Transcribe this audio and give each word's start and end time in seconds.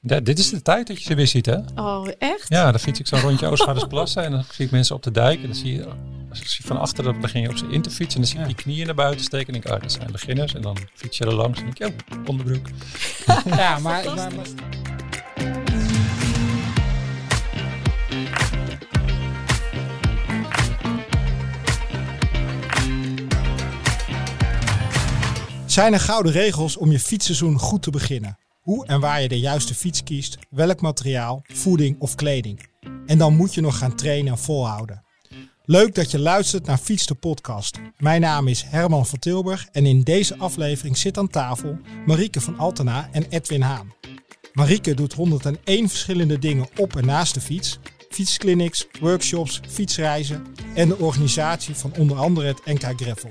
Ja, 0.00 0.20
dit 0.20 0.38
is 0.38 0.50
de 0.50 0.62
tijd 0.62 0.86
dat 0.86 0.96
je 0.98 1.04
ze 1.08 1.14
weer 1.14 1.26
ziet, 1.26 1.46
hè? 1.46 1.56
Oh, 1.74 2.08
echt? 2.18 2.48
Ja, 2.48 2.70
dan 2.70 2.80
fiets 2.80 3.00
ik 3.00 3.06
zo'n 3.06 3.20
rondje 3.20 3.46
Oostvaardersplassen 3.46 4.24
en 4.24 4.30
dan 4.30 4.44
zie 4.52 4.64
ik 4.64 4.70
mensen 4.70 4.94
op 4.94 5.02
de 5.02 5.10
dijk. 5.10 5.40
En 5.40 5.46
dan 5.46 5.54
zie 5.54 5.74
je, 5.74 5.88
van 6.64 6.78
achter, 6.78 7.04
dan 7.04 7.20
begin 7.20 7.40
je 7.42 7.48
op 7.48 7.56
ze 7.56 7.66
in 7.70 7.82
te 7.82 7.90
fietsen. 7.90 8.14
En 8.14 8.26
dan 8.26 8.30
zie 8.30 8.40
ik 8.40 8.46
die 8.46 8.54
knieën 8.64 8.86
naar 8.86 8.94
buiten 8.94 9.24
steken. 9.24 9.46
En 9.46 9.52
denk 9.52 9.64
ik, 9.64 9.70
ah, 9.70 9.80
dat 9.82 9.92
zijn 9.92 10.12
beginners. 10.12 10.54
En 10.54 10.62
dan 10.62 10.76
fiets 10.94 11.18
je 11.18 11.24
er 11.24 11.34
langs 11.34 11.58
en 11.60 11.64
denk 11.64 11.78
ik, 11.78 11.86
ja, 12.10 12.20
onderbroek. 12.26 12.66
Ja, 13.44 13.78
maar, 13.78 14.04
maar, 14.04 14.14
maar- 14.34 14.46
Zijn 25.66 25.92
er 25.92 26.00
gouden 26.00 26.32
regels 26.32 26.76
om 26.76 26.90
je 26.92 27.00
fietsseizoen 27.00 27.58
goed 27.58 27.82
te 27.82 27.90
beginnen? 27.90 28.38
Hoe 28.68 28.86
en 28.86 29.00
waar 29.00 29.22
je 29.22 29.28
de 29.28 29.38
juiste 29.38 29.74
fiets 29.74 30.02
kiest, 30.02 30.38
welk 30.50 30.80
materiaal, 30.80 31.42
voeding 31.42 32.00
of 32.00 32.14
kleding. 32.14 32.68
En 33.06 33.18
dan 33.18 33.36
moet 33.36 33.54
je 33.54 33.60
nog 33.60 33.78
gaan 33.78 33.94
trainen 33.94 34.32
en 34.32 34.38
volhouden. 34.38 35.04
Leuk 35.64 35.94
dat 35.94 36.10
je 36.10 36.18
luistert 36.18 36.66
naar 36.66 36.78
Fiets 36.78 37.06
de 37.06 37.14
podcast. 37.14 37.78
Mijn 37.96 38.20
naam 38.20 38.48
is 38.48 38.62
Herman 38.62 39.06
van 39.06 39.18
Tilburg 39.18 39.68
en 39.72 39.86
in 39.86 40.02
deze 40.02 40.36
aflevering 40.38 40.96
zit 40.96 41.18
aan 41.18 41.28
tafel 41.28 41.78
Marieke 42.06 42.40
van 42.40 42.58
Altena 42.58 43.08
en 43.12 43.26
Edwin 43.28 43.62
Haan. 43.62 43.92
Marieke 44.52 44.94
doet 44.94 45.12
101 45.12 45.88
verschillende 45.88 46.38
dingen 46.38 46.68
op 46.76 46.96
en 46.96 47.06
naast 47.06 47.34
de 47.34 47.40
fiets. 47.40 47.78
Fietsclinics, 48.10 48.86
workshops, 49.00 49.60
fietsreizen 49.68 50.46
en 50.74 50.88
de 50.88 50.98
organisatie 50.98 51.74
van 51.74 51.92
onder 51.98 52.16
andere 52.16 52.46
het 52.46 52.64
NK 52.64 53.00
Greffel. 53.00 53.30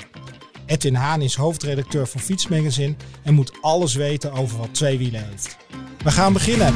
Edwin 0.68 0.96
Haan 0.96 1.22
is 1.22 1.36
hoofdredacteur 1.36 2.08
van 2.08 2.22
Fietsmagazine 2.22 2.96
en 3.24 3.34
moet 3.34 3.62
alles 3.62 3.96
weten 3.96 4.32
over 4.32 4.58
wat 4.58 4.74
twee 4.74 4.98
wielen 4.98 5.28
heeft. 5.30 5.58
We 6.04 6.12
gaan 6.12 6.34
beginnen. 6.34 6.74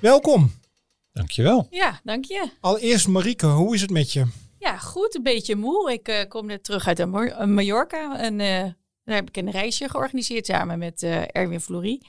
Welkom. 0.00 0.52
Dankjewel. 1.12 1.66
Ja, 1.70 2.00
dank 2.04 2.24
je. 2.24 2.50
Allereerst 2.60 3.08
Marieke, 3.08 3.46
hoe 3.46 3.74
is 3.74 3.80
het 3.80 3.90
met 3.90 4.12
je? 4.12 4.26
Ja, 4.58 4.78
goed. 4.78 5.14
Een 5.14 5.22
beetje 5.22 5.56
moe. 5.56 5.92
Ik 5.92 6.08
eh, 6.08 6.28
kom 6.28 6.46
net 6.46 6.64
terug 6.64 6.86
uit 6.86 6.98
eh, 6.98 7.44
Mallorca. 7.44 8.18
En 8.18 8.40
eh, 8.40 8.62
daar 9.04 9.14
heb 9.14 9.28
ik 9.28 9.36
een 9.36 9.50
reisje 9.50 9.88
georganiseerd 9.88 10.46
samen 10.46 10.78
met 10.78 11.02
eh, 11.02 11.22
Erwin 11.32 11.60
Florie. 11.60 12.08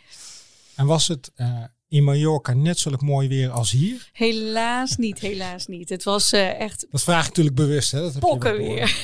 En 0.75 0.85
was 0.85 1.07
het 1.07 1.31
eh, 1.35 1.63
in 1.89 2.03
Mallorca 2.03 2.53
net 2.53 2.79
zo 2.79 2.91
mooi 2.99 3.27
weer 3.27 3.49
als 3.49 3.71
hier? 3.71 4.09
Helaas 4.13 4.95
niet, 4.95 5.19
helaas 5.19 5.67
niet. 5.67 5.89
Het 5.89 6.03
was 6.03 6.31
eh, 6.31 6.59
echt 6.59 6.87
Dat 6.91 7.03
vraag 7.03 7.21
ik 7.21 7.27
natuurlijk 7.27 7.55
bewust. 7.55 7.91
Hè? 7.91 8.01
Dat 8.01 8.13
heb 8.13 8.21
je 8.21 8.29
pokken 8.29 8.57
weer. 8.57 8.97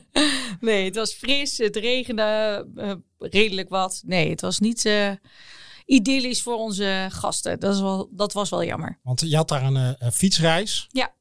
nee, 0.60 0.84
het 0.84 0.96
was 0.96 1.12
fris. 1.12 1.58
Het 1.58 1.76
regende 1.76 2.66
eh, 2.76 2.92
redelijk 3.18 3.68
wat. 3.68 4.02
Nee, 4.06 4.30
het 4.30 4.40
was 4.40 4.58
niet 4.58 4.84
eh, 4.84 5.10
idyllisch 5.84 6.42
voor 6.42 6.56
onze 6.56 7.08
gasten. 7.10 7.60
Dat, 7.60 7.74
is 7.74 7.80
wel, 7.80 8.08
dat 8.12 8.32
was 8.32 8.50
wel 8.50 8.64
jammer. 8.64 8.98
Want 9.02 9.20
je 9.20 9.36
had 9.36 9.48
daar 9.48 9.64
een 9.64 10.12
fietsreis. 10.12 10.88
Ja. 10.88 11.14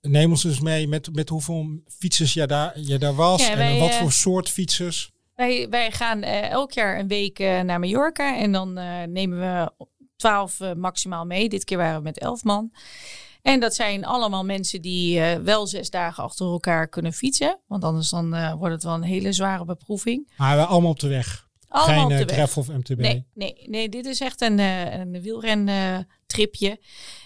Neem 0.00 0.30
ons 0.30 0.42
dus 0.42 0.60
mee 0.60 0.88
met, 0.88 1.14
met 1.14 1.28
hoeveel 1.28 1.80
fietsers 1.88 2.32
je 2.32 2.46
daar, 2.46 2.80
je 2.80 2.98
daar 2.98 3.14
was. 3.14 3.46
Ja, 3.46 3.54
en 3.54 3.78
wat 3.78 3.94
voor 3.94 4.12
soort 4.12 4.48
fietsers. 4.48 5.10
Wij, 5.34 5.68
wij 5.68 5.90
gaan 5.90 6.22
elk 6.22 6.72
jaar 6.72 6.98
een 6.98 7.08
week 7.08 7.38
naar 7.38 7.80
Mallorca 7.80 8.36
en 8.36 8.52
dan 8.52 8.72
nemen 9.12 9.38
we 9.38 9.86
twaalf 10.16 10.60
eh, 10.60 10.72
maximaal 10.72 11.24
mee. 11.24 11.48
Dit 11.48 11.64
keer 11.64 11.76
waren 11.76 11.96
we 11.96 12.02
met 12.02 12.18
elf 12.18 12.44
man. 12.44 12.72
En 13.42 13.60
dat 13.60 13.74
zijn 13.74 14.04
allemaal 14.04 14.44
mensen 14.44 14.82
die 14.82 15.20
eh, 15.20 15.38
wel 15.38 15.66
zes 15.66 15.90
dagen 15.90 16.24
achter 16.24 16.46
elkaar 16.46 16.88
kunnen 16.88 17.12
fietsen. 17.12 17.60
Want 17.66 17.84
anders 17.84 18.10
dan, 18.10 18.34
eh, 18.34 18.54
wordt 18.54 18.74
het 18.74 18.82
wel 18.82 18.94
een 18.94 19.02
hele 19.02 19.32
zware 19.32 19.64
beproeving. 19.64 20.32
Maar 20.36 20.56
we 20.56 20.64
allemaal 20.64 20.90
op 20.90 21.00
de 21.00 21.08
weg. 21.08 21.44
Allemaal 21.68 21.94
Geen 21.94 22.04
op 22.04 22.10
de 22.10 22.24
weg. 22.24 22.34
gravel 22.34 22.62
of 22.62 22.68
MTB. 22.68 22.98
Nee, 22.98 23.26
nee, 23.34 23.56
nee, 23.66 23.88
dit 23.88 24.06
is 24.06 24.20
echt 24.20 24.40
een, 24.40 24.58
een 24.58 25.22
wielrentripje. 25.22 26.80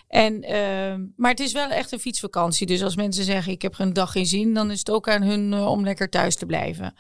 en, 0.09 0.43
ehm, 0.43 1.05
maar 1.17 1.31
het 1.31 1.41
is 1.41 1.53
wel 1.53 1.71
echt 1.71 1.93
een 1.93 1.99
fietsvakantie. 1.99 2.67
Dus 2.67 2.83
als 2.83 2.97
mensen 2.97 3.25
zeggen 3.25 3.53
ik 3.53 3.63
heb 3.63 3.75
er 3.75 3.81
een 3.81 3.93
dag 3.93 4.13
geen 4.13 4.27
zin, 4.27 4.55
dan 4.55 4.71
is 4.71 4.79
het 4.79 4.91
ook 4.91 5.09
aan 5.09 5.23
hun 5.23 5.55
om 5.55 5.85
lekker 5.85 6.09
thuis 6.09 6.37
te 6.37 6.47
blijven. 6.47 6.95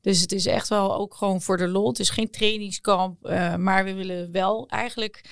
Dus 0.00 0.20
het 0.20 0.32
is 0.32 0.46
echt 0.46 0.68
wel 0.68 0.96
ook 0.96 1.14
gewoon 1.14 1.40
voor 1.40 1.56
de 1.56 1.68
lol. 1.68 1.88
Het 1.88 1.98
is 1.98 2.10
geen 2.10 2.30
trainingskamp, 2.30 3.24
eh, 3.24 3.56
maar 3.56 3.84
we 3.84 3.94
willen 3.94 4.32
wel 4.32 4.68
eigenlijk... 4.68 5.24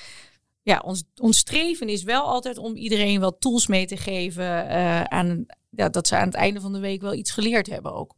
Ja, 0.62 0.82
ons, 0.84 1.04
ons 1.20 1.38
streven 1.38 1.88
is 1.88 2.02
wel 2.02 2.22
altijd 2.22 2.58
om 2.58 2.76
iedereen 2.76 3.20
wat 3.20 3.40
tools 3.40 3.66
mee 3.66 3.86
te 3.86 3.96
geven. 3.96 4.68
eh, 4.68 5.02
aan, 5.02 5.46
ja, 5.70 5.88
dat 5.88 6.06
ze 6.06 6.16
aan 6.16 6.26
het 6.26 6.34
einde 6.34 6.60
van 6.60 6.72
de 6.72 6.78
week 6.78 7.00
wel 7.00 7.14
iets 7.14 7.30
geleerd 7.30 7.66
hebben 7.66 7.94
ook. 7.94 8.14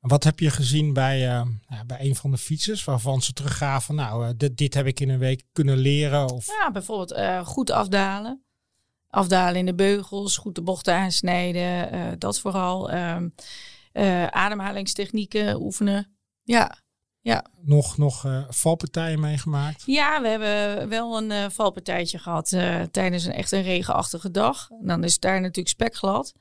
Wat 0.00 0.24
heb 0.24 0.38
je 0.40 0.50
gezien 0.50 0.92
bij, 0.92 1.16
eh, 1.16 1.46
ja, 1.68 1.84
bij 1.86 2.00
een 2.00 2.16
van 2.16 2.30
de 2.30 2.38
fietsers 2.38 2.84
waarvan 2.84 3.22
ze 3.22 3.32
teruggaven? 3.32 3.94
Nou, 3.94 4.36
dit, 4.36 4.56
dit 4.56 4.74
heb 4.74 4.86
ik 4.86 5.00
in 5.00 5.08
een 5.08 5.18
week 5.18 5.42
kunnen 5.52 5.76
leren. 5.78 6.30
Of 6.32 6.46
Ja, 6.46 6.70
bijvoorbeeld 6.70 7.46
goed 7.46 7.70
afdalen. 7.70 8.44
Afdalen 9.08 9.56
in 9.56 9.66
de 9.66 9.74
beugels, 9.74 10.36
goed 10.36 10.54
de 10.54 10.62
bochten 10.62 10.94
aansnijden, 10.94 12.18
dat 12.18 12.40
vooral. 12.40 12.90
Ehm, 12.90 13.28
eh, 13.96 14.26
ademhalingstechnieken 14.26 15.60
oefenen. 15.60 16.16
Ja. 16.42 16.78
nog, 17.60 17.98
nog 17.98 18.24
eh, 18.24 18.44
valpartijen 18.48 19.20
meegemaakt. 19.20 19.82
ja, 19.86 20.22
we 20.22 20.28
hebben 20.28 20.88
wel 20.88 21.16
een 21.16 21.30
eh, 21.30 21.44
valpartijtje 21.50 22.18
gehad 22.18 22.52
eh, 22.52 22.82
tijdens 22.82 23.24
een 23.24 23.32
echt 23.32 23.52
een 23.52 23.62
regenachtige 23.62 24.30
dag. 24.30 24.70
En 24.80 24.86
dan 24.86 25.04
is 25.04 25.12
het 25.12 25.20
daar 25.22 25.40
natuurlijk 25.40 25.68
spekglad. 25.68 26.32
Ja. 26.34 26.40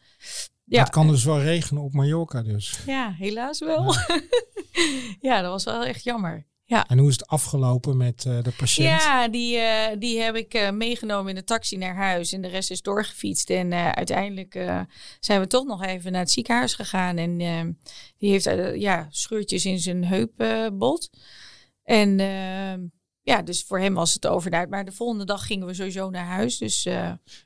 Ja, 0.64 0.80
Het 0.80 0.90
kan 0.90 1.08
dus 1.08 1.24
wel 1.24 1.42
regenen 1.42 1.84
op 1.84 1.94
Mallorca 1.94 2.42
dus. 2.42 2.80
ja 2.86 3.12
helaas 3.12 3.60
wel. 3.60 3.94
Ja. 5.20 5.42
dat 5.42 5.52
was 5.52 5.64
wel 5.64 5.86
echt 5.86 6.04
jammer. 6.04 6.48
En 6.68 6.98
hoe 6.98 7.10
is 7.10 7.14
het 7.18 7.28
afgelopen 7.28 7.98
met 7.98 8.26
eh, 8.26 8.44
de 8.44 8.52
patiënt? 8.58 9.02
Ja, 9.02 9.28
die, 9.28 9.58
eh, 9.58 9.96
die 10.00 10.20
heb 10.22 10.36
ik 10.36 10.54
eh, 10.54 10.72
meegenomen 10.72 11.30
in 11.30 11.36
de 11.36 11.44
taxi 11.44 11.78
naar 11.78 11.96
huis. 11.96 12.32
En 12.34 12.42
de 12.42 12.48
rest 12.48 12.72
is 12.72 12.82
doorgefietst. 12.82 13.50
En 13.50 13.74
uiteindelijk 13.74 14.54
zijn 15.20 15.40
we 15.40 15.48
toch 15.48 15.66
nog 15.66 15.84
even 15.84 16.12
naar 16.12 16.22
het 16.22 16.32
ziekenhuis 16.32 16.74
gegaan. 16.74 17.18
En 17.18 17.40
eh, 17.42 17.62
die 18.18 18.30
heeft 18.32 18.50
ja, 18.80 19.08
scheurtjes 19.10 19.66
in 19.66 19.80
zijn 19.80 20.06
heupbot. 20.06 21.10
en 21.84 22.20
eh, 22.20 22.74
ja, 23.22 23.42
dus 23.42 23.64
voor 23.64 23.80
hem 23.80 23.94
was 23.94 24.14
het 24.14 24.28
overduid. 24.28 24.70
Maar 24.70 24.86
de 24.86 24.92
volgende 24.92 25.26
dag 25.26 25.46
gingen 25.46 25.68
we 25.68 25.74
sowieso 25.74 26.10
naar 26.10 26.26
huis. 26.26 26.58
Dus 26.58 26.88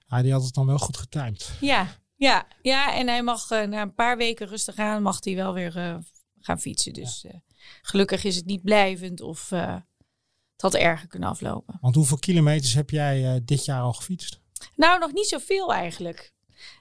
Ah, 0.07 0.22
die 0.22 0.31
had 0.31 0.44
het 0.44 0.53
dan 0.53 0.66
wel 0.66 0.78
goed 0.80 0.97
getimed. 0.97 1.51
ja, 1.62 1.88
ja, 2.16 2.47
ja. 2.62 2.96
En 2.96 3.07
hij 3.07 3.24
mag 3.24 3.50
na 3.50 3.81
een 3.81 3.94
paar 3.94 4.18
weken 4.18 4.47
rustig 4.47 4.75
aan, 4.75 5.01
mag 5.01 5.24
hij 5.24 5.36
wel 5.36 5.53
weer 5.53 6.01
gaan 6.40 6.59
fietsen. 6.59 6.94
Dus 6.94 7.25
eh, 7.25 7.34
gelukkig 7.81 8.24
is 8.24 8.36
het 8.36 8.46
niet 8.46 8.64
blijvend 8.64 9.22
of 9.22 9.52
eh, 9.52 9.74
het 10.52 10.62
had 10.62 10.75
erger 10.75 11.08
kunnen 11.08 11.30
aflopen. 11.30 11.78
Want 11.81 11.96
hoeveel 11.96 12.18
kilometers 12.18 12.74
heb 12.74 12.90
jij 12.90 13.25
eh, 13.25 13.42
dit 13.46 13.66
jaar 13.66 13.81
al 13.81 13.94
gefietst? 13.94 14.40
Nou, 14.75 15.00
nog 15.00 15.14
niet 15.14 15.28
zoveel 15.28 15.74
eigenlijk. 15.74 16.34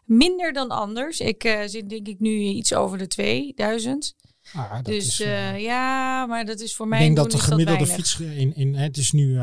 Minder 0.05 0.53
dan 0.53 0.69
anders. 0.69 1.21
Ik 1.21 1.44
eh, 1.44 1.62
zit 1.67 1.88
denk 1.88 2.06
ik 2.06 2.21
nu 2.21 2.38
iets 2.38 2.75
over 2.75 2.99
de 2.99 3.06
2000. 3.06 4.15
Ah, 4.53 4.72
dat 4.72 4.84
dus 4.84 5.06
is, 5.06 5.17
ja, 5.56 6.27
maar 6.27 6.44
dat 6.44 6.61
is 6.61 6.77
voor 6.77 6.87
ik 6.87 6.91
mij 6.91 7.00
denk 7.00 7.17
doen 7.17 7.28
dat 7.28 7.41
de 7.41 7.47
gemiddelde 7.47 7.87
fiets 7.87 8.21
in, 8.21 8.55
in 8.55 8.75
het 8.75 8.97
is 8.97 9.12
nu 9.12 9.38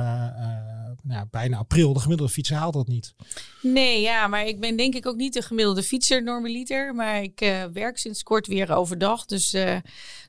nou, 1.07 1.25
bijna 1.31 1.57
april. 1.57 1.93
De 1.93 1.99
gemiddelde 1.99 2.31
fietser 2.31 2.55
haalt 2.55 2.73
dat 2.73 2.87
niet. 2.87 3.13
Nee, 3.61 4.01
ja, 4.01 4.27
maar 4.27 4.45
ik 4.45 4.59
ben 4.59 4.75
denk 4.75 4.95
ik 4.95 5.05
ook 5.05 5.15
niet 5.15 5.33
de 5.33 5.41
gemiddelde 5.41 5.83
fietser 5.83 6.23
normaliter. 6.23 6.95
Maar 6.95 7.21
ik 7.23 7.41
eh, 7.41 7.63
werk 7.73 7.97
sinds 7.97 8.23
kort 8.23 8.47
weer 8.47 8.75
overdag. 8.75 9.25
Dus 9.25 9.53
eh, 9.53 9.75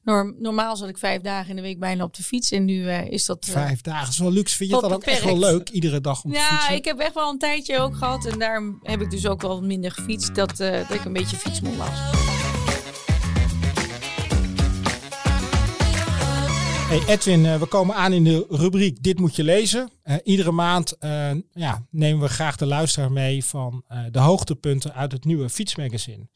norm- 0.03 0.35
normaal 0.39 0.77
zat 0.77 0.89
ik 0.89 0.99
vijf 0.99 1.21
dagen 1.21 1.51
in 1.51 1.57
de 1.57 1.63
week 1.63 1.79
bijna 1.79 2.05
op 2.05 2.15
de 2.15 2.23
fiets. 2.23 2.51
En 2.51 2.65
nu 2.65 2.89
eh, 2.89 3.11
is 3.11 3.25
dat... 3.25 3.45
Vijf 3.51 3.81
dagen 3.81 4.09
is 4.09 4.19
wel 4.19 4.33
luxe. 4.33 4.57
Vind 4.57 4.71
je 4.71 4.81
dat 4.81 4.93
ook 4.93 5.05
echt 5.05 5.25
wel 5.25 5.39
leuk? 5.39 5.69
Iedere 5.69 6.01
dag 6.01 6.25
om 6.25 6.31
te 6.33 6.37
Ja, 6.39 6.49
fietsen? 6.49 6.75
ik 6.75 6.85
heb 6.85 6.99
echt 6.99 7.15
wel 7.15 7.31
een 7.31 7.39
tijdje 7.39 7.79
ook 7.79 7.97
gehad. 7.97 8.27
En 8.27 8.39
daarom 8.39 8.79
heb 8.83 9.01
ik 9.01 9.11
dus 9.11 9.27
ook 9.27 9.43
wel 9.43 9.63
minder 9.63 9.91
gefietst. 9.91 10.35
Dat, 10.35 10.57
dat 10.57 10.91
ik 10.91 11.05
een 11.05 11.13
beetje 11.13 11.37
fietsmoe 11.37 11.77
was. 11.77 12.36
Hey 16.87 17.03
Edwin, 17.07 17.47
eh, 17.47 17.59
we 17.59 17.66
komen 17.66 17.97
aan 17.97 18.13
in 18.13 18.25
de 18.25 18.47
rubriek 18.49 19.03
Dit 19.03 19.19
moet 19.19 19.37
je 19.37 19.45
lezen. 19.45 19.91
Eh, 20.03 20.16
iedere 20.25 20.51
maand 20.51 20.93
eh, 20.99 21.31
ja, 21.53 21.87
nemen 21.91 22.21
we 22.22 22.28
graag 22.28 22.57
de 22.57 22.66
luisteraar 22.66 23.13
mee 23.13 23.45
van 23.45 23.84
de 24.10 24.19
hoogtepunten 24.19 24.95
uit 24.95 25.13
het 25.13 25.25
nieuwe 25.25 25.49
fietsmagazine. 25.49 26.28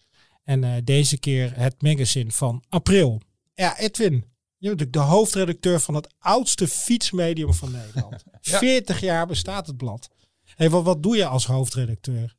En 0.44 0.84
deze 0.84 1.18
keer 1.18 1.52
het 1.56 1.82
magazine 1.82 2.30
van 2.30 2.62
april. 2.68 3.20
Ja, 3.54 3.78
Edwin, 3.78 4.12
je 4.12 4.20
bent 4.68 4.78
natuurlijk 4.78 4.92
de 4.92 4.98
hoofdredacteur 4.98 5.80
van 5.80 5.94
het 5.94 6.14
oudste 6.18 6.68
fietsmedium 6.68 7.54
van 7.54 7.70
Nederland. 7.70 8.24
Ja. 8.40 8.58
40 8.58 9.00
jaar 9.00 9.26
bestaat 9.26 9.66
het 9.66 9.76
blad. 9.76 10.08
Hey, 10.54 10.70
wat, 10.70 10.84
wat 10.84 11.02
doe 11.02 11.16
je 11.16 11.26
als 11.26 11.46
hoofdredacteur? 11.46 12.36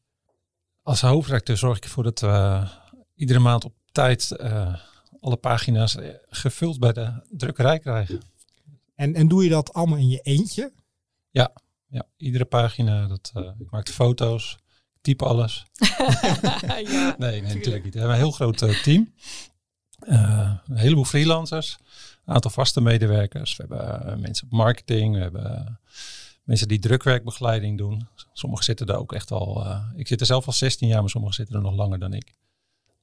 Als 0.84 1.02
hoofdredacteur 1.02 1.58
zorg 1.58 1.78
ik 1.78 1.84
ervoor 1.84 2.04
dat 2.04 2.20
we 2.20 2.68
iedere 3.16 3.40
maand 3.40 3.66
op 3.66 3.74
tijd 3.92 4.36
alle 5.22 5.38
pagina's 5.38 5.96
eh, 5.96 6.10
gevuld 6.30 6.80
bij 6.80 6.94
de 6.94 7.22
drukkerij 7.30 7.80
krijgen. 7.80 8.22
En, 8.96 9.16
en 9.16 9.28
doe 9.28 9.44
je 9.44 9.50
dat 9.50 9.74
allemaal 9.74 9.98
in 9.98 10.10
je 10.10 10.20
eentje? 10.20 10.72
Ja, 11.30 11.54
iedere 12.18 12.46
pagina. 12.46 13.08
Dat, 13.08 13.32
eh, 13.34 13.52
ik 13.60 13.72
maak 13.72 13.86
de 13.86 13.94
foto's, 13.94 14.58
ik 14.94 15.02
type 15.02 15.26
alles. 15.26 15.66
ja. 16.86 17.16
Nee, 17.18 17.42
nee 17.42 17.54
natuurlijk 17.54 17.84
niet. 17.84 17.94
We 17.94 18.00
hebben 18.00 18.18
een 18.18 18.24
heel 18.24 18.32
groot 18.32 18.62
eh, 18.62 18.82
team. 18.82 19.14
Eh, 20.00 20.54
een 20.68 20.78
heleboel 20.78 21.06
freelancers 21.06 21.78
aantal 22.26 22.52
vaste 22.52 22.82
medewerkers. 22.82 23.56
We 23.56 23.66
hebben 23.68 24.22
mensen 24.22 24.46
op 24.46 24.52
marketing. 24.52 25.16
We 25.16 25.22
hebben 25.22 25.80
mensen 26.44 26.68
die 26.68 26.80
drukwerkbegeleiding 26.80 27.78
doen. 27.78 28.08
Sommigen 28.34 28.66
zitten 28.66 28.88
er 28.88 28.96
ook 28.96 29.14
echt 29.14 29.32
al... 29.32 29.66
eh, 29.66 29.86
ik 29.96 30.08
zit 30.08 30.20
er 30.20 30.26
zelf 30.26 30.48
al 30.48 30.54
16 30.54 30.88
jaar, 30.88 31.00
maar 31.02 31.10
sommigen 31.10 31.36
zitten 31.36 31.56
er 31.56 31.62
nog 31.62 31.76
langer 31.76 32.00
dan 32.00 32.14
ik. 32.14 32.36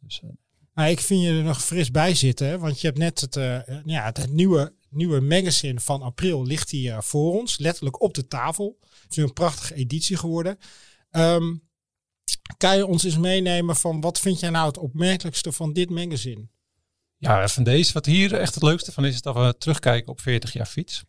Dus, 0.00 0.20
eh, 0.22 0.30
Maar 0.78 0.90
ik 0.90 1.00
vind 1.00 1.22
je 1.22 1.28
er 1.28 1.42
nog 1.42 1.64
fris 1.64 1.90
bij 1.90 2.14
zitten, 2.14 2.60
want 2.60 2.80
je 2.80 2.86
hebt 2.86 2.98
net 2.98 3.20
het, 3.20 3.36
eh, 3.36 3.84
ja, 3.84 4.04
het, 4.04 4.32
nieuwe, 4.32 4.74
nieuwe 4.90 5.20
magazine 5.20 5.80
van 5.80 6.02
april 6.02 6.46
ligt 6.46 6.70
hier 6.70 6.92
eh, 6.92 7.00
voor 7.00 7.38
ons, 7.40 7.58
letterlijk 7.58 8.02
op 8.02 8.14
de 8.14 8.26
tafel. 8.26 8.78
Het 9.02 9.16
is 9.16 9.16
een 9.16 9.32
prachtige 9.32 9.74
editie 9.74 10.16
geworden. 10.16 10.58
Ehm, 11.10 11.54
kan 12.56 12.76
je 12.76 12.86
ons 12.86 13.04
eens 13.04 13.18
meenemen 13.18 13.76
van 13.76 14.00
wat 14.00 14.18
vind 14.18 14.40
jij 14.40 14.50
nou 14.50 14.66
het 14.66 14.78
opmerkelijkste 14.78 15.52
van 15.52 15.72
dit 15.72 15.90
magazine? 15.90 16.48
ja, 17.16 17.48
van 17.48 17.62
deze, 17.62 17.92
wat 17.92 18.06
hier 18.06 18.34
echt 18.34 18.54
het 18.54 18.62
leukste 18.62 18.92
van 18.92 19.04
is, 19.04 19.14
is 19.14 19.22
dat 19.22 19.34
we 19.34 19.54
terugkijken 19.58 20.12
op 20.12 20.20
40 20.20 20.52
jaar 20.52 20.66
fiets. 20.66 21.04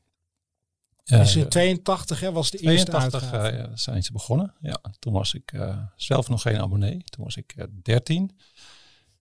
Eh, 1.03 1.19
Dus 1.19 1.35
in 1.35 1.49
82 1.49 2.19
hè, 2.19 2.31
was 2.31 2.51
de 2.51 2.57
eerste 2.57 2.85
82 2.91 3.33
uitgave. 3.33 3.57
eh, 3.57 3.71
zijn 3.73 4.03
ze 4.03 4.11
begonnen. 4.11 4.53
Ja, 4.61 4.81
toen 4.99 5.13
was 5.13 5.33
ik 5.33 5.53
zelf 5.95 6.29
nog 6.29 6.41
geen 6.41 6.59
abonnee. 6.59 7.03
Toen 7.03 7.23
was 7.23 7.35
ik 7.35 7.53
eh, 7.55 7.65
13. 7.81 8.37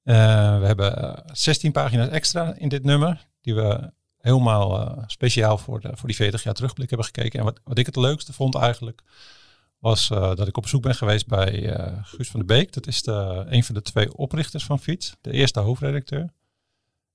Eh, 0.09 0.59
we 0.59 0.67
hebben 0.67 0.97
eh, 0.97 1.33
16 1.33 1.73
pagina's 1.73 2.09
extra 2.09 2.55
in 2.55 2.69
dit 2.69 2.85
nummer. 2.85 3.27
Die 3.41 3.55
we 3.55 3.93
helemaal 4.19 4.81
eh, 4.81 5.05
speciaal 5.07 5.59
voor, 5.59 5.81
de, 5.81 5.91
voor 5.95 6.09
die 6.09 6.17
40 6.17 6.43
jaar 6.43 6.55
terugblik 6.55 6.89
hebben 6.89 7.07
gekeken. 7.07 7.39
En 7.39 7.45
wat, 7.45 7.61
wat 7.65 7.79
ik 7.79 7.87
het 7.87 7.97
leukste 7.97 8.33
vond 8.33 8.55
eigenlijk, 8.55 9.03
was 9.79 10.11
eh, 10.11 10.35
dat 10.35 10.49
ik 10.49 10.57
op 10.57 10.63
bezoek 10.63 10.83
ben 10.83 10.95
geweest 10.95 11.27
bij 11.27 11.75
eh, 11.75 11.99
Guus 12.03 12.31
van 12.31 12.41
de 12.41 12.47
Beek. 12.47 12.73
Dat 12.73 12.87
is 12.87 13.03
de, 13.03 13.45
een 13.49 13.65
van 13.65 13.75
de 13.75 13.83
twee 13.83 14.15
oprichters 14.15 14.65
van 14.65 14.79
Fiets. 14.79 15.17
De 15.21 15.33
eerste 15.33 15.61
hoofdredacteur. 15.61 16.33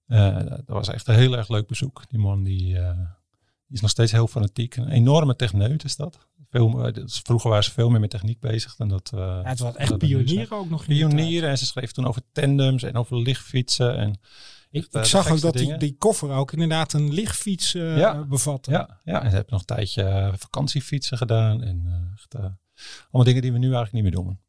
Eh, 0.08 0.36
dat 0.46 0.64
was 0.66 0.88
echt 0.88 1.08
een 1.08 1.16
heel 1.16 1.38
erg 1.38 1.50
leuk 1.50 1.68
bezoek. 1.68 2.04
Die 2.10 2.20
man 2.20 2.44
die, 2.44 2.80
eh, 2.80 3.00
die 3.74 3.82
is 3.82 3.82
nog 3.82 3.90
steeds 3.90 4.12
heel 4.12 4.28
fanatiek. 4.28 4.76
Een 4.76 4.90
enorme 4.90 5.36
techneut 5.36 5.84
is 5.84 5.96
dat. 5.96 6.18
Veel, 6.50 6.86
eh, 6.88 6.94
dus 6.94 7.20
vroeger 7.24 7.50
waren 7.50 7.64
ze 7.64 7.72
veel 7.72 7.90
meer 7.90 8.00
met 8.00 8.10
techniek 8.10 8.40
bezig 8.40 8.76
dan 8.76 8.88
dat. 8.88 9.12
eh, 9.14 9.20
Ja, 9.20 9.42
het 9.44 9.60
was 9.60 9.76
echt 9.76 9.90
dat 9.90 10.02
we 10.02 10.08
nu 10.08 10.12
zijn. 10.14 10.26
pionier 10.26 10.54
ook 10.54 10.70
nog. 10.70 10.86
Pionieren. 10.86 11.50
En 11.50 11.58
ze 11.58 11.66
schreef 11.66 11.92
toen 11.92 12.06
over 12.08 12.22
tandems 12.32 12.84
en 12.84 12.96
over 12.96 13.18
lichtfietsen. 13.18 13.98
En 13.98 14.10
Ik, 14.10 14.18
eh, 14.72 14.82
ik 14.82 14.92
de 14.92 15.04
zag 15.06 15.30
ook 15.32 15.42
dat 15.42 15.54
die, 15.54 15.78
die 15.78 15.96
koffer 15.98 16.32
ook 16.32 16.52
inderdaad 16.52 16.94
een 16.94 17.14
lichtfiets 17.14 17.74
eh, 17.76 17.98
Ja. 17.98 18.24
bevatte. 18.26 18.72
Ja, 18.72 19.02
ja, 19.04 19.22
en 19.24 19.30
ze 19.30 19.36
hebben 19.36 19.52
nog 19.54 19.60
een 19.60 19.76
tijdje 19.76 20.04
eh, 20.04 20.34
vakantiefietsen 20.38 21.18
gedaan. 21.18 21.64
En 21.64 21.82
eh, 21.86 22.14
echt, 22.14 22.34
eh, 22.34 22.42
allemaal 23.04 23.24
dingen 23.24 23.42
die 23.42 23.52
we 23.52 23.58
nu 23.58 23.74
eigenlijk 23.74 23.94
niet 23.94 24.04
meer 24.04 24.24
doen. 24.24 24.40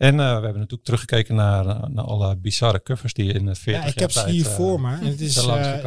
En 0.00 0.20
eh, 0.20 0.26
we 0.26 0.32
hebben 0.32 0.52
natuurlijk 0.52 0.84
teruggekeken 0.84 1.34
naar, 1.34 1.66
eh, 1.66 1.88
naar 1.88 2.04
alle 2.04 2.36
bizarre 2.36 2.82
covers 2.82 3.12
die 3.12 3.32
in 3.32 3.46
het 3.46 3.58
40 3.58 3.82
Ja, 3.82 3.88
ik 3.88 3.98
heb 3.98 4.10
ze 4.10 4.18
tijd, 4.20 4.30
hier 4.30 4.46
eh, 4.46 4.52
voor 4.52 4.80
me. 4.80 4.92
En 4.92 5.06
het 5.06 5.20
is, 5.20 5.36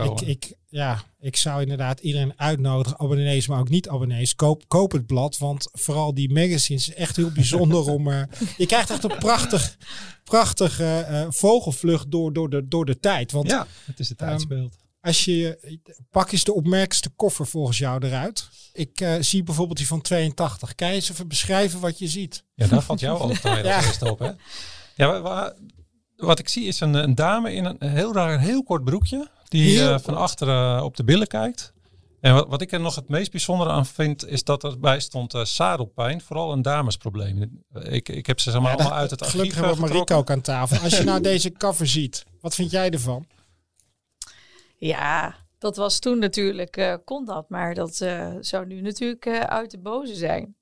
ik, 0.03 0.21
ik, 0.21 0.53
ja, 0.69 1.01
ik 1.19 1.35
zou 1.35 1.61
inderdaad 1.61 1.99
iedereen 1.99 2.33
uitnodigen, 2.35 2.99
abonnees, 2.99 3.47
maar 3.47 3.59
ook 3.59 3.69
niet 3.69 3.89
abonnees. 3.89 4.35
Koop, 4.35 4.63
koop 4.67 4.91
het 4.91 5.05
blad, 5.05 5.37
want 5.37 5.69
vooral 5.71 6.13
die 6.13 6.33
magazines 6.33 6.89
is 6.89 6.95
echt 6.95 7.15
heel 7.15 7.31
bijzonder 7.31 7.89
om. 7.89 8.07
je 8.57 8.65
krijgt 8.65 8.89
echt 8.89 9.03
een 9.03 9.17
prachtig, 9.17 9.77
prachtige 10.23 11.27
vogelvlucht 11.29 12.11
door, 12.11 12.33
door, 12.33 12.49
de, 12.49 12.67
door 12.67 12.85
de 12.85 12.99
tijd. 12.99 13.31
Want 13.31 13.47
Ja, 13.47 13.67
het 13.85 13.99
is 13.99 14.09
het 14.09 14.17
tijdsbeeld. 14.17 14.82
Als 15.03 15.25
je 15.25 15.57
pak 16.11 16.31
eens 16.31 16.43
de 16.43 16.53
opmerkelijkste 16.53 17.09
koffer 17.09 17.47
volgens 17.47 17.77
jou 17.77 18.05
eruit. 18.05 18.49
Ik 18.73 19.01
eh, 19.01 19.13
zie 19.19 19.43
bijvoorbeeld 19.43 19.77
die 19.77 19.87
van 19.87 20.01
82. 20.01 20.75
Kan 20.75 20.87
je 20.87 20.93
eens 20.93 21.09
even 21.09 21.27
beschrijven 21.27 21.79
wat 21.79 21.99
je 21.99 22.07
ziet? 22.07 22.43
Ja, 22.55 22.67
daar 22.67 22.81
valt 22.81 22.99
jou. 22.99 23.35
Ja. 23.43 23.63
eerste 23.83 24.11
op, 24.11 24.19
hè? 24.19 24.31
Ja, 24.95 25.07
wa- 25.07 25.21
wa- 25.21 25.53
wat 26.15 26.39
ik 26.39 26.49
zie 26.49 26.65
is 26.65 26.79
een, 26.79 26.93
een 26.93 27.15
dame 27.15 27.53
in 27.53 27.65
een 27.65 27.89
heel 27.89 28.13
raar, 28.13 28.39
heel 28.39 28.63
kort 28.63 28.83
broekje. 28.83 29.27
Die 29.47 29.81
eh, 29.89 29.99
van 29.99 30.17
achteren 30.17 30.83
op 30.83 30.95
de 30.95 31.03
billen 31.03 31.27
kijkt. 31.27 31.73
En 32.19 32.33
wat, 32.33 32.47
wat 32.47 32.61
ik 32.61 32.71
er 32.71 32.79
nog 32.79 32.95
het 32.95 33.07
meest 33.09 33.31
bijzondere 33.31 33.69
aan 33.69 33.85
vind, 33.85 34.27
is 34.27 34.43
dat 34.43 34.63
erbij 34.63 34.99
stond 34.99 35.33
eh, 35.33 35.43
zadelpijn. 35.45 36.21
Vooral 36.21 36.51
een 36.51 36.61
damesprobleem. 36.61 37.63
Ik, 37.83 38.09
ik 38.09 38.25
heb 38.25 38.39
ze 38.39 38.51
zeg 38.51 38.61
maar 38.61 38.69
Ja, 38.71 38.75
allemaal 38.77 38.91
dat- 38.93 39.01
uit 39.01 39.09
het 39.11 39.21
archief 39.21 39.35
gelukkig 39.39 39.59
hebben 39.59 39.81
we. 39.81 39.87
Marieke 39.87 40.13
ook 40.13 40.31
aan 40.31 40.41
tafel. 40.41 40.77
Als 40.77 40.97
je 40.97 41.03
nou 41.03 41.21
deze 41.31 41.51
cover 41.51 41.87
ziet, 41.87 42.23
wat 42.41 42.55
vind 42.55 42.71
jij 42.71 42.89
ervan? 42.89 43.25
Ja, 44.87 45.35
dat 45.57 45.75
was 45.75 45.99
toen 45.99 46.19
natuurlijk, 46.19 46.77
eh, 46.77 46.95
kon 47.05 47.25
dat. 47.25 47.49
Maar 47.49 47.73
dat 47.73 48.01
eh, 48.01 48.33
zou 48.39 48.65
nu 48.65 48.81
natuurlijk 48.81 49.25
eh, 49.25 49.39
uit 49.39 49.71
de 49.71 49.77
boze 49.79 50.15
zijn. 50.15 50.55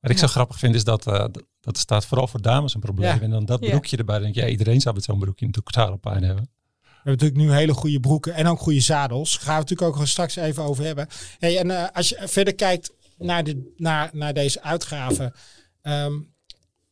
Wat 0.00 0.10
ik 0.10 0.18
zo 0.18 0.26
grappig 0.26 0.58
vind, 0.58 0.74
is 0.74 0.84
dat, 0.84 1.06
eh, 1.06 1.24
dat 1.60 1.78
staat 1.78 2.06
vooral 2.06 2.26
voor 2.26 2.42
dames 2.42 2.74
een 2.74 2.80
probleem. 2.80 3.14
Ja. 3.14 3.20
En 3.20 3.30
dan 3.30 3.44
dat 3.44 3.60
Ja. 3.64 3.70
broekje 3.70 3.96
erbij. 3.96 4.14
Dan 4.14 4.24
denk 4.24 4.34
je, 4.34 4.40
ja, 4.40 4.48
iedereen 4.48 4.80
zou 4.80 4.94
met 4.94 5.04
zo'n 5.04 5.18
broekje 5.18 5.46
natuurlijk 5.46 5.74
zadelpijn 5.76 6.22
hebben. 6.22 6.48
We 6.80 6.90
hebben 7.10 7.12
natuurlijk 7.26 7.40
nu 7.50 7.52
hele 7.58 7.74
goede 7.74 8.00
broeken 8.00 8.34
en 8.34 8.46
ook 8.46 8.58
goede 8.58 8.80
zadels. 8.80 9.32
Daar 9.32 9.40
gaan 9.42 9.54
we 9.54 9.60
het 9.60 9.70
natuurlijk 9.70 9.98
ook 10.00 10.06
straks 10.06 10.36
even 10.36 10.62
over 10.62 10.84
hebben. 10.84 11.06
Hey, 11.38 11.58
en 11.58 11.70
eh, 11.70 11.88
als 11.92 12.08
je 12.08 12.28
verder 12.28 12.54
kijkt 12.54 12.92
naar, 13.18 13.44
de, 13.44 13.72
naar, 13.76 14.10
naar 14.12 14.34
deze 14.34 14.62
uitgave. 14.62 15.34
ehm, 15.82 16.20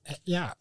eh, 0.02 0.14
ja, 0.22 0.56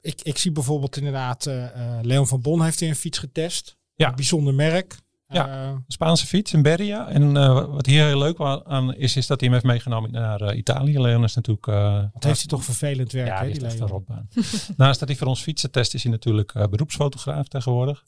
ik, 0.00 0.22
ik 0.22 0.38
zie 0.38 0.52
bijvoorbeeld 0.52 0.96
inderdaad 0.96 1.46
eh, 1.46 1.64
eh, 1.64 2.04
Leon 2.04 2.26
van 2.26 2.40
Bon 2.42 2.62
heeft 2.62 2.80
hier 2.80 2.88
een 2.88 2.96
fiets 2.96 3.18
getest. 3.18 3.76
Ja. 3.98 4.08
Een 4.08 4.14
bijzonder 4.14 4.54
merk. 4.54 4.98
Ja. 5.26 5.48
Eh, 5.48 5.68
Een 5.68 5.84
Spaanse 5.86 6.26
fiets 6.26 6.52
in 6.52 6.62
Beria. 6.62 7.08
En 7.08 7.36
eh, 7.36 7.66
wat 7.66 7.86
hier 7.86 8.04
heel 8.04 8.18
leuk 8.18 8.40
aan 8.64 8.94
is, 8.94 9.16
is 9.16 9.26
dat 9.26 9.40
hij 9.40 9.48
hem 9.48 9.58
heeft 9.58 9.68
meegenomen 9.72 10.10
naar 10.12 10.40
eh, 10.40 10.56
Italië. 10.56 11.00
Leon 11.00 11.24
is 11.24 11.34
natuurlijk... 11.34 11.66
eh, 11.66 12.04
wat 12.12 12.24
heeft 12.24 12.38
hij 12.38 12.46
toch 12.48 12.64
vervelend 12.64 13.12
werk, 13.12 13.26
Ja, 13.28 13.44
hè, 13.44 13.50
die 13.50 13.64
echt 13.64 13.80
een 13.80 13.86
rotbaan. 13.86 14.28
Naast 14.76 14.98
dat 14.98 15.08
hij 15.08 15.16
voor 15.16 15.26
ons 15.26 15.42
fietsen 15.42 15.70
test, 15.70 15.94
is 15.94 16.02
hij 16.02 16.12
natuurlijk 16.12 16.52
beroepsfotograaf 16.70 17.48
tegenwoordig. 17.48 18.02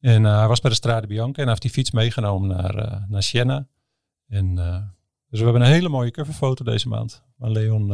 En 0.00 0.24
hij 0.24 0.48
was 0.48 0.60
bij 0.60 0.70
de 0.70 0.76
Strade 0.76 1.06
Bianca 1.06 1.32
en 1.36 1.40
hij 1.40 1.48
heeft 1.48 1.62
die 1.62 1.70
fiets 1.70 1.90
meegenomen 1.90 2.48
naar, 2.48 3.04
naar 3.08 3.22
Siena. 3.22 3.66
En, 4.26 4.54
dus 5.28 5.38
we 5.38 5.44
hebben 5.44 5.62
een 5.62 5.72
hele 5.72 5.88
mooie 5.88 6.10
coverfoto 6.10 6.64
deze 6.64 6.88
maand. 6.88 7.22
Waar 7.36 7.50
Leon 7.50 7.92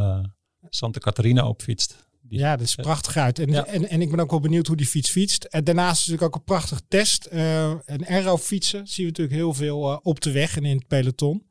Santa 0.69 0.99
Catarina 0.99 1.49
op 1.49 1.63
fietst. 1.63 2.06
Die- 2.29 2.39
Ja, 2.39 2.57
dat 2.57 2.67
is 2.67 2.75
prachtig 2.75 3.17
uit. 3.17 3.39
En, 3.39 3.51
Ja. 3.51 3.65
en, 3.67 3.89
en 3.89 4.01
ik 4.01 4.11
ben 4.11 4.21
ook 4.21 4.31
wel 4.31 4.41
benieuwd 4.41 4.67
hoe 4.67 4.77
die 4.77 4.87
fiets 4.87 5.11
fietst. 5.11 5.45
En 5.45 5.65
daarnaast 5.65 6.01
is 6.01 6.07
natuurlijk 6.07 6.35
ook 6.35 6.41
een 6.41 6.45
prachtig 6.47 6.81
test. 6.89 7.25
eh 7.25 7.75
een 7.85 8.07
aero 8.07 8.37
fietsen 8.39 8.87
zien 8.87 9.05
we 9.07 9.11
natuurlijk 9.11 9.37
heel 9.37 9.55
veel 9.55 9.91
eh, 9.93 9.99
op 10.03 10.21
de 10.21 10.31
weg 10.33 10.57
en 10.57 10.65
in 10.65 10.77
het 10.77 10.87
peloton. 10.87 11.47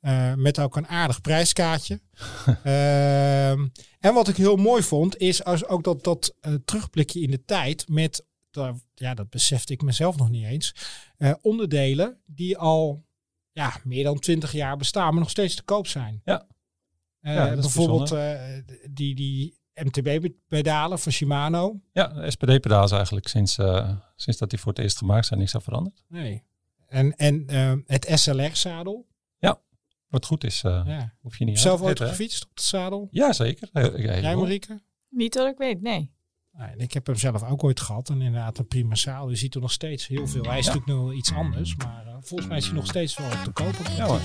Eh, 0.00 0.34
met 0.34 0.58
ook 0.60 0.76
een 0.76 0.86
aardig 0.88 1.20
prijskaartje. 1.20 2.00
Ehm, 2.64 3.66
en 4.00 4.14
wat 4.14 4.28
ik 4.28 4.36
heel 4.36 4.56
mooi 4.56 4.82
vond, 4.82 5.16
is 5.18 5.44
als 5.44 5.66
ook 5.66 5.84
dat, 5.84 6.04
dat 6.04 6.34
eh, 6.40 6.54
terugblikje 6.64 7.20
in 7.20 7.30
de 7.30 7.44
tijd 7.44 7.88
met, 7.88 8.24
ja, 8.94 9.14
dat 9.14 9.30
besefte 9.30 9.72
ik 9.72 9.82
mezelf 9.82 10.16
nog 10.16 10.30
niet 10.30 10.44
eens, 10.44 10.74
eh, 11.16 11.32
onderdelen 11.42 12.20
die 12.26 12.58
al 12.58 13.04
ja, 13.52 13.80
meer 13.84 14.04
dan 14.04 14.18
twintig 14.18 14.52
jaar 14.52 14.76
bestaan, 14.76 15.10
maar 15.10 15.20
nog 15.22 15.30
steeds 15.30 15.54
te 15.54 15.62
koop 15.62 15.86
zijn. 15.86 16.20
Ja. 16.24 16.46
Eh, 17.20 17.52
bijvoorbeeld 17.54 18.12
eh, 18.12 18.42
die, 18.90 19.14
die 19.14 19.58
MTB-pedalen 19.74 20.98
van 20.98 21.12
Shimano. 21.12 21.80
Ja, 21.92 22.06
de 22.06 22.30
SPD-pedaal 22.30 22.84
is 22.84 22.90
eigenlijk 22.90 23.28
sinds, 23.28 23.58
eh, 23.58 23.90
sinds 24.16 24.38
dat 24.40 24.50
die 24.50 24.58
voor 24.58 24.72
het 24.72 24.80
eerst 24.82 24.98
gemaakt 24.98 25.26
zijn 25.26 25.38
niks 25.40 25.54
aan 25.54 25.62
veranderd. 25.62 26.02
Nee. 26.08 26.42
En, 26.88 27.16
en 27.16 27.46
eh, 27.46 27.72
het 27.86 28.06
SLR-zadel. 28.14 29.06
Wat 30.08 30.26
goed 30.26 30.44
is, 30.44 30.62
eh, 30.64 30.82
Ja. 30.86 31.14
hoef 31.20 31.38
je 31.38 31.44
niet 31.44 31.58
Zelf 31.58 31.80
ooit 31.82 32.00
gefietst 32.00 32.42
op 32.44 32.50
het 32.54 32.62
zadel? 32.64 33.08
Ja, 33.10 33.32
zeker. 33.32 33.68
Heel- 33.72 34.00
ja, 34.00 34.18
Jij. 34.18 34.36
Marieke? 34.36 34.82
Niet 35.08 35.32
dat 35.32 35.46
ik 35.48 35.58
weet, 35.58 35.80
nee. 35.82 36.12
En 36.52 36.78
ik 36.78 36.92
heb 36.92 37.06
hem 37.06 37.16
zelf 37.16 37.42
ook 37.42 37.64
ooit 37.64 37.80
gehad. 37.80 38.08
En 38.08 38.22
inderdaad 38.22 38.58
een 38.58 38.66
prima 38.66 38.94
zadel. 38.94 39.30
Je 39.30 39.36
ziet 39.36 39.54
er 39.54 39.60
nog 39.60 39.72
steeds 39.72 40.06
heel 40.06 40.26
veel. 40.26 40.42
Hij 40.44 40.58
is 40.58 40.66
Ja. 40.66 40.72
natuurlijk 40.72 40.98
nog 40.98 41.08
wel 41.08 41.18
iets 41.18 41.32
anders. 41.32 41.76
Maar 41.76 42.06
eh, 42.06 42.16
volgens 42.20 42.48
mij 42.48 42.58
is 42.58 42.64
hij 42.64 42.74
nog 42.74 42.86
steeds 42.86 43.16
wel 43.18 43.30
te 43.44 43.50
koop. 43.50 43.78
op 43.80 43.86
Ja 43.96 44.06
hoor, 44.06 44.20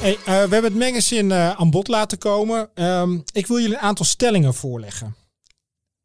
Hey, 0.00 0.16
eh, 0.16 0.24
we 0.24 0.32
hebben 0.32 0.64
het 0.64 0.74
magazine 0.74 1.34
eh, 1.34 1.50
aan 1.50 1.70
bod 1.70 1.88
laten 1.88 2.18
komen. 2.18 2.74
Ehm, 2.74 3.20
ik 3.32 3.46
wil 3.46 3.58
jullie 3.58 3.74
een 3.74 3.82
aantal 3.82 4.04
stellingen 4.04 4.54
voorleggen. 4.54 5.16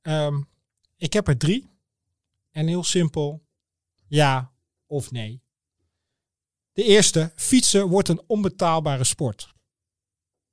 Ehm, 0.02 0.42
ik 0.98 1.14
heb 1.14 1.28
er 1.28 1.38
drie. 1.38 1.70
En 2.52 2.68
heel 2.68 2.84
simpel. 2.84 3.46
Ja 4.08 4.52
of 4.88 5.12
nee. 5.12 5.42
De 6.72 6.84
eerste. 6.84 7.32
Fietsen 7.36 7.88
wordt 7.88 8.10
een 8.10 8.22
onbetaalbare 8.28 9.04
sport. 9.04 9.54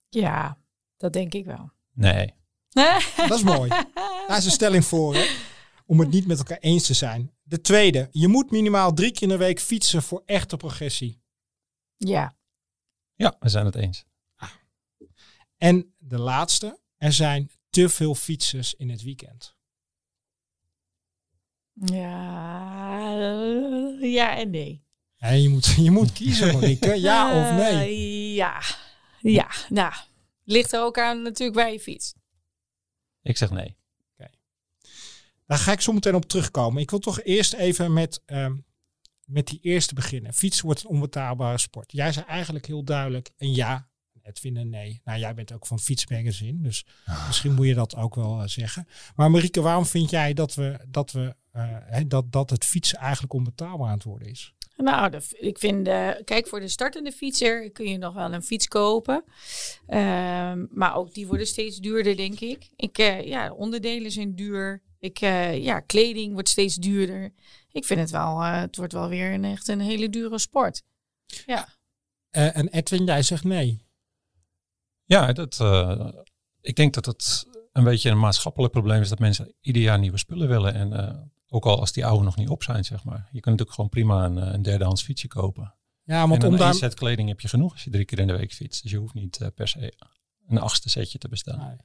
Ja, 0.08 0.58
dat 0.96 1.12
denk 1.12 1.34
ik 1.34 1.44
wel. 1.44 1.70
Nee. 1.92 2.34
Dat 3.28 3.38
is 3.38 3.42
mooi. 3.42 3.68
Daar 4.26 4.38
is 4.38 4.44
een 4.44 4.50
stelling 4.50 4.84
voor. 4.84 5.14
Hè? 5.14 5.26
Om 5.86 6.00
het 6.00 6.10
niet 6.10 6.26
met 6.26 6.38
elkaar 6.38 6.58
eens 6.58 6.86
te 6.86 6.94
zijn. 6.94 7.34
De 7.42 7.60
tweede. 7.60 8.08
Je 8.10 8.28
moet 8.28 8.50
minimaal 8.50 8.92
drie 8.92 9.12
keer 9.12 9.22
in 9.22 9.28
de 9.28 9.36
week 9.36 9.60
fietsen 9.60 10.02
voor 10.02 10.22
echte 10.26 10.56
progressie. 10.56 11.22
Ja, 11.96 12.34
Ja, 13.20 13.36
we 13.40 13.48
zijn 13.48 13.66
het 13.66 13.74
eens. 13.74 14.04
En 15.56 15.94
de 15.98 16.18
laatste. 16.18 16.78
Er 16.96 17.12
zijn 17.12 17.50
te 17.70 17.88
veel 17.88 18.14
fietsers 18.14 18.74
in 18.74 18.90
het 18.90 19.02
weekend. 19.02 19.56
ja, 21.72 23.10
ja 24.00 24.36
en 24.36 24.50
nee. 24.50 24.84
En 25.16 25.42
je, 25.42 25.48
moet, 25.48 25.66
je 25.66 25.90
moet 25.90 26.12
kiezen, 26.12 26.52
Marieke. 26.54 27.00
Ja 27.00 27.40
of 27.40 27.56
nee? 27.56 27.72
Eh, 27.72 28.34
ja, 28.34 28.62
ja. 29.20 29.50
Nou, 29.68 29.94
ligt 30.44 30.72
er 30.72 30.80
ook 30.80 30.98
aan 30.98 31.22
natuurlijk 31.22 31.58
waar 31.58 31.72
je 31.72 31.80
fietst. 31.80 32.16
Ik 33.22 33.36
zeg 33.36 33.50
nee. 33.50 33.76
Daar 35.46 35.58
ga 35.58 35.72
ik 35.72 35.80
zo 35.80 35.92
meteen 35.92 36.14
op 36.14 36.24
terugkomen. 36.24 36.82
Ik 36.82 36.90
wil 36.90 36.98
toch 36.98 37.22
eerst 37.22 37.52
even 37.52 37.92
met, 37.92 38.22
ehm, 38.26 38.56
met 39.30 39.46
die 39.46 39.58
eerste 39.62 39.94
beginnen. 39.94 40.34
Fietsen 40.34 40.64
wordt 40.64 40.84
een 40.84 40.90
onbetaalbare 40.90 41.58
sport. 41.58 41.92
Jij 41.92 42.12
zei 42.12 42.26
eigenlijk 42.26 42.66
heel 42.66 42.84
duidelijk 42.84 43.30
een 43.38 43.54
ja. 43.54 43.88
Edwin 44.22 44.56
een 44.56 44.70
nee. 44.70 45.00
Nou, 45.04 45.18
jij 45.18 45.34
bent 45.34 45.52
ook 45.52 45.66
van 45.66 45.78
fietsmagazine, 45.78 46.62
dus 46.62 46.86
misschien 47.26 47.54
moet 47.54 47.66
je 47.66 47.74
dat 47.74 47.96
ook 47.96 48.14
wel 48.14 48.40
eh, 48.40 48.46
zeggen. 48.46 48.86
Maar 49.14 49.30
Marieke, 49.30 49.60
waarom 49.60 49.86
vind 49.86 50.10
jij 50.10 50.32
dat, 50.32 50.54
we, 50.54 50.78
dat, 50.88 51.12
we, 51.12 51.34
eh, 51.52 51.62
hè, 51.68 52.06
dat, 52.06 52.32
dat 52.32 52.50
het 52.50 52.64
fietsen 52.64 52.98
eigenlijk 52.98 53.32
onbetaalbaar 53.32 53.86
aan 53.86 53.94
het 53.94 54.04
worden 54.04 54.28
is? 54.28 54.54
Nou, 54.76 55.10
de, 55.10 55.22
ik 55.30 55.58
vind, 55.58 55.88
uh, 55.88 56.10
kijk, 56.24 56.46
voor 56.46 56.60
de 56.60 56.68
startende 56.68 57.12
fietser 57.12 57.70
kun 57.70 57.90
je 57.90 57.98
nog 57.98 58.14
wel 58.14 58.32
een 58.32 58.42
fiets 58.42 58.68
kopen. 58.68 59.24
Ehm, 59.86 60.66
maar 60.70 60.94
ook 60.94 61.14
die 61.14 61.26
worden 61.26 61.46
steeds 61.46 61.78
duurder, 61.78 62.16
denk 62.16 62.40
ik. 62.40 62.68
ik 62.76 62.96
ja, 63.24 63.52
onderdelen 63.52 64.10
zijn 64.10 64.34
duur. 64.34 64.82
Ik, 65.00 65.18
ja, 65.18 65.80
kleding 65.80 66.32
wordt 66.32 66.48
steeds 66.48 66.74
duurder. 66.74 67.32
Ik 67.72 67.84
vind 67.84 68.00
het 68.00 68.10
wel, 68.10 68.40
het 68.40 68.76
wordt 68.76 68.92
wel 68.92 69.08
weer 69.08 69.32
een, 69.32 69.44
echt 69.44 69.68
een 69.68 69.80
hele 69.80 70.10
dure 70.10 70.38
sport. 70.38 70.82
Ja. 71.46 71.68
en 72.30 72.68
Edwin, 72.68 73.04
jij 73.04 73.22
zegt 73.22 73.44
nee. 73.44 73.88
Ja, 75.10 75.32
dat, 75.32 75.58
uh, 75.62 76.08
ik 76.60 76.76
denk 76.76 76.94
dat 76.94 77.06
het 77.06 77.46
een 77.72 77.84
beetje 77.84 78.10
een 78.10 78.18
maatschappelijk 78.18 78.72
probleem 78.72 79.00
is 79.00 79.08
dat 79.08 79.18
mensen 79.18 79.54
ieder 79.60 79.82
jaar 79.82 79.98
nieuwe 79.98 80.18
spullen 80.18 80.48
willen. 80.48 80.74
En 80.74 80.92
uh, 80.92 81.22
ook 81.48 81.64
al 81.64 81.80
als 81.80 81.92
die 81.92 82.06
oude 82.06 82.24
nog 82.24 82.36
niet 82.36 82.48
op 82.48 82.62
zijn, 82.62 82.84
zeg 82.84 83.04
maar. 83.04 83.28
Je 83.32 83.40
kunt 83.40 83.44
natuurlijk 83.44 83.72
gewoon 83.72 83.90
prima 83.90 84.24
een, 84.24 84.38
eh, 84.38 84.52
een 84.52 84.62
derdehands 84.62 85.02
fietsje 85.02 85.28
kopen. 85.28 85.74
Ja, 86.02 86.26
maar 86.26 86.38
en 86.38 86.46
om 86.46 86.60
een 86.60 86.74
set 86.74 86.94
kleding 86.94 87.28
heb 87.28 87.40
je 87.40 87.48
genoeg 87.48 87.72
als 87.72 87.84
je 87.84 87.90
drie 87.90 88.04
keer 88.04 88.18
in 88.18 88.26
de 88.26 88.36
week 88.36 88.52
fietst. 88.52 88.82
Dus 88.82 88.90
je 88.90 88.96
hoeft 88.96 89.14
niet 89.14 89.40
uh, 89.40 89.48
per 89.54 89.68
se 89.68 89.92
een 90.48 90.58
achtste 90.58 90.88
setje 90.88 91.18
te 91.18 91.28
bestellen. 91.28 91.66
Nee. 91.66 91.76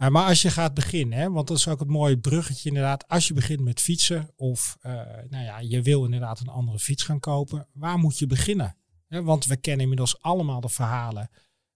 Ja, 0.00 0.08
maar 0.08 0.26
als 0.26 0.42
je 0.42 0.50
gaat 0.50 0.74
beginnen, 0.74 1.18
hè, 1.18 1.30
want 1.30 1.48
dat 1.48 1.56
is 1.56 1.68
ook 1.68 1.78
het 1.78 1.88
mooie 1.88 2.18
bruggetje 2.18 2.68
inderdaad. 2.68 3.08
Als 3.08 3.28
je 3.28 3.34
begint 3.34 3.60
met 3.60 3.80
fietsen 3.80 4.30
of 4.36 4.76
uh, 4.82 4.92
nou 5.28 5.44
ja, 5.44 5.58
je 5.58 5.82
wil 5.82 6.04
inderdaad 6.04 6.40
een 6.40 6.48
andere 6.48 6.78
fiets 6.78 7.02
gaan 7.02 7.20
kopen. 7.20 7.68
Waar 7.72 7.98
moet 7.98 8.18
je 8.18 8.26
beginnen? 8.26 8.76
Want 9.08 9.46
we 9.46 9.56
kennen 9.56 9.82
inmiddels 9.82 10.22
allemaal 10.22 10.60
de 10.60 10.68
verhalen 10.68 11.30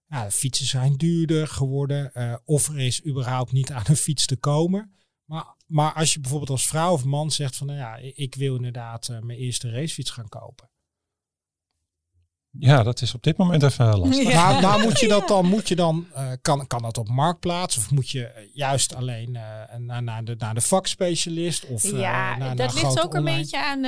ja, 0.07 0.31
fietsen 0.31 0.65
zijn 0.65 0.95
duurder 0.95 1.47
geworden. 1.47 2.11
Uh, 2.13 2.35
of 2.45 2.67
er 2.67 2.79
is 2.79 3.05
überhaupt 3.05 3.51
niet 3.51 3.71
aan 3.71 3.83
een 3.87 3.95
fiets 3.95 4.25
te 4.25 4.37
komen. 4.37 4.95
Maar, 5.25 5.55
maar 5.67 5.93
als 5.93 6.13
je 6.13 6.19
bijvoorbeeld 6.19 6.51
als 6.51 6.67
vrouw 6.67 6.93
of 6.93 7.03
man 7.03 7.31
zegt 7.31 7.55
van 7.55 7.67
nou 7.67 7.79
ja, 7.79 7.95
ik 7.97 8.35
wil 8.35 8.55
inderdaad 8.55 9.07
mijn 9.21 9.39
eerste 9.39 9.69
racefiets 9.69 10.09
gaan 10.09 10.29
kopen. 10.29 10.69
Ja, 12.59 12.83
dat 12.83 13.01
is 13.01 13.13
op 13.13 13.23
dit 13.23 13.37
moment 13.37 13.63
even 13.63 13.97
lastig. 13.97 14.27
Ja. 14.27 14.51
Maar, 14.51 14.61
maar, 14.61 14.79
moet 14.79 14.99
je 14.99 15.07
dat 15.07 15.27
dan, 15.27 15.45
moet 15.45 15.67
je 15.67 15.75
dan 15.75 16.07
uh, 16.15 16.31
kan, 16.41 16.67
kan 16.67 16.81
dat 16.81 16.97
op 16.97 17.07
marktplaats 17.07 17.77
of 17.77 17.91
moet 17.91 18.09
je 18.09 18.49
juist 18.53 18.95
alleen 18.95 19.29
uh, 19.33 19.77
naar, 19.77 20.03
naar, 20.03 20.23
de, 20.23 20.35
naar 20.37 20.53
de 20.53 20.61
vakspecialist? 20.61 21.65
Of, 21.65 21.83
ja, 21.83 22.31
uh, 22.31 22.37
naar, 22.37 22.55
dat 22.55 22.57
naar 22.57 22.83
ligt 22.83 23.03
ook 23.03 23.13
online? 23.13 23.29
een 23.29 23.37
beetje 23.37 23.63
aan 23.63 23.85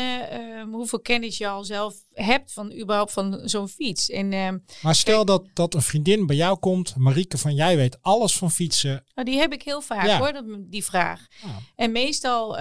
hoeveel 0.71 0.99
kennis 0.99 1.37
je 1.37 1.47
al 1.47 1.63
zelf 1.63 1.95
hebt 2.13 2.53
van 2.53 2.73
überhaupt 2.73 3.11
van 3.11 3.41
zo'n 3.43 3.67
fiets. 3.67 4.09
En, 4.09 4.33
ehm, 4.33 4.57
maar 4.81 4.95
stel 4.95 5.25
dat, 5.25 5.43
dat 5.53 5.73
een 5.73 5.81
vriendin 5.81 6.25
bij 6.25 6.35
jou 6.35 6.57
komt, 6.57 6.95
Marieke 6.95 7.37
van 7.37 7.53
jij 7.53 7.75
weet 7.75 7.97
alles 8.01 8.37
van 8.37 8.51
fietsen. 8.51 9.03
Oh, 9.15 9.23
die 9.23 9.37
heb 9.37 9.53
ik 9.53 9.63
heel 9.63 9.81
vaak 9.81 10.05
Ja. 10.05 10.17
hoor, 10.17 10.33
dat, 10.33 10.45
die 10.59 10.83
vraag. 10.83 11.27
Ja. 11.41 11.59
En 11.75 11.91
meestal, 11.91 12.57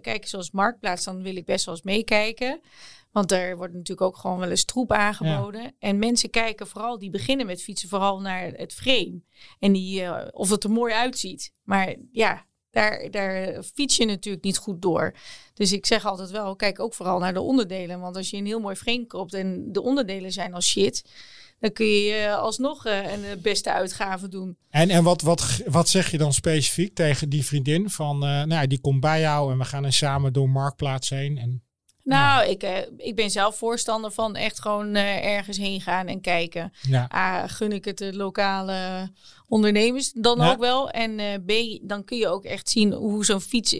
kijk, 0.00 0.26
zoals 0.26 0.50
marktplaats, 0.50 1.04
dan 1.04 1.22
wil 1.22 1.36
ik 1.36 1.44
best 1.44 1.64
wel 1.64 1.74
eens 1.74 1.84
meekijken. 1.84 2.60
Want 3.16 3.32
er 3.32 3.56
wordt 3.56 3.72
natuurlijk 3.72 4.06
ook 4.06 4.16
gewoon 4.16 4.38
wel 4.38 4.50
eens 4.50 4.64
troep 4.64 4.92
aangeboden. 4.92 5.74
En 5.78 5.98
mensen 5.98 6.30
kijken 6.30 6.66
vooral, 6.66 6.98
die 6.98 7.10
beginnen 7.10 7.46
met 7.46 7.62
fietsen 7.62 7.88
vooral 7.88 8.20
naar 8.20 8.52
het 8.52 8.72
frame. 8.72 9.20
En 9.58 9.72
die, 9.72 10.00
uh, 10.00 10.24
of 10.30 10.50
het 10.50 10.64
er 10.64 10.70
mooi 10.70 10.94
uitziet. 10.94 11.52
Maar 11.62 11.94
ja, 12.12 12.46
daar, 12.70 13.10
daar 13.10 13.62
fiets 13.62 13.96
je 13.96 14.04
natuurlijk 14.04 14.44
niet 14.44 14.56
goed 14.56 14.82
door. 14.82 15.14
Dus 15.54 15.72
ik 15.72 15.86
zeg 15.86 16.04
altijd 16.04 16.30
wel, 16.30 16.56
kijk 16.56 16.80
ook 16.80 16.94
vooral 16.94 17.18
naar 17.18 17.34
de 17.34 17.40
onderdelen. 17.40 18.00
Want 18.00 18.16
als 18.16 18.30
je 18.30 18.36
een 18.36 18.46
heel 18.46 18.60
mooi 18.60 18.76
frame 18.76 19.06
koopt 19.06 19.34
en 19.34 19.72
de 19.72 19.82
onderdelen 19.82 20.32
zijn 20.32 20.54
al 20.54 20.62
shit... 20.62 21.04
dan 21.60 21.72
kun 21.72 21.86
je 21.86 22.34
alsnog 22.34 22.86
uh, 22.86 23.12
een 23.12 23.40
beste 23.40 23.72
uitgave 23.72 24.28
doen. 24.28 24.56
En, 24.70 24.90
en 24.90 25.04
wat, 25.04 25.22
wat, 25.22 25.62
wat 25.66 25.88
zeg 25.88 26.10
je 26.10 26.18
dan 26.18 26.32
specifiek 26.32 26.94
tegen 26.94 27.28
die 27.28 27.44
vriendin? 27.44 27.90
Van, 27.90 28.14
uh, 28.16 28.30
nou 28.30 28.48
ja, 28.48 28.66
die 28.66 28.80
komt 28.80 29.00
bij 29.00 29.20
jou 29.20 29.52
en 29.52 29.58
we 29.58 29.64
gaan 29.64 29.84
er 29.84 29.92
samen 29.92 30.32
door 30.32 30.50
Marktplaats 30.50 31.08
heen. 31.08 31.38
En 31.38 31.60
nou, 32.06 32.42
ja. 32.44 32.50
ik, 32.50 32.62
uh, 32.62 32.78
ik 32.96 33.14
ben 33.16 33.30
zelf 33.30 33.56
voorstander 33.56 34.10
van 34.10 34.36
echt 34.36 34.60
gewoon 34.60 34.96
uh, 34.96 35.24
ergens 35.24 35.56
heen 35.56 35.80
gaan 35.80 36.06
en 36.06 36.20
kijken. 36.20 36.72
Ja. 36.88 37.10
A, 37.14 37.46
gun 37.46 37.72
ik 37.72 37.84
het 37.84 37.98
de 37.98 38.16
lokale 38.16 39.10
ondernemers 39.48 40.12
dan 40.12 40.38
Ja. 40.38 40.50
ook 40.50 40.58
wel. 40.58 40.90
En 40.90 41.18
uh, 41.18 41.34
B, 41.46 41.78
dan 41.88 42.04
kun 42.04 42.18
je 42.18 42.28
ook 42.28 42.44
echt 42.44 42.68
zien 42.68 42.92
hoe 42.92 43.24
zo'n 43.24 43.40
fiets, 43.40 43.72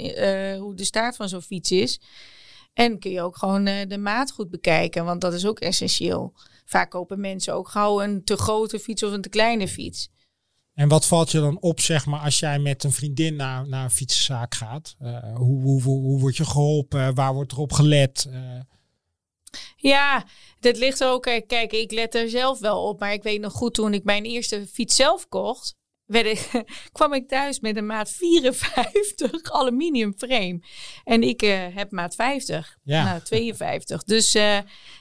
hoe 0.58 0.72
de 0.74 0.84
staart 0.84 1.16
van 1.16 1.28
zo'n 1.28 1.42
fiets 1.42 1.70
is. 1.70 2.00
En 2.74 2.98
kun 2.98 3.10
je 3.10 3.22
ook 3.22 3.36
gewoon 3.36 3.64
de 3.64 3.98
maat 3.98 4.30
goed 4.32 4.50
bekijken, 4.50 5.04
want 5.04 5.20
dat 5.20 5.34
is 5.34 5.46
ook 5.46 5.58
essentieel. 5.58 6.34
Vaak 6.64 6.90
kopen 6.90 7.20
mensen 7.20 7.54
ook 7.54 7.68
gauw 7.68 8.02
een 8.02 8.24
te 8.24 8.36
grote 8.36 8.78
fiets 8.78 9.02
of 9.02 9.12
een 9.12 9.20
te 9.22 9.28
kleine 9.28 9.68
fiets. 9.68 10.08
En 10.76 10.88
wat 10.88 11.06
valt 11.06 11.30
je 11.30 11.40
dan 11.40 11.60
op, 11.60 11.80
zeg 11.80 12.06
maar, 12.06 12.20
als 12.20 12.38
jij 12.38 12.58
met 12.58 12.84
een 12.84 12.92
vriendin 12.92 13.36
naar, 13.36 13.68
naar 13.68 13.84
een 13.84 13.90
fietszaak 13.90 14.54
gaat? 14.54 14.96
Uh, 15.02 15.34
hoe, 15.34 15.62
hoe, 15.62 15.82
hoe, 15.82 16.00
hoe 16.00 16.20
word 16.20 16.36
je 16.36 16.44
geholpen? 16.44 17.14
Waar 17.14 17.34
wordt 17.34 17.52
er 17.52 17.58
op 17.58 17.72
gelet? 17.72 18.26
Uh... 18.30 18.60
Ja, 19.76 20.24
dat 20.60 20.76
ligt 20.76 21.04
ook. 21.04 21.22
Kijk, 21.22 21.72
ik 21.72 21.92
let 21.92 22.14
er 22.14 22.28
zelf 22.28 22.58
wel 22.58 22.88
op. 22.88 23.00
Maar 23.00 23.12
ik 23.12 23.22
weet 23.22 23.40
nog 23.40 23.52
goed, 23.52 23.74
toen 23.74 23.94
ik 23.94 24.04
mijn 24.04 24.24
eerste 24.24 24.66
fiets 24.72 24.96
zelf 24.96 25.28
kocht, 25.28 25.74
werd 26.04 26.26
ik, 26.26 26.64
kwam 26.92 27.12
ik 27.12 27.28
thuis 27.28 27.60
met 27.60 27.76
een 27.76 27.86
maat 27.86 28.10
54 28.10 29.50
aluminium 29.52 30.14
frame. 30.16 30.60
En 31.04 31.22
ik 31.22 31.42
uh, 31.42 31.66
heb 31.74 31.90
maat 31.90 32.14
50. 32.14 32.78
Ja. 32.82 33.04
Nou, 33.04 33.22
52. 33.22 34.02
Dus 34.02 34.36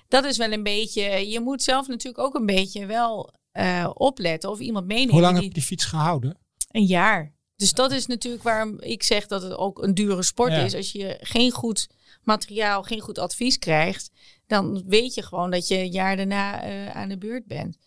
dat 0.08 0.26
is 0.26 0.38
wel 0.38 0.52
een 0.52 0.64
beetje. 0.64 1.30
Je 1.30 1.40
moet 1.40 1.64
zelf 1.64 1.88
natuurlijk 1.88 2.24
ook 2.24 2.36
een 2.36 2.46
beetje 2.46 2.86
wel 2.86 3.34
uh, 3.58 3.90
opletten 3.94 4.50
of 4.50 4.60
iemand 4.60 4.86
meeneemt. 4.86 5.12
Hoe 5.12 5.22
lang 5.22 5.34
die, 5.34 5.44
heb 5.44 5.54
je 5.54 5.60
die 5.60 5.68
fiets 5.68 5.86
gehouden? 5.86 6.38
Een 6.72 6.86
jaar. 6.86 7.34
Dus 7.56 7.74
dat 7.74 7.92
is 7.92 8.06
natuurlijk 8.06 8.44
waarom 8.44 8.80
ik 8.80 9.04
zeg 9.04 9.28
dat 9.28 9.42
het 9.42 9.56
ook 9.56 9.84
een 9.84 9.94
dure 9.94 10.24
sport 10.24 10.52
Ja. 10.52 10.58
is. 10.64 10.76
Als 10.76 10.92
je 10.92 11.18
geen 11.22 11.52
goed 11.52 11.88
materiaal, 12.24 12.84
geen 12.84 13.00
goed 13.00 13.20
advies 13.20 13.58
krijgt, 13.58 14.12
dan 14.48 14.84
weet 14.86 15.14
je 15.14 15.24
gewoon 15.24 15.52
dat 15.52 15.68
je 15.68 15.78
een 15.78 15.92
jaar 15.92 16.16
daarna 16.16 16.68
uh, 16.68 16.90
aan 16.90 17.10
de 17.10 17.18
beurt 17.18 17.46
bent. 17.46 17.78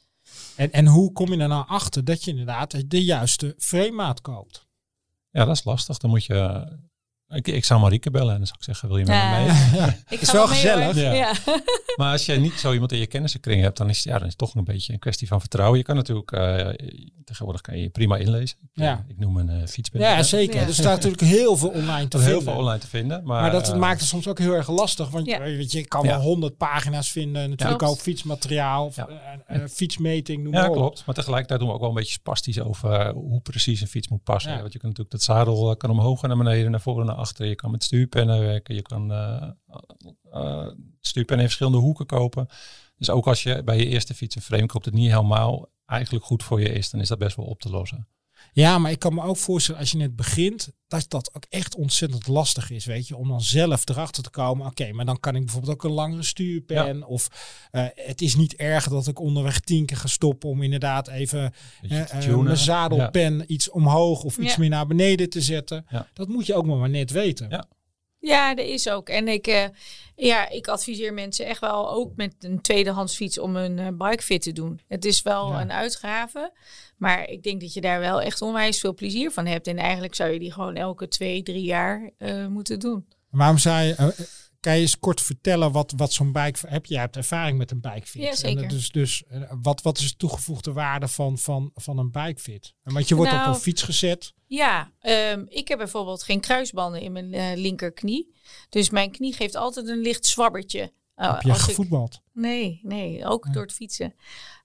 En, 0.57 0.73
en 0.73 0.87
hoe 0.87 1.13
kom 1.13 1.33
je 1.33 1.41
er 1.41 1.49
nou 1.49 1.65
achter 1.69 2.05
dat 2.05 2.25
je 2.25 2.31
inderdaad 2.31 2.91
de 2.91 3.05
juiste 3.05 3.55
framemaat 3.59 4.21
koopt? 4.21 4.67
Ja, 5.31 5.45
dat 5.45 5.57
is 5.57 5.65
lastig. 5.65 5.99
Dan 5.99 6.11
moet 6.11 6.25
je. 6.25 6.67
Ik, 7.29 7.47
ik 7.49 7.65
zou 7.65 7.81
Marieke 7.81 8.11
bellen 8.11 8.33
en 8.33 8.37
dan 8.39 8.47
zou 8.47 8.59
ik 8.59 8.65
zeggen: 8.65 8.89
Wil 8.89 8.97
je 8.99 9.05
met 9.05 9.15
Ja. 9.15 9.39
me 9.41 9.47
mee? 9.47 9.81
Ja. 9.81 9.97
Ik 10.09 10.21
Is 10.21 10.29
ga 10.29 10.33
wel 10.37 10.47
mee, 10.47 10.55
gezellig. 10.55 10.97
Ja. 10.97 11.13
Ja. 11.13 11.33
Maar 11.97 12.13
als 12.13 12.27
je 12.27 12.33
niet 12.37 12.53
zo 12.53 12.73
iemand 12.73 12.93
in 12.93 12.99
je 12.99 13.07
kennissenkring 13.07 13.63
hebt, 13.63 13.77
dan 13.77 13.89
is, 13.89 14.03
ja, 14.03 14.13
dan 14.13 14.23
is 14.23 14.29
het 14.29 14.39
toch 14.39 14.55
een 14.55 14.65
beetje 14.65 14.93
een 14.93 14.99
kwestie 14.99 15.29
van 15.29 15.41
vertrouwen. 15.41 15.79
Je 15.79 15.85
kan 15.85 15.97
natuurlijk, 15.97 16.33
eh, 16.33 16.69
tegenwoordig 17.25 17.61
kan 17.63 17.77
je 17.77 17.83
je 17.83 17.89
prima 17.89 18.17
inlezen. 18.17 18.59
Ik, 18.63 18.69
Ja. 18.73 18.93
eh, 18.93 18.99
ik 19.11 19.19
noem 19.19 19.37
een 19.37 19.49
uh. 19.51 20.01
Ja, 20.01 20.23
zeker. 20.23 20.61
Ja. 20.61 20.67
Er 20.67 20.75
staat 20.75 20.95
natuurlijk 20.95 21.23
heel 21.23 21.57
veel 21.57 21.69
online 21.69 22.09
te 22.09 22.19
is 22.19 22.25
heel 22.25 22.33
vinden. 22.35 22.53
veel 22.53 22.63
online 22.63 22.79
te 22.81 22.87
vinden. 22.87 23.21
Maar, 23.25 23.43
Maar 23.43 23.51
dat 23.51 23.69
eh, 23.73 23.77
maakt 23.79 24.01
het 24.01 24.09
soms 24.09 24.29
ook 24.29 24.39
heel 24.39 24.53
erg 24.53 24.69
lastig. 24.71 25.09
Want 25.11 25.27
Ja. 25.27 25.39
weet 25.41 25.73
je, 25.73 25.79
je 25.79 25.87
kan 25.87 26.05
Ja. 26.05 26.09
wel 26.11 26.21
honderd 26.21 26.57
pagina's 26.57 27.11
vinden. 27.11 27.51
Natuurlijk 27.51 27.83
ook 27.83 27.99
fietsmateriaal, 27.99 28.93
Ja. 28.95 29.09
eh, 29.47 29.57
eh, 29.63 29.69
fietsmeting, 29.69 30.43
noem 30.43 30.53
Ja, 30.53 30.61
maar 30.61 30.69
op. 30.71 30.77
klopt. 30.77 31.03
Maar 31.07 31.15
tegelijkertijd 31.15 31.59
doen 31.61 31.69
we 31.69 31.75
ook 31.75 31.81
wel 31.81 31.89
een 31.89 31.95
beetje 31.95 32.13
spastisch 32.13 32.61
over 32.61 32.93
eh, 32.93 33.13
hoe 33.13 33.41
precies 33.41 33.81
een 33.81 33.87
fiets 33.89 34.09
moet 34.09 34.23
passen. 34.23 34.53
Ja. 34.53 34.61
Want 34.61 34.73
je 34.73 34.79
kan 34.79 34.89
natuurlijk 34.89 35.17
dat 35.17 35.25
zadel 35.37 35.71
eh, 35.71 35.77
kan 35.77 35.91
omhoog 35.91 36.23
en 36.23 36.29
naar 36.29 36.39
beneden, 36.39 36.71
naar 36.71 36.81
voren 36.81 37.01
en 37.01 37.07
naar 37.07 37.18
achter. 37.19 37.47
Je 37.47 37.55
kan 37.55 37.71
met 37.71 37.85
stuurpennen 37.85 38.41
werken. 38.41 38.75
Je 38.75 38.83
kan 38.83 39.13
eh 39.13 39.51
eh, 40.31 40.69
stuurpennen 41.01 41.45
in 41.45 41.51
verschillende 41.51 41.87
hoeken 41.87 42.07
kopen. 42.07 42.47
Dus 42.97 43.11
ook 43.11 43.27
als 43.27 43.43
je 43.43 43.63
bij 43.63 43.77
je 43.79 43.87
eerste 43.87 44.15
fiets 44.15 44.37
een 44.37 44.43
frame 44.43 44.67
koopt, 44.67 44.85
het 44.85 44.95
niet 44.95 45.11
helemaal 45.11 45.69
eigenlijk 45.87 46.25
goed 46.25 46.43
voor 46.43 46.61
je 46.61 46.69
is, 46.69 46.91
dan 46.91 47.01
is 47.01 47.09
dat 47.09 47.19
best 47.19 47.37
wel 47.37 47.47
op 47.47 47.61
te 47.61 47.71
lossen. 47.71 48.09
Ja, 48.53 48.79
maar 48.79 48.91
ik 48.91 48.99
kan 48.99 49.15
me 49.15 49.23
ook 49.23 49.37
voorstellen 49.37 49.81
als 49.81 49.91
je 49.91 49.97
net 49.97 50.17
begint, 50.17 50.69
dat 50.89 51.05
dat 51.09 51.31
ook 51.35 51.45
echt 51.49 51.75
ontzettend 51.77 52.27
lastig 52.27 52.71
is, 52.71 52.85
weet 52.85 53.09
je, 53.09 53.17
om 53.17 53.29
dan 53.29 53.41
zelf 53.41 53.89
erachter 53.89 54.23
te 54.23 54.31
komen. 54.31 54.67
Oké, 54.67 54.93
maar 54.93 55.05
dan 55.05 55.21
kan 55.21 55.35
ik 55.35 55.45
bijvoorbeeld 55.45 55.73
ook 55.73 55.85
een 55.85 55.91
langere 55.91 56.23
stuurpen. 56.23 57.07
Of 57.07 57.29
uh, 57.73 57.87
het 57.95 58.21
is 58.21 58.35
niet 58.37 58.55
erg 58.57 58.89
dat 58.89 59.07
ik 59.07 59.21
onderweg 59.21 59.61
tien 59.61 59.87
keer 59.87 59.97
ga 59.97 60.07
stoppen 60.09 60.49
om 60.49 60.63
inderdaad 60.63 61.09
even 61.09 61.53
uh, 61.83 61.99
uh, 61.99 62.05
tunen. 62.05 62.45
mijn 62.45 62.57
zadelpen 62.57 63.45
iets 63.53 63.71
omhoog 63.71 64.23
of 64.23 64.39
iets 64.39 64.53
Ja. 64.53 64.59
meer 64.61 64.69
naar 64.69 64.87
beneden 64.87 65.31
te 65.31 65.41
zetten. 65.41 65.87
Ja. 65.91 66.07
Dat 66.15 66.29
moet 66.29 66.47
je 66.47 66.55
ook 66.55 66.67
maar, 66.67 66.77
maar 66.77 66.91
net 66.91 67.11
weten. 67.11 67.49
Ja. 67.51 67.65
Ja, 68.21 68.55
dat 68.55 68.67
is 68.67 68.89
ook. 68.89 69.09
En 69.09 69.29
ik, 69.29 69.47
uh, 69.47 69.65
ja, 70.17 70.49
ik 70.49 70.69
adviseer 70.69 71.15
mensen 71.15 71.47
echt 71.47 71.61
wel 71.61 71.91
ook 71.91 72.13
met 72.17 72.35
een 72.39 72.61
tweedehands 72.61 73.17
fiets 73.17 73.39
om 73.39 73.57
een 73.57 73.79
uh, 73.79 73.89
bikefit 73.93 74.43
te 74.43 74.53
doen. 74.53 74.81
Het 74.89 75.05
is 75.05 75.23
wel 75.23 75.51
Ja. 75.53 75.61
een 75.61 75.73
uitgave, 75.73 76.53
maar 76.97 77.29
ik 77.29 77.43
denk 77.43 77.61
dat 77.61 77.73
je 77.73 77.81
daar 77.81 78.01
wel 78.01 78.21
echt 78.23 78.43
onwijs 78.43 78.81
veel 78.81 78.95
plezier 78.95 79.31
van 79.31 79.47
hebt. 79.47 79.67
En 79.67 79.77
eigenlijk 79.79 80.15
zou 80.15 80.31
je 80.31 80.39
die 80.39 80.53
gewoon 80.53 80.77
elke 80.77 81.09
twee, 81.09 81.43
drie 81.43 81.63
jaar 81.65 82.11
uh, 82.19 82.47
moeten 82.47 82.79
doen. 82.79 83.07
Waarom 83.31 83.59
zou 83.59 83.83
je, 83.83 84.15
kan 84.61 84.75
je 84.75 84.81
eens 84.81 84.99
kort 84.99 85.21
vertellen 85.21 85.73
wat, 85.73 85.93
wat 85.97 86.13
zo'n 86.13 86.33
bike... 86.33 86.69
Heb 86.69 86.87
jij 86.87 87.01
hebt 87.01 87.17
ervaring 87.17 87.59
met 87.59 87.71
een 87.71 87.81
bikefit. 87.81 88.23
Ja, 88.23 88.35
zeker. 88.35 88.63
En 88.63 88.69
dus 88.69 88.91
dus 88.91 89.25
eh, 89.29 89.53
wat, 89.63 89.83
wat 89.83 89.99
is 89.99 90.11
de 90.11 90.17
toegevoegde 90.17 90.73
waarde 90.73 91.09
van, 91.09 91.39
van, 91.39 91.71
van 91.75 91.99
een 91.99 92.11
bikefit? 92.11 92.75
En 92.83 92.93
Want 92.93 93.09
je 93.09 93.15
wordt 93.15 93.33
op 93.33 93.37
Nou, 93.39 93.49
een 93.49 93.61
fiets 93.61 93.83
gezet. 93.83 94.33
Ja, 94.47 94.93
ehm, 95.01 95.45
ik 95.49 95.69
heb 95.69 95.79
bijvoorbeeld 95.79 96.23
geen 96.23 96.41
kruisbanden 96.41 97.01
in 97.01 97.13
mijn 97.13 97.33
eh, 97.33 97.57
linkerknie. 97.57 98.35
Dus 98.69 98.91
mijn 98.91 99.11
knie 99.11 99.33
geeft 99.33 99.55
altijd 99.55 99.89
een 99.89 100.01
licht 100.01 100.27
zwabbertje. 100.27 100.93
Uh, 101.17 101.33
heb 101.33 101.43
je 101.43 101.49
als 101.49 101.59
ik- 101.59 101.65
gevoetbald? 101.65 102.21
Nee, 102.33 102.81
nee, 102.83 103.27
ook 103.27 103.53
door 103.53 103.63
het 103.63 103.73
fietsen. 103.73 104.15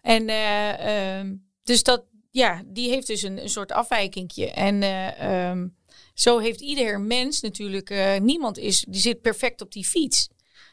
En 0.01 0.27
eh, 0.27 1.17
ehm, 1.19 1.35
dus 1.63 1.83
dat, 1.83 2.03
ja, 2.31 2.63
die 2.65 2.89
heeft 2.89 3.07
dus 3.07 3.21
een, 3.21 3.41
een 3.41 3.49
soort 3.49 3.71
afwijkingje. 3.71 4.51
En 4.51 4.83
eh, 4.83 5.49
ehm, 5.49 5.67
zo 6.13 6.37
heeft 6.37 6.61
ieder 6.61 7.01
mens 7.01 7.41
natuurlijk, 7.41 7.89
eh, 7.89 8.19
niemand 8.19 8.57
is, 8.57 8.85
die 8.89 9.01
zit 9.01 9.21
perfect 9.21 9.61
op 9.61 9.71
die 9.71 9.85
fiets. 9.85 10.29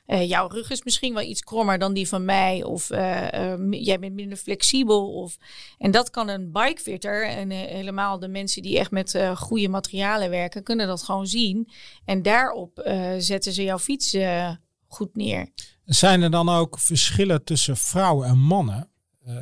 Eh, 0.06 0.28
jouw 0.28 0.48
rug 0.48 0.70
is 0.70 0.82
misschien 0.82 1.14
wel 1.14 1.22
iets 1.22 1.40
krommer 1.40 1.78
dan 1.78 1.92
die 1.92 2.08
van 2.08 2.24
mij. 2.24 2.62
Of 2.62 2.90
eh, 2.90 3.56
jij 3.70 3.98
bent 3.98 4.14
minder 4.14 4.38
flexibel. 4.38 5.12
Of, 5.12 5.36
en 5.78 5.90
dat 5.90 6.10
kan 6.10 6.28
een 6.28 6.52
bikefitter. 6.52 7.26
En 7.26 7.50
helemaal 7.50 8.18
de 8.18 8.28
mensen 8.28 8.62
die 8.62 8.78
echt 8.78 8.90
met 8.90 9.18
goede 9.34 9.68
materialen 9.68 10.30
werken, 10.30 10.62
kunnen 10.62 10.86
dat 10.86 11.02
gewoon 11.02 11.26
zien. 11.26 11.68
En 12.04 12.22
daarop 12.22 12.90
zetten 13.18 13.52
ze 13.52 13.62
jouw 13.62 13.78
fiets 13.78 14.16
goed 14.86 15.16
neer. 15.16 15.48
Zijn 15.84 16.22
er 16.22 16.30
dan 16.30 16.48
ook 16.48 16.78
verschillen 16.78 17.44
tussen 17.44 17.76
vrouwen 17.76 18.28
en 18.28 18.38
mannen? 18.38 18.89
Eh, 19.26 19.34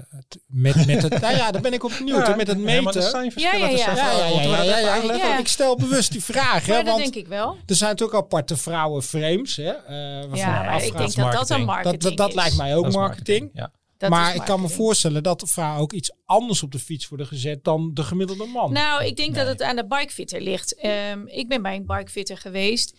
met, 0.47 0.87
met 0.87 1.03
het, 1.03 1.21
nou 1.21 1.37
ja, 1.37 1.51
daar 1.51 1.63
ben 1.63 1.73
ik 1.73 1.85
op 1.85 1.93
benieuwd. 1.99 2.27
hè, 2.27 2.37
met 2.37 2.47
het 2.47 2.57
Ja, 2.59 2.63
maar 2.65 2.75
er 2.77 2.83
meten. 2.85 3.03
zijn 3.03 3.33
verschillen 3.33 3.59
Ja, 3.61 3.67
ja, 3.67 3.73
tussen 3.75 3.95
ja. 3.95 4.11
Ja, 4.13 4.27
ja, 4.27 4.41
ja, 4.41 4.63
ja, 4.63 4.79
ja, 4.97 5.03
ja? 5.03 5.15
Ja. 5.17 5.39
Ik 5.39 5.49
stel 5.49 5.77
bewust 5.77 6.13
die 6.13 6.25
vraag. 6.25 6.67
Hè, 6.67 6.73
Maar 6.75 6.85
dat 6.85 6.93
want 6.93 7.03
denk 7.13 7.15
ik 7.25 7.27
wel. 7.29 7.57
er 7.67 7.75
zijn 7.75 7.91
natuurlijk 7.91 8.19
aparte 8.19 8.57
vrouwenframes. 8.57 9.57
Hè, 9.57 9.71
eh, 9.71 10.35
Ja, 10.35 10.63
maar 10.63 10.85
ik 10.85 10.97
denk 10.97 11.15
dat 11.15 11.33
dat 11.33 11.51
een 11.51 11.65
marketing. 11.65 11.67
marketing 11.67 12.03
dat, 12.03 12.03
dat, 12.03 12.17
dat 12.17 12.29
is. 12.29 12.35
lijkt 12.35 12.57
mij 12.57 12.77
ook 12.77 12.83
Dat 12.83 12.93
is 12.93 12.99
marketing. 12.99 13.51
Ja. 13.55 13.73
Dat 13.99 14.11
maar 14.11 14.29
ik 14.29 14.35
kan 14.37 14.47
me 14.47 14.53
marketing. 14.53 14.73
voorstellen 14.85 15.23
dat 15.23 15.43
vrouwen 15.47 15.81
ook 15.83 15.93
iets 15.93 16.13
anders 16.25 16.63
op 16.63 16.73
de 16.73 16.79
fiets 16.79 17.09
worden 17.09 17.27
gezet 17.27 17.65
dan 17.65 17.91
de 17.95 18.03
gemiddelde 18.03 18.47
man. 18.47 18.73
Nou, 18.73 19.05
ik 19.05 19.17
denk 19.17 19.35
dat 19.35 19.47
het 19.47 19.63
aan 19.63 19.77
de 19.77 19.87
bikefitter 19.87 20.41
ligt. 20.41 20.75
Ehm, 20.77 21.27
ik 21.27 21.49
ben 21.49 21.63
bij 21.63 21.77
een 21.77 21.87
bikefitter 21.87 22.37
geweest. 22.39 22.95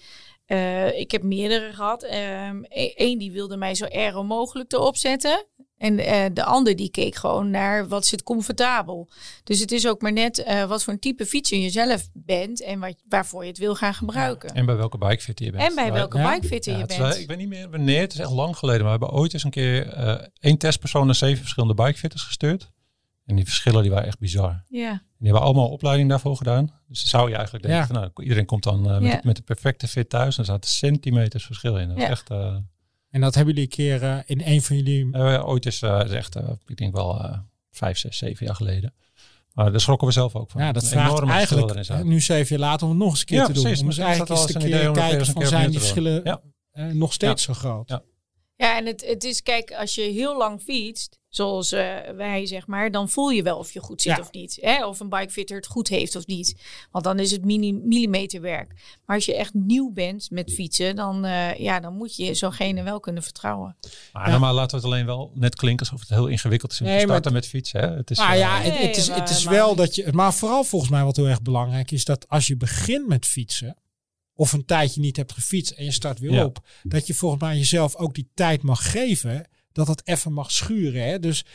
Eh, 0.45 0.99
ik 0.99 1.11
heb 1.11 1.23
meerdere 1.23 1.73
gehad. 1.73 2.03
Eén 2.95 3.17
die 3.17 3.31
wilde 3.31 3.57
mij 3.57 3.75
zo 3.75 3.85
aero 3.85 4.23
mogelijk 4.23 4.73
erop 4.73 4.97
zetten. 4.97 5.45
En 5.79 5.99
eh, 5.99 6.25
de 6.33 6.43
ander 6.43 6.75
die 6.75 6.89
keek 6.89 7.15
gewoon 7.15 7.49
naar 7.49 7.87
wat 7.87 8.05
zit 8.05 8.23
comfortabel. 8.23 9.09
Dus 9.43 9.59
het 9.59 9.71
is 9.71 9.87
ook 9.87 10.01
maar 10.01 10.13
net 10.13 10.37
eh, 10.43 10.63
wat 10.65 10.83
voor 10.83 10.93
een 10.93 10.99
type 10.99 11.25
fietser 11.25 11.57
je 11.57 11.69
zelf 11.69 12.09
bent 12.13 12.63
en 12.63 12.79
wat, 12.79 12.95
waarvoor 13.09 13.41
je 13.43 13.49
het 13.49 13.57
wil 13.57 13.75
gaan 13.75 13.93
gebruiken. 13.93 14.49
En 14.53 14.65
bij 14.65 14.75
welke 14.75 14.97
bikefitter 14.97 15.45
je 15.45 15.51
bent. 15.51 15.63
En 15.69 15.75
bij 15.75 15.91
welke 15.93 16.17
ja. 16.17 16.33
bikefitter 16.33 16.71
Ja, 16.71 16.77
je 16.77 16.83
is 16.87 16.97
bent. 16.97 16.99
wel- 17.13 17.21
ik 17.21 17.27
weet 17.27 17.37
niet 17.37 17.47
meer 17.49 17.69
wanneer, 17.69 18.01
het 18.01 18.13
is 18.13 18.19
echt 18.19 18.31
lang 18.31 18.57
geleden. 18.57 18.81
Maar 18.85 18.93
we 18.93 19.05
hebben 19.05 19.19
ooit 19.21 19.33
eens 19.33 19.43
een 19.43 19.49
keer 19.49 19.87
eh, 19.87 20.25
één 20.39 20.57
testpersoon 20.57 21.05
naar 21.05 21.15
zeven 21.15 21.39
verschillende 21.41 21.73
bikefitters 21.83 22.23
gestuurd. 22.23 22.71
En 23.25 23.35
die 23.35 23.45
verschillen 23.45 23.81
die 23.81 23.91
waren 23.91 24.07
echt 24.07 24.19
bizar. 24.19 24.63
Ja. 24.69 24.89
En 24.91 25.01
die 25.17 25.27
hebben 25.27 25.41
allemaal 25.41 25.69
opleiding 25.69 26.09
daarvoor 26.09 26.37
gedaan. 26.37 26.65
Dus 26.87 26.99
dan 26.99 27.07
zou 27.07 27.29
je 27.29 27.35
eigenlijk 27.35 27.65
denken, 27.65 27.81
Ja. 27.81 27.87
van, 27.93 27.95
nou, 27.95 28.23
iedereen 28.23 28.45
komt 28.45 28.63
dan 28.63 29.01
met, 29.03 29.23
met 29.23 29.35
de 29.35 29.41
perfecte 29.41 29.87
fit 29.87 30.09
thuis. 30.09 30.33
En 30.35 30.39
er 30.39 30.49
zaten 30.49 30.69
centimeters 30.69 31.45
verschil 31.45 31.77
in. 31.77 31.87
Dat 31.87 31.97
is 31.97 32.03
Ja. 32.03 32.09
echt... 32.09 32.29
En 33.09 33.21
dat 33.21 33.35
hebben 33.35 33.53
jullie 33.53 33.69
een 33.69 33.75
keer 33.75 34.03
eh, 34.03 34.17
in 34.25 34.41
een 34.45 34.61
van 34.61 34.75
jullie... 34.75 35.13
eh, 35.13 35.47
ooit 35.47 35.65
is, 35.65 35.81
eh, 35.81 36.01
is 36.05 36.11
echt, 36.11 36.35
eh, 36.35 36.49
ik 36.67 36.77
denk 36.77 36.93
wel 36.95 37.19
eh, 37.23 37.37
vijf, 37.71 37.97
zes, 37.97 38.17
zeven 38.17 38.45
jaar 38.45 38.55
geleden. 38.55 38.93
Maar 39.53 39.71
daar 39.71 39.79
schrokken 39.79 40.07
we 40.07 40.13
zelf 40.13 40.35
ook 40.35 40.49
van. 40.51 40.61
Ja, 40.61 40.71
dat 40.71 40.83
Een 40.83 40.89
vraagt 40.89 41.23
eigenlijk 41.29 42.03
nu 42.03 42.21
zeven 42.21 42.57
jaar 42.59 42.69
later 42.69 42.85
om 42.87 42.91
het 42.93 43.01
nog 43.01 43.09
eens 43.09 43.19
een 43.19 43.25
keer 43.25 43.37
Ja, 43.37 43.45
te 43.45 43.53
doen. 43.53 43.61
precies. 43.63 43.81
Om 43.81 43.87
eens 43.87 43.97
eigenlijk 43.97 44.29
eens 44.31 44.45
te 44.45 44.57
keer 44.57 44.91
kijken 44.91 45.25
van 45.25 45.33
keer 45.35 45.47
zijn 45.47 45.69
die 45.69 45.79
verschillen. 45.79 46.21
Ja. 46.23 46.41
nog 46.93 47.13
steeds 47.13 47.43
zo 47.43 47.53
groot. 47.53 47.89
Ja. 47.89 48.01
Ja, 48.55 48.77
en 48.77 48.85
het, 48.85 49.05
het 49.05 49.23
is, 49.23 49.41
kijk, 49.43 49.71
als 49.71 49.95
je 49.95 50.01
heel 50.01 50.37
lang 50.37 50.61
fietst, 50.61 51.18
zoals 51.29 51.71
eh, 51.71 51.95
wij 52.15 52.45
zeg 52.45 52.67
maar, 52.67 52.91
dan 52.91 53.09
voel 53.09 53.29
je 53.29 53.43
wel 53.43 53.57
of 53.57 53.71
je 53.71 53.79
goed 53.79 54.01
zit 54.01 54.15
Ja. 54.15 54.21
of 54.21 54.31
niet. 54.31 54.57
Hè? 54.61 54.85
Of 54.85 54.99
een 54.99 55.09
bikefitter 55.09 55.55
het 55.55 55.67
goed 55.67 55.87
heeft 55.87 56.15
of 56.15 56.25
niet. 56.25 56.55
Want 56.91 57.03
dan 57.03 57.19
is 57.19 57.31
het 57.31 57.45
mini, 57.45 57.73
millimeterwerk. 57.73 58.73
Maar 59.05 59.15
als 59.15 59.25
je 59.25 59.35
echt 59.35 59.53
nieuw 59.53 59.91
bent 59.91 60.31
met 60.31 60.53
fietsen, 60.53 60.95
dan, 60.95 61.25
eh, 61.25 61.55
ja, 61.59 61.79
dan 61.79 61.93
moet 61.93 62.15
je 62.15 62.33
zo'gene 62.33 62.83
wel 62.83 62.99
kunnen 62.99 63.23
vertrouwen. 63.23 63.77
Maar 64.13 64.25
Ja. 64.25 64.31
normaal 64.31 64.53
laten 64.53 64.69
we 64.79 64.85
het 64.85 64.93
alleen 64.93 65.05
wel 65.05 65.31
net 65.33 65.55
klinken 65.55 65.85
alsof 65.85 65.99
het 65.99 66.09
heel 66.17 66.27
ingewikkeld 66.27 66.71
is 66.71 66.79
om 66.81 66.85
Nee, 66.87 66.99
te 66.99 67.05
maar 67.05 67.11
starten 67.15 67.33
met 67.33 67.47
fietsen. 67.47 67.79
Hè? 67.79 67.95
Het 67.95 68.11
is, 68.11 68.17
Nou 68.17 68.31
eh, 68.31 68.37
ja, 68.39 68.61
het, 68.61 68.73
Nee, 68.73 68.87
het 68.87 68.97
is, 68.97 69.07
het 69.07 69.17
maar- 69.17 69.29
is 69.29 69.43
maar- 69.43 69.53
wel 69.53 69.75
dat 69.75 69.95
je... 69.95 70.07
Maar 70.11 70.33
vooral 70.33 70.63
volgens 70.63 70.91
mij 70.91 71.03
wat 71.03 71.15
heel 71.15 71.27
erg 71.27 71.41
belangrijk 71.41 71.91
is... 71.91 72.05
dat 72.05 72.27
als 72.29 72.47
je 72.47 72.57
begint 72.57 73.07
met 73.07 73.25
fietsen... 73.25 73.75
of 74.33 74.53
een 74.53 74.65
tijdje 74.65 75.01
niet 75.01 75.15
hebt 75.17 75.31
gefietst 75.33 75.71
en 75.71 75.85
je 75.85 75.91
start 75.91 76.19
weer 76.19 76.31
Ja. 76.31 76.45
op... 76.45 76.59
dat 76.83 77.07
je 77.07 77.13
volgens 77.13 77.41
mij 77.41 77.57
jezelf 77.57 77.95
ook 77.95 78.13
die 78.13 78.29
tijd 78.33 78.61
mag 78.61 78.91
geven... 78.91 79.47
dat 79.71 79.87
het 79.87 80.07
even 80.07 80.33
mag 80.33 80.51
schuren. 80.51 81.03
Hè? 81.03 81.19
Dus 81.19 81.45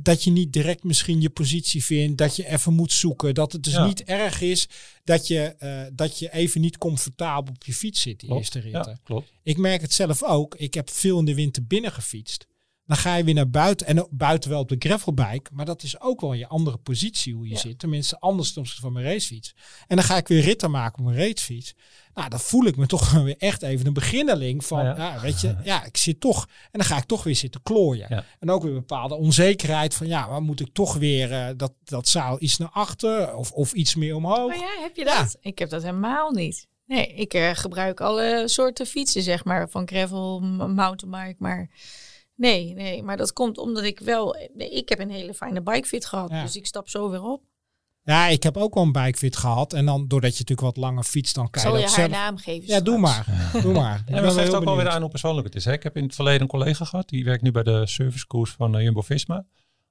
dat 0.00 0.24
je 0.24 0.30
niet 0.30 0.52
direct 0.52 0.84
misschien 0.84 1.20
je 1.20 1.30
positie 1.30 1.84
vindt... 1.84 2.18
dat 2.18 2.36
je 2.36 2.46
even 2.46 2.72
moet 2.72 2.92
zoeken. 2.92 3.34
Dat 3.34 3.52
het 3.52 3.62
dus 3.62 3.72
Ja. 3.72 3.86
niet 3.86 4.02
erg 4.04 4.40
is... 4.40 4.68
dat 5.04 5.26
je, 5.26 5.40
eh, 5.40 5.82
dat 5.92 6.18
je 6.18 6.32
even 6.32 6.60
niet 6.60 6.78
comfortabel 6.78 7.54
op 7.54 7.64
je 7.64 7.74
fiets 7.74 8.00
zit, 8.00 8.16
klopt. 8.16 8.40
eerste 8.40 8.58
ritten. 8.58 8.92
Ja, 8.92 8.98
klopt. 9.02 9.32
Ik 9.42 9.56
merk 9.56 9.80
het 9.80 9.92
zelf 9.92 10.22
ook. 10.22 10.54
Ik 10.54 10.74
heb 10.74 10.90
veel 10.90 11.18
in 11.18 11.24
de 11.24 11.34
winter 11.34 11.66
binnen 11.66 11.92
gefietst. 11.92 12.46
Dan 12.90 12.98
ga 12.98 13.14
je 13.16 13.24
weer 13.24 13.34
naar 13.34 13.50
buiten. 13.50 13.86
En 13.86 14.06
buiten 14.10 14.50
wel 14.50 14.60
op 14.60 14.68
de 14.68 14.76
gravelbike. 14.78 15.50
Maar 15.52 15.64
dat 15.64 15.82
is 15.82 16.00
ook 16.00 16.20
wel 16.20 16.32
je 16.32 16.46
andere 16.48 16.76
positie 16.76 17.34
hoe 17.34 17.44
je 17.48 17.54
Ja. 17.54 17.58
zit. 17.60 17.78
Tenminste 17.78 18.18
anders 18.18 18.56
opzichte 18.56 18.80
van 18.80 18.92
mijn 18.92 19.04
racefiets. 19.04 19.54
En 19.86 19.96
dan 19.96 20.04
ga 20.04 20.16
ik 20.16 20.28
weer 20.28 20.42
ritten 20.42 20.70
maken 20.70 20.98
op 20.98 21.04
mijn 21.04 21.18
racefiets. 21.26 21.74
Nou, 22.14 22.28
dan 22.28 22.40
voel 22.40 22.64
ik 22.64 22.76
me 22.76 22.86
toch 22.86 23.10
weer 23.22 23.36
echt 23.38 23.62
even 23.62 23.86
een 23.86 23.92
beginnerling 23.92 24.64
van, 24.64 24.84
Ja, 24.84 24.96
ja. 24.96 25.14
ja. 25.14 25.20
weet 25.20 25.40
je, 25.40 25.56
ja, 25.64 25.84
ik 25.84 25.96
zit 25.96 26.20
toch. 26.20 26.46
En 26.62 26.78
dan 26.78 26.84
ga 26.84 26.96
ik 26.96 27.04
toch 27.04 27.22
weer 27.22 27.36
zitten 27.36 27.62
klooien. 27.62 28.06
Ja. 28.08 28.24
En 28.38 28.50
ook 28.50 28.62
weer 28.62 28.72
bepaalde 28.72 29.14
onzekerheid 29.14 29.94
van, 29.94 30.06
ja, 30.06 30.26
maar 30.26 30.42
moet 30.42 30.60
ik 30.60 30.72
toch 30.72 30.94
weer 30.94 31.32
eh, 31.32 31.48
dat, 31.56 31.72
dat 31.84 32.08
zaal 32.08 32.36
iets 32.42 32.56
naar 32.58 32.70
achter 32.72 33.34
of, 33.34 33.52
of 33.52 33.72
iets 33.72 33.94
meer 33.94 34.14
omhoog? 34.16 34.48
Maar 34.48 34.58
ja, 34.58 34.80
heb 34.82 34.96
je 34.96 35.04
dat? 35.04 35.36
Ik 35.40 35.58
heb 35.58 35.70
dat 35.70 35.82
helemaal 35.82 36.30
niet. 36.30 36.68
Nee, 36.86 37.06
ik 37.14 37.34
eh, 37.34 37.50
gebruik 37.54 38.00
alle 38.00 38.42
soorten 38.46 38.86
fietsen, 38.86 39.22
zeg 39.22 39.44
maar, 39.44 39.68
van 39.68 39.88
gravel, 39.88 40.40
mountainbike, 40.40 41.36
maar... 41.38 41.70
Nee, 42.40 42.74
nee, 42.74 43.02
maar 43.02 43.16
dat 43.16 43.32
komt 43.32 43.58
omdat 43.58 43.84
ik 43.84 43.98
wel... 43.98 44.36
Ik 44.56 44.88
heb 44.88 44.98
een 44.98 45.10
hele 45.10 45.34
fijne 45.34 45.62
bikefit 45.62 46.06
gehad, 46.06 46.30
Ja. 46.30 46.42
dus 46.42 46.56
ik 46.56 46.66
stap 46.66 46.88
zo 46.88 47.10
weer 47.10 47.22
op. 47.22 47.42
Ja, 48.04 48.26
ik 48.26 48.42
heb 48.42 48.56
ook 48.56 48.74
wel 48.74 48.82
een 48.82 48.92
bikefit 48.92 49.36
gehad. 49.36 49.72
En 49.72 49.86
dan, 49.86 50.08
doordat 50.08 50.32
je 50.32 50.38
natuurlijk 50.38 50.76
wat 50.76 50.84
langer 50.84 51.04
fietst, 51.04 51.34
dan 51.34 51.50
kan 51.50 51.62
Zal 51.62 51.72
je 51.72 51.78
je 51.78 51.86
dat 51.86 51.94
haar 51.96 52.08
zelf... 52.08 52.20
naam 52.20 52.36
geven 52.36 52.68
Ja, 52.68 52.80
doe 52.80 52.98
maar. 52.98 53.50
Doe 53.62 53.72
maar. 53.72 54.02
Ja, 54.06 54.14
wel 54.14 54.24
het 54.24 54.34
geeft 54.34 54.54
ook 54.54 54.64
wel 54.64 54.76
weer 54.76 54.88
aan 54.88 55.00
hoe 55.00 55.10
persoonlijk 55.10 55.46
het 55.46 55.56
is. 55.56 55.64
Hè? 55.64 55.72
Ik 55.72 55.82
heb 55.82 55.96
in 55.96 56.02
het 56.02 56.14
verleden 56.14 56.40
een 56.40 56.46
collega 56.46 56.84
gehad, 56.84 57.08
die 57.08 57.24
werkt 57.24 57.42
nu 57.42 57.50
bij 57.50 57.62
de 57.62 57.86
servicekoers 57.86 58.50
van 58.50 58.76
eh, 58.76 58.82
Jumbo-Visma. 58.82 59.44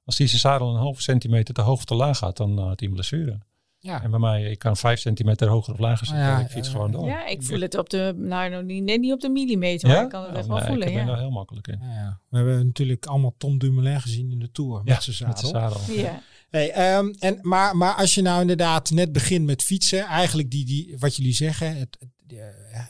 Als 0.05 0.15
die 0.15 0.27
zijn 0.27 0.41
zadel 0.41 0.69
een 0.69 0.81
halve 0.81 1.01
centimeter 1.01 1.53
te 1.53 1.61
hoog 1.61 1.77
of 1.77 1.85
te 1.85 1.95
laag 1.95 2.17
gaat, 2.17 2.37
dan 2.37 2.59
eh, 2.59 2.65
had 2.65 2.79
hij 2.79 2.87
een 2.87 2.93
blessure. 2.93 3.39
Ja. 3.81 4.03
En 4.03 4.09
bij 4.11 4.19
mij, 4.19 4.43
ik 4.51 4.59
kan 4.59 4.77
vijf 4.77 4.99
centimeter 4.99 5.47
hoger 5.47 5.73
of 5.73 5.79
lager 5.79 6.05
zitten. 6.07 6.25
Ja, 6.25 6.39
ik 6.39 6.47
fiets 6.47 6.67
ja, 6.67 6.73
gewoon 6.73 6.91
ja. 6.91 6.97
door. 6.97 7.07
Ja, 7.07 7.25
ik 7.27 7.43
voel 7.43 7.59
het 7.59 7.77
op 7.77 7.89
de, 7.89 8.13
nou, 8.17 8.63
niet, 8.63 8.83
niet 8.99 9.13
op 9.13 9.19
de 9.21 9.29
millimeter, 9.29 9.87
maar 9.87 10.03
ik 10.03 10.09
kan 10.09 10.23
het 10.23 10.35
echt 10.35 10.47
wel 10.47 10.57
nee, 10.57 10.65
voelen. 10.65 10.87
Ik 10.87 10.93
ben 10.93 11.03
Ja. 11.03 11.09
daar 11.09 11.19
heel 11.19 11.29
makkelijk 11.29 11.67
in. 11.67 11.79
Ja, 11.81 11.93
ja. 11.93 12.19
We 12.29 12.37
hebben 12.37 12.65
natuurlijk 12.65 13.05
allemaal 13.05 13.33
Tom 13.37 13.57
Dumoulin 13.57 14.01
gezien 14.01 14.31
in 14.31 14.39
de 14.39 14.51
Tour 14.51 14.83
met 14.83 15.03
zijn 15.03 15.29
met 15.29 15.39
zadel. 15.39 15.59
zijn 15.61 15.71
zadel. 15.71 15.95
Ja. 16.03 16.21
Hey, 16.49 16.71
ehm, 16.71 17.13
en, 17.19 17.39
maar, 17.41 17.77
maar 17.77 17.93
als 17.95 18.15
je 18.15 18.21
nou 18.21 18.41
inderdaad 18.41 18.89
net 18.91 19.11
begint 19.11 19.45
met 19.45 19.63
fietsen, 19.63 20.03
eigenlijk 20.05 20.51
die, 20.51 20.65
die, 20.65 20.95
wat 20.99 21.15
jullie 21.15 21.33
zeggen, 21.33 21.77
het, 21.77 21.97
het, 21.99 22.39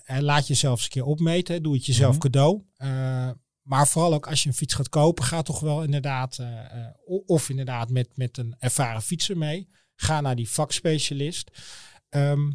eh, 0.06 0.18
laat 0.20 0.48
jezelf 0.48 0.74
eens 0.76 0.84
een 0.84 0.90
keer 0.90 1.06
opmeten, 1.06 1.64
doe 1.64 1.74
het 1.74 1.86
jezelf 1.86 2.12
Mhm. 2.12 2.22
cadeau. 2.22 2.62
Eh, 2.76 3.30
maar 3.62 3.88
vooral 3.88 4.14
ook 4.14 4.28
als 4.28 4.44
je 4.44 4.50
een 4.50 4.56
fiets 4.56 4.74
gaat 4.74 4.90
kopen, 4.90 5.24
ga 5.24 5.42
toch 5.42 5.60
wel 5.60 5.84
inderdaad, 5.84 6.38
eh, 6.38 6.60
eh, 6.60 6.86
of 7.26 7.50
inderdaad 7.50 7.90
met, 7.90 8.08
met 8.16 8.38
een 8.38 8.56
ervaren 8.60 9.02
fietser 9.02 9.38
mee. 9.38 9.70
Ga 10.02 10.22
naar 10.22 10.36
die 10.36 10.50
vakspecialist. 10.50 11.50
Ehm, 12.10 12.52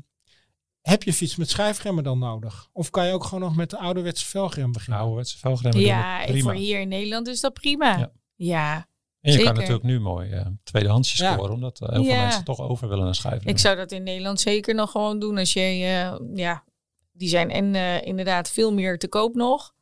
heb 0.81 1.03
je 1.03 1.13
fiets 1.13 1.37
met 1.37 1.51
schijfremmen 1.51 2.05
dan 2.05 2.19
nodig? 2.19 2.69
Of 2.73 2.91
kan 2.91 3.07
je 3.07 3.13
ook 3.13 3.25
gewoon 3.25 3.41
nog 3.41 3.57
met 3.57 3.71
de 3.71 3.79
ouderwetse 3.79 4.25
velgrem 4.25 4.73
beginnen? 4.73 4.99
Ouderwetse 5.01 5.39
velgremmen 5.39 5.81
Ja, 5.81 6.25
prima. 6.25 6.41
voor 6.43 6.53
hier 6.55 6.81
in 6.81 6.89
Nederland 6.89 7.27
is 7.29 7.41
dat 7.41 7.53
prima. 7.55 7.99
Ja. 7.99 8.13
Ja, 8.37 8.75
En 8.77 8.85
je 9.21 9.31
zeker. 9.33 9.45
kan 9.47 9.55
natuurlijk 9.55 9.85
nu 9.85 10.01
mooi 10.01 10.31
eh 10.31 10.47
tweedehandsjes 10.63 11.19
Ja. 11.19 11.33
scoren, 11.33 11.55
omdat 11.55 11.81
eh, 11.81 11.89
heel 11.89 12.05
veel 12.05 12.13
Ja. 12.15 12.23
mensen 12.23 12.45
toch 12.45 12.61
over 12.61 12.89
willen 12.89 13.05
naar 13.05 13.15
schijven. 13.15 13.47
ik 13.49 13.59
zou 13.59 13.77
dat 13.77 13.93
in 13.93 14.03
Nederland 14.03 14.41
zeker 14.41 14.75
nog 14.75 14.91
gewoon 14.91 15.19
doen 15.19 15.39
als 15.39 15.53
je, 15.53 15.61
eh, 15.61 16.17
ja, 16.37 16.65
die 17.13 17.29
zijn 17.29 17.51
en 17.51 17.75
eh, 17.75 18.03
inderdaad 18.07 18.51
veel 18.51 18.73
meer 18.73 18.99
te 18.99 19.09
koop 19.09 19.35
nog. 19.35 19.75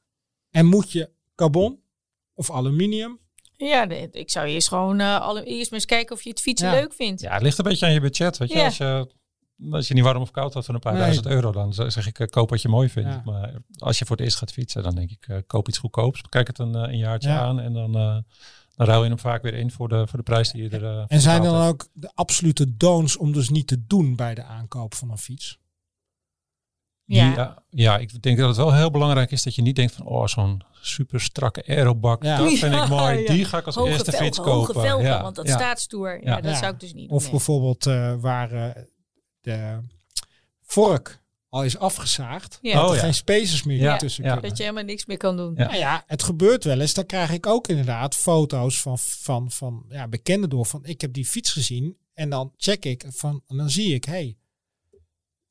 En 0.51 0.66
moet 0.66 0.92
je 0.92 1.11
carbon 1.35 1.81
of 2.35 2.51
aluminium? 2.51 3.20
Ja, 3.68 3.88
ik 4.11 4.31
zou 4.31 4.46
eerst 4.46 4.68
gewoon 4.68 5.01
eh, 5.01 5.20
alle, 5.20 5.44
eerst 5.44 5.70
maar 5.70 5.79
eens 5.81 5.88
kijken 5.88 6.16
of 6.16 6.22
je 6.22 6.31
het 6.31 6.40
fietsen 6.40 6.68
Ja. 6.68 6.75
leuk 6.75 6.92
vindt. 6.92 7.20
Ja, 7.20 7.33
het 7.33 7.42
ligt 7.42 7.59
een 7.59 7.64
beetje 7.64 7.87
aan 7.87 7.92
je 7.92 8.01
budget. 8.01 8.37
Weet 8.38 8.53
je? 8.53 8.59
Ja. 8.59 8.64
Als, 8.64 8.77
je 8.77 9.09
als 9.70 9.88
je 9.88 9.94
niet 9.94 10.05
warm 10.05 10.22
of 10.22 10.31
koud 10.31 10.55
had 10.55 10.64
van 10.64 10.75
een 10.75 10.81
paar 10.81 10.92
Nee. 10.92 11.03
duizend 11.03 11.27
euro, 11.27 11.53
dan 11.53 11.72
zeg 11.75 12.07
ik 12.07 12.18
eh, 12.18 12.27
koop 12.27 12.51
wat 12.51 12.62
je 12.62 12.68
mooi 12.68 12.88
vindt. 12.88 13.09
Ja. 13.09 13.22
Maar 13.25 13.55
als 13.79 13.98
je 13.98 14.05
voor 14.07 14.16
het 14.16 14.25
eerst 14.25 14.37
gaat 14.38 14.53
fietsen, 14.53 14.83
dan 14.83 14.94
denk 14.94 15.11
ik 15.11 15.27
eh, 15.29 15.37
koop 15.46 15.68
iets 15.68 15.79
goedkoops. 15.79 16.20
Kijk 16.29 16.46
het 16.46 16.59
een, 16.59 16.75
een 16.75 16.98
jaartje 16.98 17.29
Ja. 17.29 17.40
aan 17.40 17.61
en 17.61 17.72
dan, 17.72 17.94
eh, 17.96 18.16
dan 18.77 18.87
ruil 18.87 19.03
je 19.03 19.09
hem 19.09 19.18
vaak 19.18 19.42
weer 19.42 19.55
in 19.55 19.70
voor 19.70 19.88
de, 19.88 20.07
voor 20.07 20.18
de 20.18 20.25
prijs 20.25 20.51
die 20.53 20.62
je 20.62 20.68
er 20.68 20.85
eh, 20.85 21.05
En 21.09 21.20
zijn 21.20 21.42
er 21.42 21.48
dan 21.51 21.61
hebt. 21.61 21.68
ook 21.72 21.88
de 21.92 22.11
absolute 22.14 22.77
don'ts 22.77 23.16
om 23.16 23.33
dus 23.33 23.48
niet 23.48 23.66
te 23.66 23.87
doen 23.87 24.16
bij 24.16 24.35
de 24.35 24.42
aankoop 24.42 24.94
van 24.94 25.11
een 25.11 25.18
fiets? 25.18 25.59
Ja. 27.14 27.33
ja. 27.35 27.62
ja, 27.70 27.98
ik 27.98 28.22
denk 28.22 28.38
dat 28.38 28.48
het 28.48 28.57
wel 28.57 28.75
heel 28.75 28.90
belangrijk 28.90 29.31
is 29.31 29.42
dat 29.42 29.55
je 29.55 29.62
niet 29.62 29.77
denkt 29.77 29.94
van, 29.94 30.07
oh, 30.07 30.27
zo'n 30.27 30.62
super 30.81 31.20
strakke 31.20 31.64
aerobak, 31.66 32.22
Ja. 32.22 32.37
dat 32.37 32.53
vind 32.53 32.75
ik 32.75 32.88
mooi. 32.88 33.18
ja. 33.22 33.33
Die 33.33 33.44
ga 33.44 33.59
ik 33.59 33.66
als 33.66 33.75
Hoge 33.75 33.90
eerste 33.90 34.05
velgen, 34.11 34.27
fiets 34.27 34.38
kopen. 34.38 34.53
hoge 34.53 34.72
velgen, 34.72 35.07
ja, 35.07 35.22
want 35.22 35.37
dat 35.37 35.46
ja. 35.46 35.55
staat 35.55 35.81
stoer. 35.81 36.11
Ja, 36.25 36.31
Ja. 36.37 36.40
dat 36.40 36.51
Ja. 36.53 36.59
zou 36.59 36.72
ik 36.72 36.81
dus 36.81 36.94
niet 36.94 37.11
Of 37.11 37.22
doen. 37.22 37.31
bijvoorbeeld 37.31 37.87
eh, 37.87 38.14
waar 38.20 38.53
eh, 38.53 38.83
de 39.40 39.79
vork 40.62 41.20
al 41.48 41.64
is 41.64 41.79
afgezaagd. 41.79 42.59
Ja. 42.62 42.75
Dat 42.75 42.83
Oh, 42.85 42.90
er 42.90 42.96
ja. 42.96 43.03
geen 43.03 43.14
spacers 43.14 43.62
meer 43.62 43.77
Ja, 43.81 43.96
tussen 43.96 44.25
ja. 44.25 44.31
kunnen. 44.33 44.48
Dat 44.48 44.59
je 44.59 44.64
helemaal 44.64 44.85
niks 44.85 45.07
meer 45.07 45.16
kan 45.16 45.37
doen. 45.37 45.53
Ja. 45.57 45.64
Nou 45.66 45.77
ja, 45.79 46.05
het 46.07 46.22
gebeurt 46.22 46.64
wel 46.64 46.81
eens. 46.81 46.94
Dan 46.94 47.07
krijg 47.07 47.31
ik 47.31 47.46
ook 47.46 47.68
inderdaad 47.68 48.14
foto's 48.14 48.81
van, 48.81 48.98
van, 48.98 49.51
van 49.51 49.85
ja, 49.88 50.09
bekenden 50.09 50.51
door. 50.51 50.66
Van 50.66 50.85
ik 50.85 51.01
heb 51.01 51.12
die 51.12 51.27
fiets 51.27 51.53
gezien. 51.53 51.96
En 52.14 52.31
dan 52.31 52.53
check 52.57 52.85
ik 52.85 53.05
van, 53.09 53.42
en 53.48 53.57
dan 53.57 53.70
zie 53.70 53.94
ik, 53.94 54.05
hey, 54.05 54.37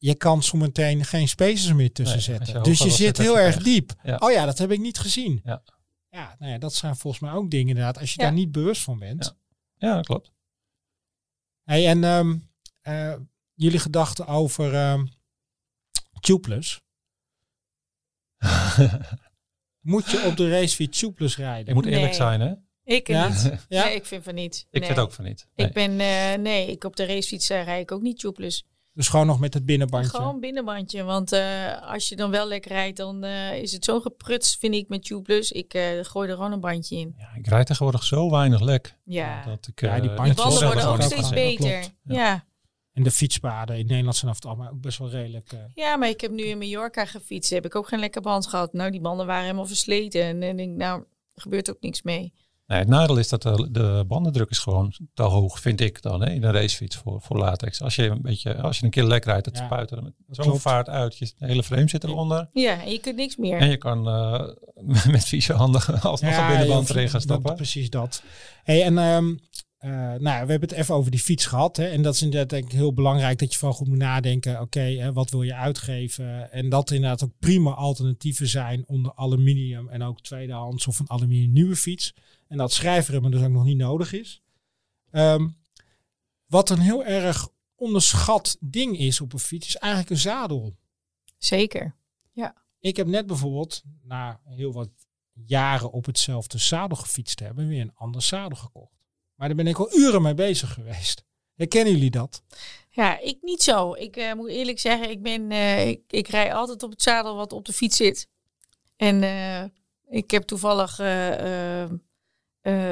je 0.04 0.16
kan 0.16 0.44
zo 0.44 0.58
meteen 0.58 1.06
geen 1.06 1.28
spacers 1.28 1.74
meer 1.74 1.92
tussen 1.92 2.18
Nee, 2.18 2.40
als 2.40 2.48
je 2.48 2.54
zetten. 2.54 2.72
dus 2.72 2.80
je 2.80 2.90
zit 2.90 3.18
heel 3.18 3.40
erg 3.40 3.56
weg. 3.56 3.64
diep. 3.64 3.94
Ja. 4.04 4.16
Oh 4.18 4.32
ja, 4.32 4.46
dat 4.46 4.58
heb 4.58 4.72
ik 4.72 4.80
niet 4.80 5.00
gezien. 5.00 5.42
Ja. 5.44 5.64
Ja, 6.10 6.36
nou 6.40 6.52
ja, 6.52 6.58
dat 6.58 6.74
zijn 6.74 6.96
volgens 6.96 7.22
mij 7.24 7.32
ook 7.32 7.52
dingen 7.52 7.68
inderdaad. 7.68 7.98
Als 7.98 8.14
je 8.14 8.20
Ja. 8.22 8.26
daar 8.28 8.34
niet 8.36 8.52
bewust 8.52 8.82
van 8.82 9.00
bent. 9.00 9.36
Ja. 9.78 9.88
Ja, 9.88 9.96
dat 9.96 10.06
klopt. 10.06 10.32
Hey, 11.64 11.88
en 11.88 12.04
ehm, 12.04 12.38
eh, 12.82 13.16
jullie 13.54 13.80
gedachten 13.80 14.28
over 14.28 14.74
ehm 14.76 15.06
tubeless. 16.20 16.82
Moet 19.82 20.12
je 20.12 20.24
op 20.26 20.38
de 20.38 20.50
racefiets 20.50 21.00
tubeless 21.00 21.38
rijden? 21.38 21.66
Je 21.68 21.74
moet 21.74 21.86
eerlijk 21.86 22.04
Nee. 22.04 22.14
zijn, 22.14 22.42
hè? 22.42 22.54
Ik 22.84 23.08
Ja? 23.08 23.28
niet. 23.28 23.66
Ja? 23.70 23.84
Nee, 23.84 23.96
ik 23.96 24.06
vind 24.06 24.24
van 24.24 24.36
niet. 24.36 24.68
Ik 24.70 24.80
nee. 24.80 24.88
vind 24.90 25.00
ook 25.02 25.12
van 25.14 25.26
niet. 25.26 25.48
Nee. 25.56 25.68
Ik 25.68 25.74
ben, 25.74 26.00
eh, 26.00 26.40
nee, 26.42 26.68
ik 26.72 26.84
op 26.84 26.96
de 26.96 27.06
racefiets 27.06 27.50
eh, 27.50 27.64
rijd 27.64 27.82
ik 27.82 27.92
ook 27.92 28.02
niet 28.02 28.20
tubeless. 28.20 28.66
Dus 28.94 29.08
gewoon 29.08 29.28
nog 29.28 29.40
met 29.40 29.54
het 29.54 29.66
binnenbandje. 29.66 30.10
Gewoon 30.18 30.40
binnenbandje. 30.40 31.04
Want 31.04 31.32
eh, 31.32 31.92
als 31.92 32.10
je 32.10 32.16
dan 32.16 32.32
wel 32.32 32.48
lekker 32.48 32.72
rijdt, 32.72 32.98
dan 32.98 33.24
eh, 33.24 33.62
is 33.62 33.72
het 33.72 33.86
zo 33.86 34.00
gepruts, 34.00 34.56
vind 34.56 34.74
ik, 34.74 34.90
met 34.90 35.04
tubeless. 35.04 35.52
Ik 35.52 35.74
eh, 35.74 35.84
gooi 36.02 36.30
er 36.30 36.36
gewoon 36.36 36.52
een 36.52 36.60
bandje 36.60 36.96
in. 36.98 37.14
Ja, 37.18 37.30
ik 37.36 37.48
rijd 37.48 37.66
tegenwoordig 37.68 38.04
zo 38.04 38.30
weinig 38.32 38.62
lek. 38.62 38.96
Ja. 39.04 39.46
Dat 39.46 39.68
ik, 39.68 39.82
Ja, 39.82 40.00
die 40.00 40.10
eh, 40.10 40.16
bandjes 40.16 40.46
worden 40.46 40.68
worden 40.68 40.88
ook 40.88 40.94
ook 40.96 41.02
steeds 41.02 41.22
gaan. 41.22 41.34
beter. 41.34 41.68
Ja. 41.70 41.88
Ja. 42.04 42.46
En 42.94 43.04
de 43.04 43.12
fietspaden 43.12 43.78
in 43.78 43.86
Nederland 43.86 44.16
zijn 44.16 44.32
over 44.32 44.42
het 44.44 44.52
algemeen 44.52 44.74
ook 44.76 44.82
best 44.82 44.98
wel 44.98 45.10
redelijk. 45.10 45.52
ja, 45.74 45.96
maar 45.96 46.10
ik 46.10 46.22
heb 46.22 46.32
nu 46.32 46.44
in 46.44 46.58
Mallorca 46.58 47.06
gefietst. 47.06 47.50
Heb 47.50 47.66
ik 47.66 47.76
ook 47.76 47.88
geen 47.88 48.00
lekker 48.00 48.22
band 48.22 48.48
gehad. 48.48 48.74
Nou, 48.74 48.92
die 48.92 49.02
banden 49.02 49.26
waren 49.26 49.44
helemaal 49.44 49.66
versleten. 49.66 50.22
En 50.24 50.40
dan 50.40 50.56
denk 50.56 50.72
ik, 50.72 50.78
nou, 50.78 51.04
er 51.34 51.42
gebeurt 51.42 51.70
ook 51.70 51.82
niks 51.82 52.02
mee. 52.02 52.34
Nee, 52.72 52.80
het 52.80 52.88
nadeel 52.90 53.18
is 53.18 53.30
dat 53.30 53.42
de, 53.42 53.68
de 53.72 54.04
bandendruk 54.08 54.50
is 54.50 54.60
gewoon 54.60 54.94
te 55.14 55.24
hoog, 55.24 55.60
vind 55.60 55.82
ik 55.82 56.02
dan, 56.02 56.22
hè, 56.22 56.30
in 56.30 56.44
een 56.44 56.52
racefiets 56.52 56.96
voor, 56.96 57.22
voor 57.22 57.38
latex. 57.38 57.82
Als 57.82 57.96
je 57.96 58.04
een 58.08 58.22
beetje, 58.22 58.56
als 58.62 58.78
je 58.80 58.86
een 58.86 58.92
keer 58.92 59.04
lek 59.04 59.26
rijdt, 59.26 59.46
het 59.46 59.58
Ja, 59.58 59.66
spuit 59.66 59.92
er 59.92 60.04
met 60.04 60.14
zo'n 60.30 60.60
vaart 60.60 60.90
uit. 60.90 61.18
Je, 61.18 61.26
de 61.38 61.46
hele 61.46 61.64
frame 61.64 61.90
zit 61.90 62.04
eronder. 62.04 62.50
Ja, 62.54 62.82
en 62.84 62.92
je 62.92 63.00
kunt 63.00 63.16
niks 63.16 63.36
meer. 63.36 63.58
En 63.58 63.70
je 63.70 63.78
kan 63.78 64.08
eh, 64.08 64.48
met 65.12 65.24
vieze 65.26 65.54
handen 65.54 65.82
alsnog 66.02 66.38
een 66.38 66.48
binnenband 66.48 66.88
ja, 66.88 66.94
erin 66.94 67.04
gaan 67.10 67.14
dat- 67.14 67.22
stappen. 67.22 67.56
Precies 67.56 67.90
dat. 67.90 68.24
Hey, 68.64 68.84
en 68.84 68.98
ehm, 68.98 69.36
eh, 69.82 69.92
nou, 69.92 70.20
we 70.20 70.52
hebben 70.52 70.62
het 70.62 70.72
even 70.72 70.96
over 70.96 71.12
die 71.12 71.20
fiets 71.20 71.46
gehad. 71.46 71.78
Hè, 71.78 71.88
en 71.88 72.02
dat 72.02 72.14
is 72.14 72.22
inderdaad 72.22 72.50
denk 72.50 72.64
ik 72.64 72.72
heel 72.72 72.94
belangrijk 72.94 73.40
dat 73.40 73.54
je 73.54 73.60
van 73.60 73.74
goed 73.74 73.88
moet 73.88 73.98
nadenken. 73.98 74.62
Oké, 74.62 75.14
wat 75.14 75.30
wil 75.30 75.42
je 75.44 75.56
uitgeven? 75.56 76.52
En 76.52 76.70
dat 76.70 76.90
er 76.90 76.96
inderdaad 76.96 77.24
ook 77.24 77.40
prima 77.40 77.72
alternatieven 77.72 78.48
zijn 78.48 78.84
onder 78.88 79.14
aluminium 79.16 79.90
en 79.90 80.04
ook 80.04 80.22
tweedehands 80.22 80.88
of 80.88 81.00
een 81.00 81.10
aluminium 81.10 81.52
nieuwe 81.52 81.76
fiets. 81.76 82.14
En 82.48 82.58
dat 82.58 82.74
schrijfremmen 82.74 83.32
dus 83.32 83.42
ook 83.42 83.50
nog 83.50 83.64
niet 83.64 83.78
nodig 83.78 84.14
is. 84.14 84.42
Ehm, 85.12 85.50
wat 86.46 86.70
een 86.70 86.80
heel 86.80 87.06
erg 87.06 87.50
onderschat 87.76 88.58
ding 88.60 88.98
is 88.98 89.22
op 89.22 89.34
een 89.34 89.40
fiets, 89.40 89.68
is 89.68 89.76
eigenlijk 89.76 90.12
een 90.12 90.18
zadel. 90.18 90.76
Zeker. 91.38 91.96
Ik 92.80 92.96
heb 92.98 93.08
net 93.08 93.28
bijvoorbeeld, 93.28 93.84
na 94.04 94.42
heel 94.44 94.74
wat 94.74 94.90
jaren 95.34 95.92
op 95.92 96.06
hetzelfde 96.06 96.58
zadel 96.58 96.98
gefietst 96.98 97.38
te 97.38 97.44
hebben, 97.44 97.68
weer 97.68 97.82
een 97.82 97.96
ander 97.96 98.22
zadel 98.22 98.58
gekocht. 98.58 99.01
Maar 99.42 99.50
daar 99.50 99.64
ben 99.64 99.74
ik 99.74 99.80
al 99.80 99.98
uren 99.98 100.22
mee 100.22 100.34
bezig 100.34 100.74
geweest. 100.74 101.24
Herkennen 101.56 101.94
jullie 101.94 102.12
dat? 102.12 102.44
Ja, 102.90 103.20
ik 103.20 103.38
niet 103.42 103.64
zo. 103.64 103.94
Ik 103.94 104.16
eh, 104.16 104.34
moet 104.34 104.50
eerlijk 104.50 104.80
zeggen, 104.80 105.10
ik, 105.10 105.22
ben, 105.22 105.52
eh, 105.52 105.88
ik, 105.88 106.02
ik 106.08 106.28
rij 106.28 106.54
altijd 106.54 106.84
op 106.84 106.92
het 106.92 107.02
zadel 107.02 107.36
wat 107.36 107.54
op 107.54 107.66
de 107.66 107.74
fiets 107.74 107.98
zit. 107.98 108.28
En 108.96 109.24
eh, 109.24 109.64
ik 110.10 110.32
heb 110.32 110.44
toevallig 110.44 110.98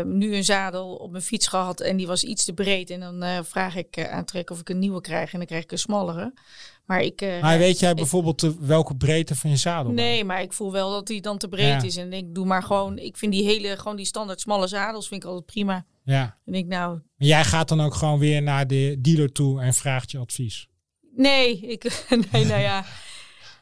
nu 0.05 0.35
een 0.35 0.43
zadel 0.43 0.95
op 0.95 1.11
mijn 1.11 1.23
fiets 1.23 1.47
gehad 1.47 1.79
en 1.79 1.97
die 1.97 2.07
was 2.07 2.23
iets 2.23 2.45
te 2.45 2.53
breed. 2.53 2.89
En 2.89 2.99
dan 2.99 3.45
vraag 3.45 3.75
ik 3.75 3.97
uh, 3.97 4.11
aantrekken 4.11 4.55
of 4.55 4.61
ik 4.61 4.69
een 4.69 4.79
nieuwe 4.79 5.01
krijg 5.01 5.31
en 5.31 5.37
dan 5.37 5.47
krijg 5.47 5.63
ik 5.63 5.71
een 5.71 5.77
smallere. 5.77 6.33
Maar 6.85 7.01
ik... 7.01 7.21
Uh, 7.21 7.41
maar 7.41 7.57
weet 7.57 7.79
jij 7.79 7.93
bijvoorbeeld 7.93 8.55
welke 8.59 8.95
breedte 8.95 9.35
van 9.35 9.49
je 9.49 9.55
zadel? 9.55 9.91
Nee, 9.91 10.23
maar 10.23 10.41
ik 10.41 10.53
voel 10.53 10.71
wel 10.71 10.91
dat 10.91 11.07
die 11.07 11.21
dan 11.21 11.37
te 11.37 11.47
breed 11.47 11.81
ja. 11.81 11.87
is. 11.87 11.95
En 11.95 12.13
ik 12.13 12.35
doe 12.35 12.45
maar 12.45 12.63
gewoon, 12.63 12.97
ik 12.97 13.17
vind 13.17 13.31
die 13.31 13.43
hele, 13.43 13.77
gewoon 13.77 13.95
die 13.95 14.05
standaard 14.05 14.39
smalle 14.39 14.67
zadels 14.67 15.07
vind 15.07 15.23
ik 15.23 15.29
altijd 15.29 15.45
prima. 15.45 15.85
Ja. 16.09 16.37
En 16.45 16.53
ik 16.53 16.65
nou... 16.65 16.99
Maar 17.17 17.27
jij 17.27 17.43
gaat 17.43 17.67
dan 17.67 17.81
ook 17.81 17.93
gewoon 17.93 18.19
weer 18.19 18.41
naar 18.41 18.67
de 18.67 18.97
dealer 18.99 19.31
toe 19.31 19.61
en 19.61 19.73
vraagt 19.73 20.11
je 20.11 20.17
advies? 20.17 20.67
Nee, 21.15 21.59
ik, 21.59 22.03
nee, 22.31 22.45
nou 22.45 22.61
ja. 22.61 22.85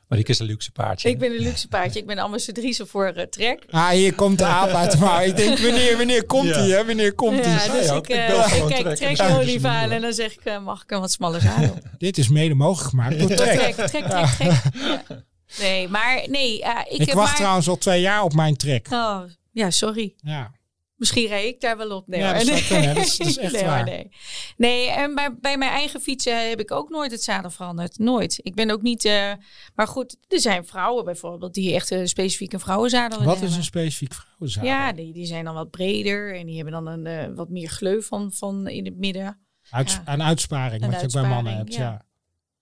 Maar 0.08 0.20
ik 0.20 0.30
is 0.30 0.40
een 0.40 0.46
luxe 0.46 0.72
paardje. 0.72 1.10
Ik 1.10 1.20
ben 1.20 1.32
een 1.32 1.42
luxe 1.42 1.68
paardje. 1.68 2.00
Ik 2.00 2.06
ben 2.06 2.18
ambassadrice 2.18 2.86
voor 2.86 3.14
uh, 3.18 3.24
Trek. 3.24 3.64
Ah, 3.70 3.90
hier 3.90 4.14
komt 4.14 4.38
de 4.38 4.46
aap 4.46 4.70
uit 4.70 4.92
de 4.92 4.98
mouw. 4.98 5.20
Ik 5.20 5.36
denk, 5.36 5.58
wanneer, 5.58 5.98
wanneer 5.98 6.26
komt 6.26 6.56
hij? 6.56 6.68
Ja. 6.68 6.86
Wanneer 6.86 7.14
komt 7.14 7.46
hij? 7.46 7.66
Ja, 7.66 7.74
dus 7.74 7.86
ja, 7.86 7.96
ik, 7.96 8.08
ik 8.08 8.16
uh, 8.16 8.28
bel 8.28 8.40
ik 8.40 8.46
gewoon 8.46 8.70
kijk 8.70 8.82
Trek. 8.82 8.96
Trek 8.96 9.18
Ja, 9.18 9.38
Olive 9.38 9.68
aan 9.68 9.92
en 9.92 10.02
dan 10.02 10.14
zeg 10.14 10.34
ik, 10.34 10.46
uh, 10.46 10.60
mag 10.60 10.84
ik 10.84 10.92
een 10.92 11.00
wat 11.00 11.12
smaller 11.12 11.42
zadel? 11.42 11.78
Dit 11.98 12.18
is 12.18 12.28
mede 12.28 12.54
mogelijk 12.54 12.90
gemaakt 12.90 13.20
door 13.20 13.30
Trek. 13.30 13.60
Trek, 13.60 13.74
trek, 13.74 13.88
trek, 13.88 14.06
trek. 14.06 14.52
Ja. 14.74 15.04
Nee, 15.60 15.88
maar 15.88 16.24
nee. 16.30 16.60
Uh, 16.60 16.80
ik 16.90 17.00
ik 17.00 17.06
heb 17.06 17.16
wacht 17.16 17.28
maar... 17.28 17.38
trouwens 17.38 17.68
al 17.68 17.78
twee 17.78 18.02
jaar 18.02 18.24
op 18.24 18.34
mijn 18.34 18.58
Trek. 18.58 18.88
Oh, 18.92 19.22
ja, 19.52 19.72
sorry. 19.72 20.14
Ja. 20.18 20.52
Misschien 20.98 21.28
rij 21.28 21.48
ik 21.48 21.62
daar 21.62 21.78
wel 21.78 21.90
op. 21.90 22.08
Nee, 22.08 22.20
ja, 22.20 22.34
dat, 22.34 22.46
nee. 22.46 22.68
kunnen, 22.68 22.96
dat, 22.96 23.06
is, 23.06 23.18
dat 23.18 23.28
is 23.28 23.38
echt 23.38 23.54
nee, 23.54 23.66
waar. 23.66 23.84
Nee, 23.84 24.10
nee 24.58 24.90
en 24.90 25.16
bij, 25.16 25.36
bij 25.40 25.58
mijn 25.58 25.72
eigen 25.72 26.02
fietsen 26.02 26.50
heb 26.50 26.60
ik 26.60 26.72
ook 26.72 26.90
nooit 26.90 27.12
het 27.12 27.24
zadel 27.24 27.50
veranderd. 27.50 28.00
Nooit. 28.00 28.40
Ik 28.44 28.56
ben 28.56 28.72
ook 28.72 28.82
niet... 28.82 29.06
Uh, 29.06 29.32
maar 29.76 29.88
goed, 29.88 30.18
er 30.28 30.40
zijn 30.40 30.66
vrouwen 30.66 31.06
bijvoorbeeld 31.06 31.54
die 31.54 31.74
echt 31.74 31.94
specifiek 32.04 32.54
een 32.54 32.60
vrouwenzadel 32.60 33.18
Wat 33.18 33.28
hebben. 33.28 33.50
is 33.50 33.56
een 33.56 33.64
specifiek 33.64 34.14
vrouwenzadel? 34.14 34.70
Ja, 34.70 34.92
die, 34.92 35.14
die 35.14 35.26
zijn 35.26 35.46
dan 35.46 35.54
wat 35.54 35.72
breder 35.72 36.36
en 36.36 36.46
die 36.46 36.56
hebben 36.56 36.74
dan 36.74 36.88
een 36.88 37.30
uh, 37.30 37.36
wat 37.36 37.50
meer 37.50 37.70
gleuf 37.70 38.06
van, 38.08 38.32
van 38.32 38.68
in 38.68 38.86
het 38.86 38.98
midden. 38.98 39.40
Ja. 39.72 39.86
Een 40.06 40.24
uitsparing, 40.24 40.84
een 40.84 40.92
wat 40.92 41.00
je 41.00 41.06
ook 41.06 41.14
bij 41.14 41.30
mannen 41.30 41.56
hebt. 41.56 41.74
ja. 41.74 41.82
Ja. 41.82 42.06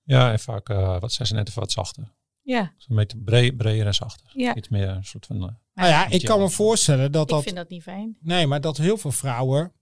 Ja, 0.05 0.31
en 0.31 0.39
vaak 0.39 0.69
uh, 0.69 0.99
wat 0.99 1.11
zijn 1.11 1.27
ze 1.27 1.33
net 1.33 1.47
even 1.47 1.59
wat 1.59 1.71
zachter. 1.71 2.13
Ja. 2.45 2.73
Een 2.87 2.95
beetje 2.95 3.17
bre 3.17 3.55
breder 3.55 3.85
en 3.85 3.93
zachter. 3.93 4.31
Ja. 4.33 4.55
Iets 4.55 4.69
meer 4.69 4.87
een 4.87 5.03
soort 5.03 5.25
van... 5.25 5.35
Uh, 5.35 5.49
nou 5.73 5.89
ja, 5.89 6.09
ik 6.09 6.23
kan 6.23 6.39
me 6.39 6.49
voorstellen 6.49 7.11
dat 7.11 7.29
dat... 7.29 7.37
Ik 7.37 7.43
vind 7.43 7.55
dat 7.55 7.69
niet 7.69 7.83
fijn. 7.83 8.17
Nee, 8.21 8.47
maar 8.47 8.61
dat 8.61 8.77
heel 8.77 8.97
veel 8.97 9.11
vrouwen, 9.11 9.73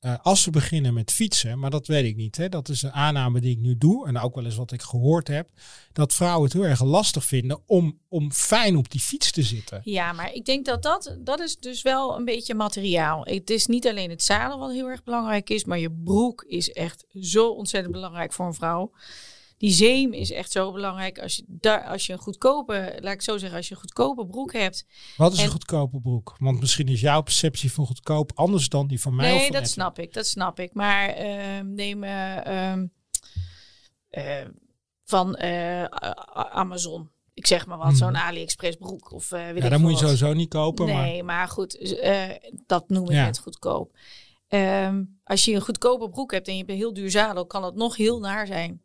uh, 0.00 0.14
als 0.22 0.42
ze 0.42 0.50
beginnen 0.50 0.94
met 0.94 1.12
fietsen, 1.12 1.58
maar 1.58 1.70
dat 1.70 1.86
weet 1.86 2.04
ik 2.04 2.16
niet. 2.16 2.36
Hè, 2.36 2.48
dat 2.48 2.68
is 2.68 2.82
een 2.82 2.92
aanname 2.92 3.40
die 3.40 3.50
ik 3.50 3.58
nu 3.58 3.76
doe 3.76 4.06
en 4.06 4.18
ook 4.18 4.34
wel 4.34 4.44
eens 4.44 4.56
wat 4.56 4.72
ik 4.72 4.82
gehoord 4.82 5.28
heb. 5.28 5.50
Dat 5.92 6.14
vrouwen 6.14 6.44
het 6.44 6.52
heel 6.52 6.66
erg 6.66 6.82
lastig 6.82 7.24
vinden 7.24 7.62
om, 7.66 8.00
om 8.08 8.32
fijn 8.32 8.76
op 8.76 8.90
die 8.90 9.00
fiets 9.00 9.32
te 9.32 9.42
zitten. 9.42 9.80
Ja, 9.84 10.12
maar 10.12 10.32
ik 10.32 10.44
denk 10.44 10.64
dat 10.64 10.82
dat, 10.82 11.16
dat 11.20 11.40
is 11.40 11.56
dus 11.56 11.82
wel 11.82 12.16
een 12.16 12.24
beetje 12.24 12.54
materiaal. 12.54 13.24
Het 13.24 13.50
is 13.50 13.66
niet 13.66 13.86
alleen 13.86 14.10
het 14.10 14.22
zadel 14.22 14.58
wat 14.58 14.72
heel 14.72 14.86
erg 14.86 15.04
belangrijk 15.04 15.50
is, 15.50 15.64
maar 15.64 15.78
je 15.78 15.92
broek 15.92 16.42
is 16.42 16.72
echt 16.72 17.04
zo 17.20 17.48
ontzettend 17.48 17.92
belangrijk 17.92 18.32
voor 18.32 18.46
een 18.46 18.54
vrouw. 18.54 18.92
Die 19.58 19.72
zeem 19.72 20.12
is 20.12 20.30
echt 20.30 20.52
zo 20.52 20.72
belangrijk. 20.72 21.18
Als 21.18 21.36
je, 21.36 21.44
daar, 21.46 21.84
als 21.84 22.06
je 22.06 22.12
een 22.12 22.18
goedkope, 22.18 22.98
laat 23.00 23.12
ik 23.12 23.22
zo 23.22 23.38
zeggen, 23.38 23.56
als 23.56 23.68
je 23.68 23.74
een 23.74 23.80
goedkope 23.80 24.26
broek 24.26 24.52
hebt. 24.52 24.86
Wat 25.16 25.32
is 25.32 25.38
en, 25.38 25.44
een 25.44 25.50
goedkope 25.50 26.00
broek? 26.00 26.36
Want 26.38 26.60
misschien 26.60 26.88
is 26.88 27.00
jouw 27.00 27.22
perceptie 27.22 27.72
van 27.72 27.86
goedkoop 27.86 28.32
anders 28.34 28.68
dan 28.68 28.86
die 28.86 29.00
van 29.00 29.14
mij. 29.14 29.30
Nee, 29.30 29.42
van 29.42 29.52
dat 29.52 29.68
snap 29.68 29.98
ik. 29.98 30.12
Dat 30.12 30.26
snap 30.26 30.60
ik. 30.60 30.74
Maar 30.74 31.20
uh, 31.20 31.60
neem 31.64 32.04
uh, 32.04 32.76
uh, 34.10 34.46
van 35.04 35.38
uh, 35.42 35.84
Amazon. 36.34 37.10
Ik 37.34 37.46
zeg 37.46 37.66
maar 37.66 37.78
wat, 37.78 37.86
Hmm. 37.86 37.96
zo'n 37.96 38.16
AliExpress 38.16 38.76
broek. 38.76 39.12
Of, 39.12 39.28
weet 39.28 39.56
ja, 39.56 39.64
ik 39.64 39.70
dat 39.70 39.80
moet 39.80 39.90
je 39.90 39.96
sowieso 39.98 40.32
niet 40.32 40.48
kopen. 40.48 40.86
Nee, 40.86 41.22
maar, 41.22 41.36
maar 41.36 41.48
goed, 41.48 42.02
dat 42.66 42.88
noem 42.88 43.04
ik 43.04 43.10
Ja. 43.10 43.24
net 43.24 43.38
goedkoop. 43.38 43.96
Um, 44.48 45.20
als 45.24 45.44
je 45.44 45.54
een 45.54 45.60
goedkope 45.60 46.08
broek 46.08 46.32
hebt 46.32 46.46
en 46.46 46.52
je 46.52 46.58
hebt 46.58 46.70
een 46.70 46.76
heel 46.76 46.92
duur 46.92 47.10
zadel, 47.10 47.46
kan 47.46 47.64
het 47.64 47.74
nog 47.74 47.96
heel 47.96 48.18
naar 48.18 48.46
zijn. 48.46 48.82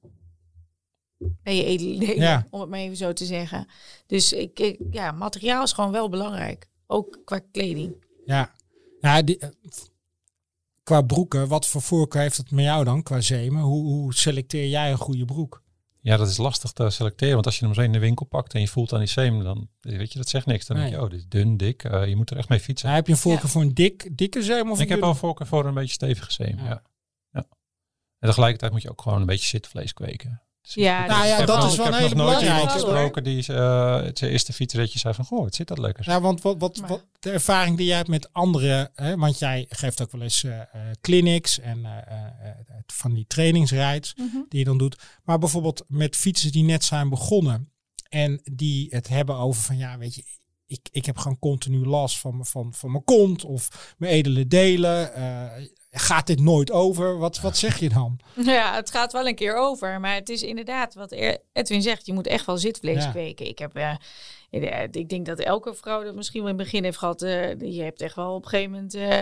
Bij 1.44 1.56
je 1.56 1.64
edele 1.64 2.16
Ja. 2.16 2.48
om 2.50 2.60
het 2.62 2.70
maar 2.70 2.80
even 2.80 2.98
zo 2.98 3.14
te 3.14 3.26
zeggen. 3.26 3.68
Dus 4.06 4.34
ik, 4.34 4.60
ik, 4.60 4.80
ja, 4.92 5.12
materiaal 5.12 5.64
is 5.64 5.72
gewoon 5.72 5.92
wel 5.92 6.10
belangrijk. 6.10 6.68
Ook 6.88 7.20
qua 7.26 7.40
kleding. 7.52 8.06
Ja, 8.26 8.54
ja 9.00 9.22
die, 9.22 9.38
eh, 9.38 9.50
qua 10.84 11.02
broeken, 11.02 11.48
wat 11.48 11.68
voor 11.68 11.82
voorkeur 11.82 12.22
heeft 12.22 12.38
het 12.38 12.52
met 12.52 12.66
jou 12.66 12.84
dan 12.84 13.04
qua 13.04 13.22
zemen? 13.22 13.62
Hoe, 13.62 13.84
hoe 13.86 14.14
selecteer 14.14 14.68
jij 14.70 14.92
een 14.92 14.98
goede 14.98 15.26
broek? 15.26 15.62
Ja, 16.02 16.18
dat 16.18 16.28
is 16.28 16.38
lastig 16.38 16.72
te 16.72 16.90
selecteren. 16.90 17.34
Want 17.34 17.46
als 17.46 17.60
je 17.60 17.66
hem 17.66 17.74
zo 17.74 17.82
in 17.82 17.92
de 17.92 18.00
winkel 18.00 18.26
pakt 18.26 18.54
en 18.54 18.60
je 18.62 18.68
voelt 18.68 18.94
aan 18.94 19.00
die 19.00 19.08
seam, 19.08 19.44
dan 19.44 19.70
weet 19.82 20.12
je, 20.12 20.18
dat 20.20 20.30
zegt 20.30 20.46
niks. 20.46 20.66
Dan 20.66 20.78
Nee. 20.78 20.86
denk 20.86 20.98
je, 20.98 21.04
oh, 21.06 21.12
dit 21.12 21.20
is 21.20 21.28
dun, 21.28 21.58
dik. 21.58 21.84
Uh, 21.84 22.08
je 22.08 22.16
moet 22.16 22.30
er 22.30 22.38
echt 22.38 22.50
mee 22.50 22.60
fietsen. 22.60 22.90
Ja, 22.90 22.96
heb 22.96 23.06
je 23.06 23.12
een 23.12 23.18
voorkeur 23.18 23.44
Ja. 23.46 23.50
voor 23.50 23.62
een 23.62 23.74
dik, 23.74 24.18
dikke 24.18 24.44
zeem? 24.44 24.60
Of 24.60 24.66
ik 24.66 24.70
een 24.72 24.78
heb 24.80 24.88
dunne? 24.90 25.06
wel 25.06 25.16
voorkeur 25.16 25.48
voor 25.48 25.66
een 25.66 25.74
beetje 25.74 25.94
stevige 25.94 26.44
Ja. 26.48 26.64
ja. 26.64 26.84
ja. 27.32 27.46
En 28.20 28.28
tegelijkertijd 28.30 28.72
moet 28.72 28.82
je 28.82 28.90
ook 28.92 29.02
gewoon 29.02 29.20
een 29.20 29.26
beetje 29.26 29.48
zitvlees 29.48 29.94
kweken. 29.94 30.42
Ja, 30.66 31.06
Nou 31.06 31.26
ja, 31.26 31.32
Ik 31.32 31.38
heb 31.38 31.48
dat 31.48 31.64
is 31.72 31.76
wel 31.78 31.86
Ik 31.88 31.92
een 31.94 32.00
heb 32.00 32.10
hele 32.10 32.16
nog 32.16 32.26
nooit 32.26 32.40
belangrijke. 32.40 32.62
iemand 32.62 32.72
gesproken 32.72 33.24
die 33.24 33.48
eh, 33.54 34.02
het 34.02 34.18
zijn 34.18 34.32
eerste 34.32 34.54
fietsritje 34.54 35.00
zei 35.00 35.14
van, 35.14 35.26
goh, 35.26 35.46
het 35.46 35.56
zit 35.56 35.68
dat 35.68 35.78
lekker. 35.78 36.04
Ja, 36.10 36.22
want 36.22 36.42
wat, 36.42 36.56
wat, 36.60 36.78
wat 36.88 37.06
de 37.20 37.32
ervaring 37.32 37.78
die 37.78 37.86
jij 37.86 37.96
hebt 37.98 38.08
met 38.10 38.34
anderen, 38.34 38.92
hè, 38.96 39.18
want 39.18 39.40
jij 39.40 39.66
geeft 39.70 40.02
ook 40.02 40.12
wel 40.12 40.22
eens 40.22 40.44
eh, 40.44 40.60
eh, 40.60 40.66
clinics 41.02 41.60
en 41.60 41.86
eh, 41.86 41.92
eh, 41.98 42.26
eh, 42.50 42.56
van 42.88 43.14
die 43.14 43.26
trainingsrides 43.28 44.14
Mhm. 44.16 44.38
die 44.50 44.60
je 44.60 44.66
dan 44.66 44.78
doet. 44.78 44.96
Maar 45.24 45.38
bijvoorbeeld 45.40 45.84
met 45.88 46.16
fietsers 46.16 46.52
die 46.52 46.64
net 46.64 46.84
zijn 46.84 47.10
begonnen 47.10 47.70
en 48.10 48.42
die 48.52 48.88
het 48.90 49.08
hebben 49.08 49.36
over 49.36 49.62
van 49.62 49.78
ja, 49.78 49.98
weet 49.98 50.16
je, 50.16 50.24
ik, 50.66 50.88
ik 50.92 51.06
heb 51.06 51.18
gewoon 51.18 51.40
continu 51.40 51.86
last 51.86 52.20
van, 52.20 52.32
mijn- 52.34 52.46
van, 52.46 52.74
van 52.74 52.92
mijn 52.92 53.04
kont 53.04 53.44
of 53.44 53.94
mijn 53.98 54.14
edele 54.14 54.48
delen. 54.48 55.12
Eh, 55.94 56.00
gaat 56.02 56.28
dit 56.28 56.40
nooit 56.40 56.72
over? 56.72 57.18
Wat, 57.18 57.40
wat 57.40 57.58
zeg 57.58 57.80
je 57.80 57.90
dan? 57.90 58.20
Ja, 58.46 58.76
het 58.76 58.92
gaat 58.92 59.12
wel 59.14 59.28
een 59.28 59.36
keer 59.36 59.56
over. 59.56 60.00
Maar 60.00 60.16
het 60.16 60.30
is 60.30 60.42
inderdaad 60.44 60.94
wat 60.94 61.12
Er- 61.12 61.38
Edwin 61.54 61.82
zegt. 61.82 62.06
Je 62.06 62.14
moet 62.14 62.28
echt 62.28 62.46
wel 62.46 62.58
zitvlees 62.58 63.04
Ja. 63.04 63.10
kweken. 63.12 63.48
Ik, 63.48 63.60
heb, 63.60 63.76
eh, 63.76 63.96
eh, 64.50 64.88
ik 64.92 65.10
denk 65.10 65.26
dat 65.26 65.40
elke 65.40 65.74
vrouw 65.74 66.04
dat 66.04 66.16
misschien 66.16 66.42
wel 66.42 66.50
in 66.52 66.56
het 66.58 66.64
begin 66.66 66.84
heeft 66.84 66.98
gehad. 66.98 67.22
eh, 67.22 67.60
je 67.60 67.82
hebt 67.82 68.02
echt 68.02 68.16
wel 68.16 68.34
op 68.36 68.44
een 68.44 68.50
gegeven 68.50 68.72
moment 68.72 68.94
eh, 68.94 69.22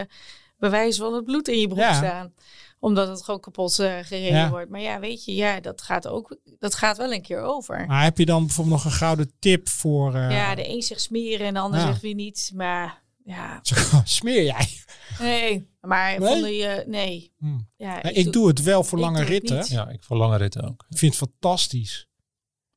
bewijs 0.58 0.98
van 0.98 1.14
het 1.14 1.26
bloed 1.26 1.48
in 1.48 1.60
je 1.60 1.68
broek 1.68 1.80
Ja. 1.80 1.94
staan. 1.94 2.34
Omdat 2.80 3.08
het 3.08 3.24
gewoon 3.24 3.40
kapot 3.40 3.80
eh, 3.80 3.94
gereden 4.02 4.38
Ja. 4.38 4.50
wordt. 4.50 4.70
Maar 4.70 4.80
ja, 4.82 5.00
weet 5.00 5.26
je, 5.26 5.36
ja, 5.36 5.60
dat 5.60 5.82
gaat 5.82 6.08
ook 6.08 6.38
dat 6.60 6.76
gaat 6.76 6.98
wel 6.98 7.14
een 7.14 7.22
keer 7.22 7.42
over. 7.42 7.86
Maar 7.88 8.04
heb 8.04 8.18
je 8.18 8.26
dan 8.26 8.46
bijvoorbeeld 8.46 8.76
nog 8.76 8.86
een 8.86 8.98
gouden 8.98 9.32
tip 9.40 9.70
voor... 9.70 10.16
eh, 10.16 10.32
ja, 10.32 10.56
de 10.56 10.70
een 10.70 10.82
zegt 10.82 11.02
smeren 11.02 11.48
en 11.48 11.54
de 11.54 11.60
ander 11.60 11.80
Ja. 11.80 11.86
zegt 11.86 12.02
weer 12.02 12.14
niet. 12.14 12.52
Maar 12.56 13.02
ja, 13.24 13.60
Smeer 14.04 14.44
jij? 14.44 14.68
nee. 15.20 15.70
Maar 15.82 16.20
Nee? 16.20 16.32
vonden 16.32 16.54
je, 16.54 16.84
nee. 16.88 17.34
Hm. 17.38 17.60
Ja, 17.78 18.04
ik 18.04 18.34
doe 18.34 18.48
het 18.48 18.62
wel 18.62 18.84
voor 18.84 19.00
lange 19.00 19.24
ritten. 19.24 19.58
niet. 19.58 19.68
Ja, 19.68 19.90
ik 19.90 20.04
voor 20.04 20.18
lange 20.18 20.38
ritten 20.38 20.64
ook. 20.64 20.86
Ik 20.90 20.98
vind 20.98 21.20
het 21.20 21.30
fantastisch. 21.30 22.10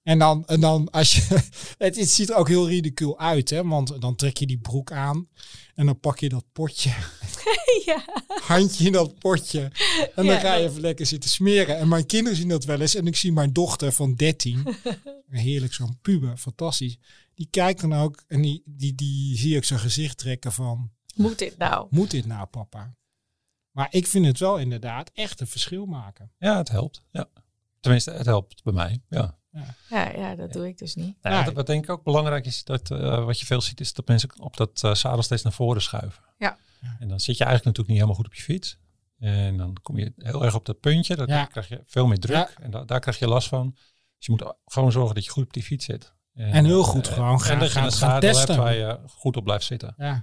En 0.03 0.19
dan, 0.19 0.47
en 0.47 0.61
dan 0.61 0.91
als 0.91 1.15
je. 1.15 1.21
Het, 1.79 1.97
het 1.97 2.11
ziet 2.11 2.31
er 2.31 2.37
ook 2.37 2.49
heel 2.49 2.69
ridicuul 2.69 3.19
uit, 3.19 3.51
hè? 3.51 3.65
Want 3.65 4.01
dan 4.01 4.17
trek 4.17 4.37
je 4.37 4.47
die 4.47 4.59
broek 4.59 4.93
aan. 4.93 5.29
En 5.75 5.87
dan 5.87 6.01
pak 6.01 6.19
je 6.19 6.29
dat 6.29 6.45
potje. 6.53 6.91
ja. 7.87 8.05
Handje 8.43 8.85
in 8.85 8.93
dat 8.93 9.19
potje. 9.19 9.61
En 9.61 10.11
dan 10.15 10.25
Ja, 10.25 10.39
ga 10.39 10.55
je 10.55 10.69
even 10.69 10.81
lekker 10.81 11.07
zitten 11.07 11.31
smeren. 11.31 11.79
En 11.79 11.89
mijn 11.89 12.07
kinderen 12.07 12.39
zien 12.39 12.49
dat 12.49 12.65
wel 12.65 12.81
eens. 12.81 12.95
En 12.95 13.07
ik 13.07 13.17
zie 13.17 13.33
mijn 13.33 13.53
dochter 13.53 13.93
van 13.93 14.15
13. 14.15 14.67
Heerlijk, 15.31 15.73
zo'n 15.73 15.99
puber. 16.03 16.37
Fantastisch. 16.37 16.99
Die 17.35 17.49
kijkt 17.51 17.81
dan 17.81 17.95
ook. 17.95 18.25
En 18.27 18.43
die, 18.43 18.63
die, 18.65 18.95
die 18.95 19.37
zie 19.37 19.57
ik 19.57 19.65
zijn 19.65 19.81
gezicht 19.81 20.19
trekken 20.19 20.53
van. 20.53 20.91
Moet 21.15 21.39
dit 21.39 21.59
nou? 21.59 21.87
Moet 21.91 22.11
dit 22.11 22.27
nou, 22.27 22.47
papa? 22.47 22.95
Maar 23.71 23.87
ik 23.91 24.07
vind 24.07 24.27
het 24.27 24.39
wel 24.39 24.57
inderdaad 24.59 25.11
echt 25.15 25.41
een 25.41 25.47
verschil 25.47 25.87
maken. 25.87 26.33
Ja, 26.39 26.57
het 26.57 26.69
helpt. 26.69 27.03
Ja. 27.11 27.27
Tenminste, 27.81 28.11
het 28.11 28.27
helpt 28.27 28.63
bij 28.63 28.73
mij. 28.73 29.01
Ja. 29.09 29.39
Ja, 29.89 30.11
ja, 30.11 30.35
dat 30.35 30.53
doe 30.53 30.69
ik 30.69 30.79
dus 30.79 30.95
niet. 30.95 31.17
Nou, 31.23 31.35
Ja. 31.37 31.45
wat, 31.45 31.55
wat 31.55 31.67
denk 31.67 31.85
ik 31.85 31.91
ook 31.91 32.03
belangrijk 32.03 32.47
is, 32.47 32.65
dat 32.65 32.91
eh, 32.91 33.25
wat 33.25 33.41
je 33.41 33.47
veel 33.47 33.61
ziet, 33.61 33.81
is 33.81 33.93
dat 33.93 34.07
mensen 34.09 34.41
op 34.41 34.57
dat 34.57 34.83
eh, 34.85 34.95
zadel 34.95 35.23
steeds 35.23 35.43
naar 35.43 35.53
voren 35.53 35.83
schuiven. 35.83 36.23
Ja. 36.39 36.57
En 36.99 37.09
dan 37.09 37.21
zit 37.21 37.37
je 37.37 37.45
eigenlijk 37.45 37.65
natuurlijk 37.77 37.89
niet 37.89 37.97
helemaal 37.97 38.15
goed 38.15 38.27
op 38.27 38.35
je 38.35 38.43
fiets. 38.43 38.79
En 39.19 39.57
dan 39.57 39.77
kom 39.83 39.99
je 39.99 40.13
heel 40.17 40.45
erg 40.45 40.55
op 40.55 40.65
dat 40.65 40.81
puntje, 40.81 41.17
dan 41.17 41.27
Ja. 41.27 41.45
krijg 41.45 41.69
je 41.69 41.83
veel 41.87 42.07
meer 42.07 42.19
druk. 42.19 42.37
Ja. 42.37 42.51
En 42.63 42.71
da- 42.71 42.85
daar 42.85 43.01
krijg 43.01 43.19
je 43.19 43.29
last 43.29 43.49
van. 43.49 43.71
Dus 44.17 44.27
je 44.27 44.31
moet 44.33 44.55
gewoon 44.65 44.93
zorgen 44.93 45.15
dat 45.15 45.25
je 45.25 45.31
goed 45.31 45.45
op 45.45 45.53
die 45.53 45.63
fiets 45.63 45.85
zit. 45.85 46.15
En 46.35 46.65
heel 46.65 46.83
goed 46.83 47.09
eh, 47.09 47.13
gewoon 47.15 47.41
gaan- 47.41 47.53
En 47.53 47.59
dat 47.59 47.73
je 47.73 47.79
gaan- 47.79 47.93
zadel 47.93 48.21
testen. 48.33 48.47
hebt 48.55 48.59
waar 48.67 48.75
je 48.75 48.99
goed 49.07 49.37
op 49.37 49.45
blijft 49.45 49.65
zitten. 49.65 49.95
Ja. 49.97 50.23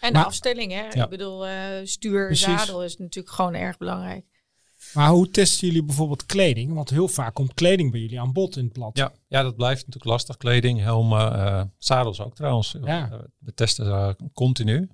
En 0.00 0.12
Maar- 0.12 0.22
de 0.22 0.26
afstelling, 0.28 0.72
hè? 0.72 0.82
Ja. 0.88 1.04
Ik 1.04 1.08
bedoel, 1.10 1.46
eh, 1.46 1.54
stuur, 1.84 2.26
Precies. 2.26 2.44
zadel 2.44 2.84
is 2.84 2.96
natuurlijk 2.96 3.34
gewoon 3.34 3.54
erg 3.54 3.78
belangrijk. 3.78 4.24
Maar 4.94 5.08
hoe 5.10 5.30
testen 5.30 5.66
jullie 5.66 5.84
bijvoorbeeld 5.84 6.26
kleding? 6.26 6.74
Want 6.74 6.90
heel 6.90 7.08
vaak 7.08 7.34
komt 7.34 7.54
kleding 7.54 7.90
bij 7.90 8.00
jullie 8.00 8.20
aan 8.20 8.32
bod 8.32 8.56
in 8.56 8.64
het 8.64 8.72
blad. 8.72 8.96
Ja, 8.96 9.12
ja, 9.28 9.42
dat 9.42 9.56
blijft 9.56 9.78
natuurlijk 9.80 10.04
lastig. 10.04 10.36
Kleding, 10.36 10.80
helmen, 10.80 11.32
eh, 11.34 11.62
zadels 11.78 12.20
ook 12.20 12.34
trouwens. 12.34 12.74
Ja. 12.84 13.10
Eh, 13.12 13.18
We 13.38 13.54
testen 13.54 13.86
eh, 13.86 14.10
continu. 14.34 14.88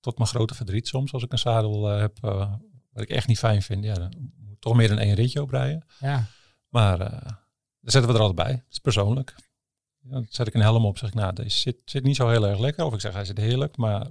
Tot 0.00 0.16
mijn 0.18 0.28
grote 0.30 0.54
verdriet 0.54 0.88
soms. 0.88 1.12
Als 1.12 1.22
ik 1.22 1.32
een 1.32 1.38
zadel 1.38 1.84
heb 1.86 2.18
eh, 2.22 2.52
wat 2.92 3.02
ik 3.02 3.08
echt 3.10 3.26
niet 3.26 3.38
fijn 3.38 3.62
vind. 3.62 3.84
Ja, 3.84 3.94
dan 3.94 4.12
moet 4.38 4.52
ik 4.52 4.60
toch 4.60 4.74
meer 4.74 4.88
dan 4.88 4.98
één 4.98 5.14
ritje 5.14 5.42
oprijden. 5.42 5.84
Ja. 6.00 6.26
Maar 6.68 7.00
eh 7.00 7.10
daar 7.80 7.92
zetten 7.92 8.10
we 8.12 8.16
er 8.18 8.24
altijd 8.24 8.46
bij. 8.48 8.56
Dat 8.56 8.72
is 8.72 8.78
persoonlijk. 8.78 9.34
Ja, 10.00 10.10
dan 10.10 10.26
zet 10.30 10.46
ik 10.46 10.54
een 10.54 10.60
helm 10.60 10.84
op. 10.84 10.98
Zeg 10.98 11.08
ik, 11.08 11.14
nou, 11.14 11.32
deze 11.32 11.58
zit, 11.58 11.76
zit 11.84 12.02
niet 12.04 12.16
zo 12.16 12.28
heel 12.28 12.46
erg 12.46 12.58
lekker. 12.58 12.84
Of 12.84 12.94
ik 12.94 13.00
zeg, 13.00 13.12
hij 13.12 13.24
zit 13.24 13.38
heerlijk. 13.38 13.76
Maar 13.76 14.06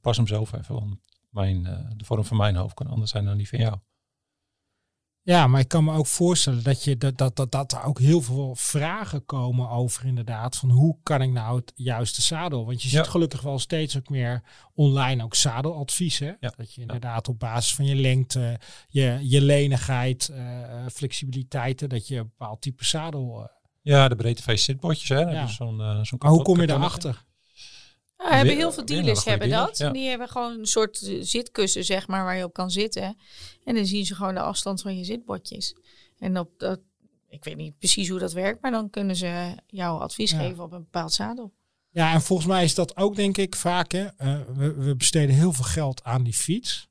pas 0.00 0.16
hem 0.16 0.26
zelf 0.26 0.52
even. 0.52 0.74
Want 0.74 0.94
mijn, 1.30 1.66
eh, 1.66 1.78
de 1.96 2.04
vorm 2.04 2.24
van 2.24 2.36
mijn 2.36 2.56
hoofd 2.56 2.74
kan 2.74 2.86
anders 2.86 3.10
zijn 3.10 3.24
dan 3.24 3.36
die 3.36 3.48
van 3.48 3.58
jou. 3.58 3.76
ja, 5.24 5.46
maar 5.46 5.60
ik 5.60 5.68
kan 5.68 5.84
me 5.84 5.94
ook 5.96 6.06
voorstellen 6.06 6.62
dat, 6.62 6.84
je, 6.84 6.96
dat, 6.96 7.18
dat, 7.18 7.36
dat, 7.36 7.50
dat 7.52 7.72
er 7.72 7.82
ook 7.82 7.98
heel 7.98 8.20
veel 8.22 8.54
vragen 8.56 9.24
komen 9.24 9.68
over 9.68 10.04
inderdaad. 10.04 10.56
Van 10.56 10.70
hoe 10.70 10.96
kan 11.02 11.22
ik 11.22 11.30
nou 11.30 11.56
het 11.56 11.72
juiste 11.74 12.22
zadel? 12.22 12.66
Want 12.66 12.82
je 12.82 12.88
ziet 12.88 13.04
Ja. 13.04 13.10
gelukkig 13.10 13.40
wel 13.40 13.58
steeds 13.58 13.96
ook 13.96 14.08
meer 14.08 14.42
online 14.74 15.24
ook 15.24 15.34
zadeladviezen. 15.34 16.36
Ja. 16.40 16.52
Dat 16.56 16.74
je 16.74 16.80
inderdaad 16.80 17.28
op 17.28 17.38
basis 17.38 17.74
van 17.74 17.84
je 17.84 17.94
lengte, 17.94 18.60
je, 18.88 19.18
je 19.22 19.40
lenigheid, 19.40 20.28
eh, 20.28 20.86
flexibiliteiten, 20.92 21.88
dat 21.88 22.08
je 22.08 22.16
een 22.16 22.32
bepaald 22.38 22.60
type 22.60 22.84
zadel... 22.84 23.40
eh, 23.42 23.48
Ja, 23.82 24.08
de 24.08 24.16
breedteface 24.16 24.62
zitbotjes. 24.64 25.08
Hè? 25.08 25.20
Ja. 25.20 25.42
Dus 25.44 25.54
zo'n, 25.54 25.80
eh, 25.80 26.00
zo'n 26.02 26.18
maar 26.22 26.30
hoe 26.30 26.42
kom 26.42 26.60
je 26.60 26.66
daarachter? 26.66 27.24
Ja, 28.30 28.36
hebben 28.36 28.56
heel 28.56 28.72
veel 28.72 28.84
dealers 28.84 29.24
hebben 29.24 29.48
dat. 29.50 29.78
ja. 29.78 29.90
Die 29.90 30.08
hebben 30.08 30.28
gewoon 30.28 30.58
een 30.58 30.66
soort 30.66 31.02
eh, 31.02 31.16
zitkussen, 31.20 31.84
zeg 31.84 32.06
maar, 32.08 32.24
waar 32.24 32.36
je 32.36 32.44
op 32.44 32.52
kan 32.52 32.70
zitten. 32.70 33.16
En 33.64 33.74
dan 33.74 33.86
zien 33.86 34.06
ze 34.06 34.14
gewoon 34.14 34.34
de 34.34 34.40
afstand 34.40 34.80
van 34.82 34.96
je 34.98 35.04
zitbordjes. 35.04 35.74
En 36.18 36.38
op 36.38 36.50
dat, 36.58 36.80
ik 37.28 37.44
weet 37.44 37.56
niet 37.56 37.78
precies 37.78 38.08
hoe 38.08 38.18
dat 38.18 38.32
werkt, 38.32 38.62
maar 38.62 38.70
dan 38.70 38.90
kunnen 38.90 39.16
ze 39.16 39.54
jou 39.66 40.00
advies 40.00 40.30
Ja. 40.30 40.38
geven 40.38 40.64
op 40.64 40.72
een 40.72 40.82
bepaald 40.82 41.12
zadel. 41.12 41.52
Ja, 41.90 42.12
en 42.12 42.22
volgens 42.22 42.48
mij 42.48 42.64
is 42.64 42.74
dat 42.74 42.96
ook 42.96 43.16
denk 43.16 43.36
ik 43.36 43.56
vaak. 43.56 43.92
Hè, 43.92 44.04
eh, 44.16 44.40
we, 44.54 44.74
we 44.74 44.96
besteden 44.96 45.34
heel 45.34 45.52
veel 45.52 45.64
geld 45.64 46.02
aan 46.04 46.22
die 46.22 46.32
fiets. 46.34 46.88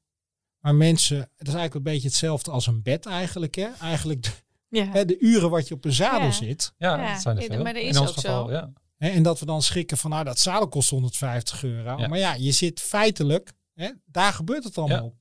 Maar 0.59 0.75
mensen, 0.75 1.17
het 1.17 1.47
is 1.47 1.53
eigenlijk 1.53 1.75
een 1.75 1.91
beetje 1.93 2.07
hetzelfde 2.07 2.51
als 2.51 2.67
een 2.67 2.81
bed 2.81 3.05
eigenlijk. 3.05 3.55
Hè? 3.55 3.67
Eigenlijk 3.79 4.23
de, 4.23 4.29
Ja, 4.69 4.85
hè, 4.85 5.05
de 5.05 5.19
uren 5.19 5.49
wat 5.49 5.67
je 5.67 5.73
op 5.73 5.85
een 5.85 5.93
zadel 5.93 6.27
Ja. 6.27 6.31
zit. 6.31 6.73
Ja, 6.77 6.97
Ja, 7.01 7.11
dat 7.13 7.21
zijn 7.21 7.35
er 7.37 7.41
ja, 7.43 7.47
veel. 7.53 7.63
maar 7.63 7.73
dat 7.73 7.81
In 7.81 7.87
is 7.89 7.97
ons 7.97 8.09
ook 8.09 8.15
geval, 8.15 8.45
zo. 8.47 8.51
ja. 8.53 8.71
Hè, 9.01 9.09
en 9.09 9.23
dat 9.23 9.39
we 9.39 9.45
dan 9.45 9.61
schrikken 9.61 9.97
van, 9.97 10.09
nou 10.09 10.23
dat 10.23 10.39
zadel 10.39 10.67
kost 10.67 10.89
150 10.89 11.63
euro. 11.63 11.97
Ja. 11.97 12.07
Maar 12.07 12.19
ja, 12.19 12.33
je 12.33 12.51
zit 12.51 12.79
feitelijk, 12.79 13.51
hè, 13.73 13.89
daar 14.05 14.33
gebeurt 14.33 14.63
het 14.63 14.77
allemaal 14.77 14.97
Ja. 14.97 15.03
op. 15.03 15.13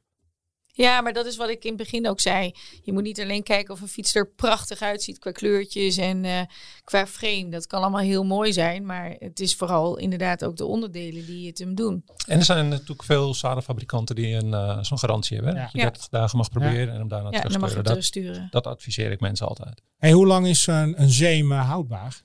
Ja, 0.72 1.00
maar 1.00 1.12
dat 1.12 1.26
is 1.26 1.36
wat 1.36 1.48
ik 1.48 1.62
in 1.64 1.68
het 1.68 1.78
begin 1.78 2.08
ook 2.08 2.20
zei. 2.20 2.52
Je 2.82 2.92
moet 2.92 3.02
niet 3.02 3.20
alleen 3.20 3.42
kijken 3.42 3.74
of 3.74 3.80
een 3.80 3.88
fiets 3.88 4.14
er 4.14 4.30
prachtig 4.36 4.80
uitziet 4.80 5.18
qua 5.18 5.30
kleurtjes 5.30 5.96
en 5.96 6.24
eh, 6.24 6.40
qua 6.84 7.06
frame. 7.06 7.48
Dat 7.48 7.66
kan 7.66 7.80
allemaal 7.82 8.00
heel 8.00 8.24
mooi 8.24 8.52
zijn, 8.52 8.86
maar 8.86 9.14
het 9.18 9.40
is 9.40 9.54
vooral 9.56 9.96
inderdaad 9.98 10.44
ook 10.44 10.56
de 10.56 10.64
onderdelen 10.64 11.26
die 11.26 11.46
het 11.46 11.58
hem 11.58 11.74
doen. 11.74 12.04
En 12.26 12.38
er 12.38 12.44
zijn 12.44 12.68
natuurlijk 12.68 13.02
veel 13.02 13.34
zadelfabrikanten 13.34 14.14
die 14.14 14.34
een, 14.34 14.54
eh, 14.54 14.78
zo'n 14.82 14.98
garantie 14.98 15.36
hebben. 15.36 15.54
Ja. 15.54 15.62
Dat 15.62 15.72
je 15.72 15.78
Ja. 15.78 15.84
30 15.84 16.08
dagen 16.08 16.38
mag 16.38 16.50
proberen 16.50 16.88
en 16.92 16.98
hem 16.98 17.08
daarna 17.08 17.30
Ja, 17.30 17.40
dan 17.42 17.60
mag 17.60 17.74
je 17.74 17.82
terugsturen. 17.82 18.34
hem 18.34 18.48
Dat, 18.50 18.66
adviseer 18.66 19.10
ik 19.10 19.20
mensen 19.20 19.46
altijd. 19.48 19.82
Hey, 19.96 20.12
hoe 20.12 20.26
lang 20.26 20.46
is 20.46 20.66
een, 20.66 21.02
een 21.02 21.10
zeem 21.10 21.52
houdbaar? 21.52 22.22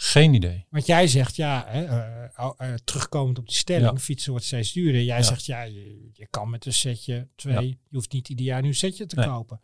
Geen 0.00 0.34
idee. 0.34 0.66
Want 0.70 0.86
jij 0.86 1.06
zegt, 1.06 1.36
ja, 1.36 1.64
hè, 1.68 1.84
eh, 1.84 2.50
eh, 2.58 2.74
terugkomend 2.84 3.38
op 3.38 3.46
die 3.46 3.56
stelling, 3.56 3.90
Ja. 3.90 3.98
fietsen 3.98 4.30
wordt 4.30 4.46
steeds 4.46 4.72
duurder. 4.72 5.02
Jij 5.02 5.16
Ja. 5.16 5.22
zegt, 5.22 5.44
ja, 5.46 5.62
je, 5.62 6.08
je 6.12 6.26
kan 6.30 6.50
met 6.50 6.66
een 6.66 6.72
setje 6.72 7.28
twee, 7.36 7.54
Ja. 7.54 7.60
je 7.60 7.76
hoeft 7.90 8.12
niet 8.12 8.28
ieder 8.28 8.44
jaar 8.44 8.62
nu 8.62 8.68
een 8.68 8.74
setje 8.74 9.06
te 9.06 9.16
Nee. 9.16 9.28
kopen. 9.28 9.60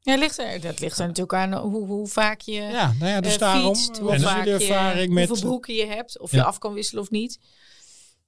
Ja, 0.00 0.16
ligt 0.16 0.38
er, 0.38 0.60
dat 0.60 0.80
ligt 0.80 0.98
er 0.98 1.06
natuurlijk 1.06 1.32
aan 1.34 1.54
hoe, 1.54 1.86
hoe 1.86 2.06
vaak 2.08 2.40
je 2.40 2.52
Ja, 2.52 2.92
nou 2.98 3.10
ja, 3.10 3.20
dus 3.20 3.32
eh, 3.32 3.38
daarom, 3.38 3.74
fietst, 3.74 3.98
hoe 3.98 4.20
vaak 4.20 4.44
jullie 4.44 4.60
ervaring 4.68 5.06
je, 5.08 5.12
met... 5.14 5.28
hoeveel 5.28 5.46
broeken 5.48 5.74
je 5.74 5.86
hebt, 5.86 6.20
of 6.20 6.30
je 6.30 6.42
af 6.44 6.58
kan 6.58 6.72
wisselen 6.72 7.02
of 7.02 7.10
niet. 7.10 7.38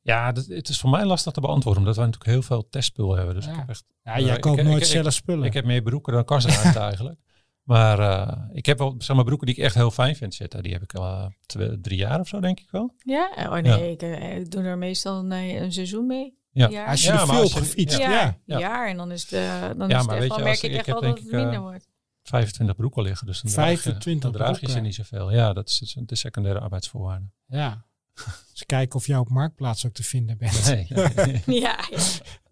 Ja, 0.03 0.33
dat, 0.33 0.47
het 0.47 0.69
is 0.69 0.79
voor 0.79 0.91
mij 0.91 1.05
lastig 1.05 1.33
te 1.33 1.41
beantwoorden, 1.41 1.81
omdat 1.83 1.97
wij 1.97 2.05
natuurlijk 2.07 2.33
heel 2.33 2.43
veel 2.43 2.69
testspul 2.69 3.17
hebben. 3.17 3.35
Dus 3.35 3.45
Ja. 3.45 3.51
ik 3.51 3.57
heb 3.57 3.69
echt, 3.69 3.85
Ja, 4.03 4.21
jij 4.21 4.35
ik- 4.35 4.41
koopt 4.41 4.59
ik- 4.59 4.65
nooit 4.65 4.83
ik- 4.83 4.89
zelf 4.89 5.13
spullen. 5.13 5.45
ik 5.47 5.53
heb 5.53 5.65
meer 5.65 5.83
broeken 5.83 6.13
dan 6.13 6.25
kasten 6.25 6.53
eigenlijk. 6.83 7.21
Maar 7.69 7.99
eh, 7.99 8.37
ik 8.53 8.67
heb 8.67 8.79
wel 8.79 8.95
zeg 8.99 9.17
maar, 9.17 9.25
broeken 9.25 9.47
die 9.47 9.57
ik 9.57 9.63
echt 9.63 9.75
heel 9.75 9.91
fijn 9.91 10.17
vind 10.17 10.35
zitten. 10.35 10.63
Die 10.63 10.73
heb 10.73 10.83
ik 10.83 10.95
al 10.95 11.05
eh, 11.05 11.27
twee, 11.47 11.81
drie 11.81 11.99
jaar 11.99 12.21
of 12.21 12.29
zo, 12.29 12.41
denk 12.41 12.61
ik 12.61 12.71
wel. 12.71 12.95
Ja, 12.99 13.31
oh 13.37 13.57
nee, 13.57 13.91
ik, 13.91 14.03
eh, 14.03 14.37
ik 14.37 14.51
doe 14.51 14.63
er 14.63 14.79
meestal 14.79 15.19
een, 15.19 15.31
een 15.63 15.73
seizoen 15.73 16.07
mee. 16.07 16.37
Ja. 16.53 16.69
Jaar. 16.69 16.87
Als 16.89 17.03
je 17.03 17.13
Ja, 17.13 17.21
er 17.21 17.27
veel 17.27 17.49
gefietst, 17.49 17.99
ja, 17.99 18.11
ja. 18.11 18.27
een 18.27 18.35
ja. 18.45 18.59
jaar 18.59 18.89
en 18.89 18.97
dan 18.97 19.11
is 19.13 19.23
het, 19.23 19.33
eh, 19.33 19.61
dan 19.77 19.89
Ja, 19.89 19.99
is 19.99 20.05
het 20.05 20.13
echt 20.15 20.29
wel, 20.29 20.37
merk 20.39 20.49
als- 20.49 20.63
ik 20.63 20.71
ik 20.71 20.77
echt 20.77 20.87
heb 20.87 20.95
wel 21.01 21.05
dat 21.05 21.15
denk 21.17 21.33
het 21.33 21.43
minder 21.43 21.61
wordt. 21.61 21.89
25 22.23 22.77
broeken 22.77 23.03
liggen. 23.03 23.27
Dus 23.27 23.41
dan 23.41 23.53
draag 23.53 23.71
je- 23.71 23.77
25 23.77 24.31
dan 24.31 24.33
draag 24.41 24.61
je 24.61 24.71
ze 24.71 24.81
niet 24.81 24.95
zoveel. 24.95 25.33
Ja, 25.33 25.53
dat 25.53 25.69
is 25.69 25.97
de 26.07 26.17
secundaire 26.17 26.61
arbeidsvoorwaarden. 26.61 27.33
Ja. 27.47 27.85
Dus 28.53 28.67
kijken 28.67 28.99
of 28.99 29.07
jij 29.07 29.17
op 29.19 29.29
Marktplaats 29.29 29.87
ook 29.87 29.93
te 29.93 30.03
vinden 30.03 30.39
bent. 30.39 30.67
Nee, 30.67 30.87
nee, 30.89 31.43
Ja, 31.61 31.79
ja. 31.91 31.99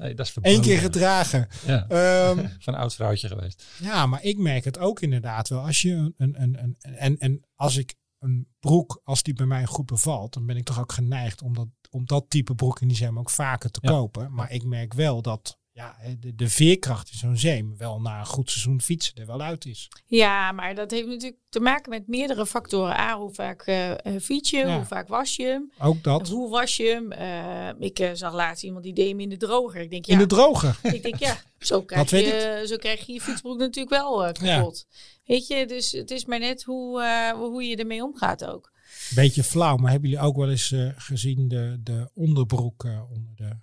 nee, 0.00 0.14
dat 0.14 0.26
is 0.26 0.36
Eén 0.40 0.60
keer 0.60 0.78
gedragen. 0.78 1.48
Ja, 1.66 1.86
Ehm, 1.88 2.36
van 2.64 2.74
een 2.74 2.80
oud 2.80 2.94
vrouwtje 2.94 3.28
geweest. 3.28 3.64
ja, 3.82 4.06
maar 4.06 4.22
ik 4.22 4.38
merk 4.38 4.64
het 4.64 4.78
ook 4.78 5.00
inderdaad 5.00 5.48
wel. 5.48 5.60
Als 5.66 5.82
je 5.82 5.92
een, 5.92 6.14
een, 6.16 6.42
een, 6.42 6.56
een 6.58 6.76
en, 6.96 7.18
en 7.18 7.44
als 7.54 7.76
ik 7.76 7.94
een 8.18 8.48
broek, 8.60 9.00
als 9.04 9.22
die 9.22 9.34
bij 9.34 9.46
mij 9.46 9.64
goed 9.66 9.86
bevalt, 9.86 10.32
dan 10.34 10.46
ben 10.46 10.56
ik 10.56 10.64
toch 10.64 10.80
ook 10.80 10.92
geneigd 10.92 11.42
om 11.42 11.54
dat, 11.54 11.68
om 11.90 12.06
dat 12.06 12.24
type 12.28 12.54
broek 12.54 12.80
in 12.80 12.88
die 12.88 12.96
zin 12.96 13.18
ook 13.18 13.30
vaker 13.30 13.70
te 13.70 13.78
Ja. 13.82 13.90
kopen. 13.90 14.32
Maar 14.32 14.52
ik 14.52 14.64
merk 14.64 14.94
wel 14.94 15.22
dat, 15.22 15.58
ja, 15.80 15.96
de, 16.20 16.34
de 16.34 16.48
veerkracht 16.48 17.10
in 17.12 17.18
zo'n 17.18 17.36
zeem 17.36 17.76
wel 17.76 18.00
na 18.00 18.18
een 18.18 18.26
goed 18.26 18.50
seizoen 18.50 18.80
fietsen 18.80 19.14
er 19.14 19.26
wel 19.26 19.40
uit 19.40 19.64
is. 19.64 19.88
Ja, 20.06 20.52
maar 20.52 20.74
dat 20.74 20.90
heeft 20.90 21.06
natuurlijk 21.06 21.40
te 21.48 21.60
maken 21.60 21.90
met 21.90 22.06
meerdere 22.08 22.46
factoren. 22.46 22.96
A, 22.98 23.16
hoe 23.18 23.34
vaak 23.34 23.62
eh, 23.62 23.90
eh, 23.90 24.20
fiets 24.22 24.50
je, 24.50 24.56
Ja. 24.56 24.76
hoe 24.76 24.84
vaak 24.84 25.08
was 25.08 25.36
je 25.36 25.44
hem, 25.44 25.72
Ook 25.78 26.02
dat. 26.02 26.28
hoe 26.28 26.50
was 26.50 26.76
je 26.76 26.84
hem. 26.86 27.12
Eh, 27.12 27.86
ik 27.88 28.10
zag 28.14 28.32
laatst 28.34 28.64
iemand 28.64 28.84
die 28.84 28.92
deed 28.94 29.08
hem 29.08 29.20
in 29.20 29.28
de 29.28 29.36
droger. 29.36 29.80
Ik 29.80 29.90
denk, 29.90 30.04
ja, 30.04 30.12
In 30.12 30.18
de 30.18 30.26
droger. 30.26 30.78
ik 30.94 31.02
denk, 31.02 31.16
ja 31.16 31.36
zo, 31.58 31.82
krijg 31.82 32.10
je, 32.10 32.64
zo 32.66 32.76
krijg 32.76 33.06
je 33.06 33.12
je 33.12 33.20
fietsbroek 33.20 33.58
natuurlijk 33.58 33.90
wel 33.96 34.26
Ja. 34.26 34.32
kapot. 34.32 34.86
Weet 35.24 35.46
je, 35.46 35.66
dus 35.66 35.92
het 35.92 36.10
is 36.10 36.24
maar 36.24 36.38
net 36.38 36.62
hoe, 36.62 37.02
hoe 37.36 37.62
je 37.64 37.76
ermee 37.76 38.02
omgaat 38.04 38.44
ook. 38.44 38.72
Beetje 39.14 39.42
flauw, 39.44 39.76
maar 39.76 39.90
hebben 39.90 40.10
jullie 40.10 40.24
ook 40.24 40.36
wel 40.36 40.50
eens 40.50 40.74
gezien 40.96 41.48
de, 41.48 41.80
de 41.82 42.10
onderbroek 42.14 42.84
onder 42.84 43.32
de... 43.34 43.56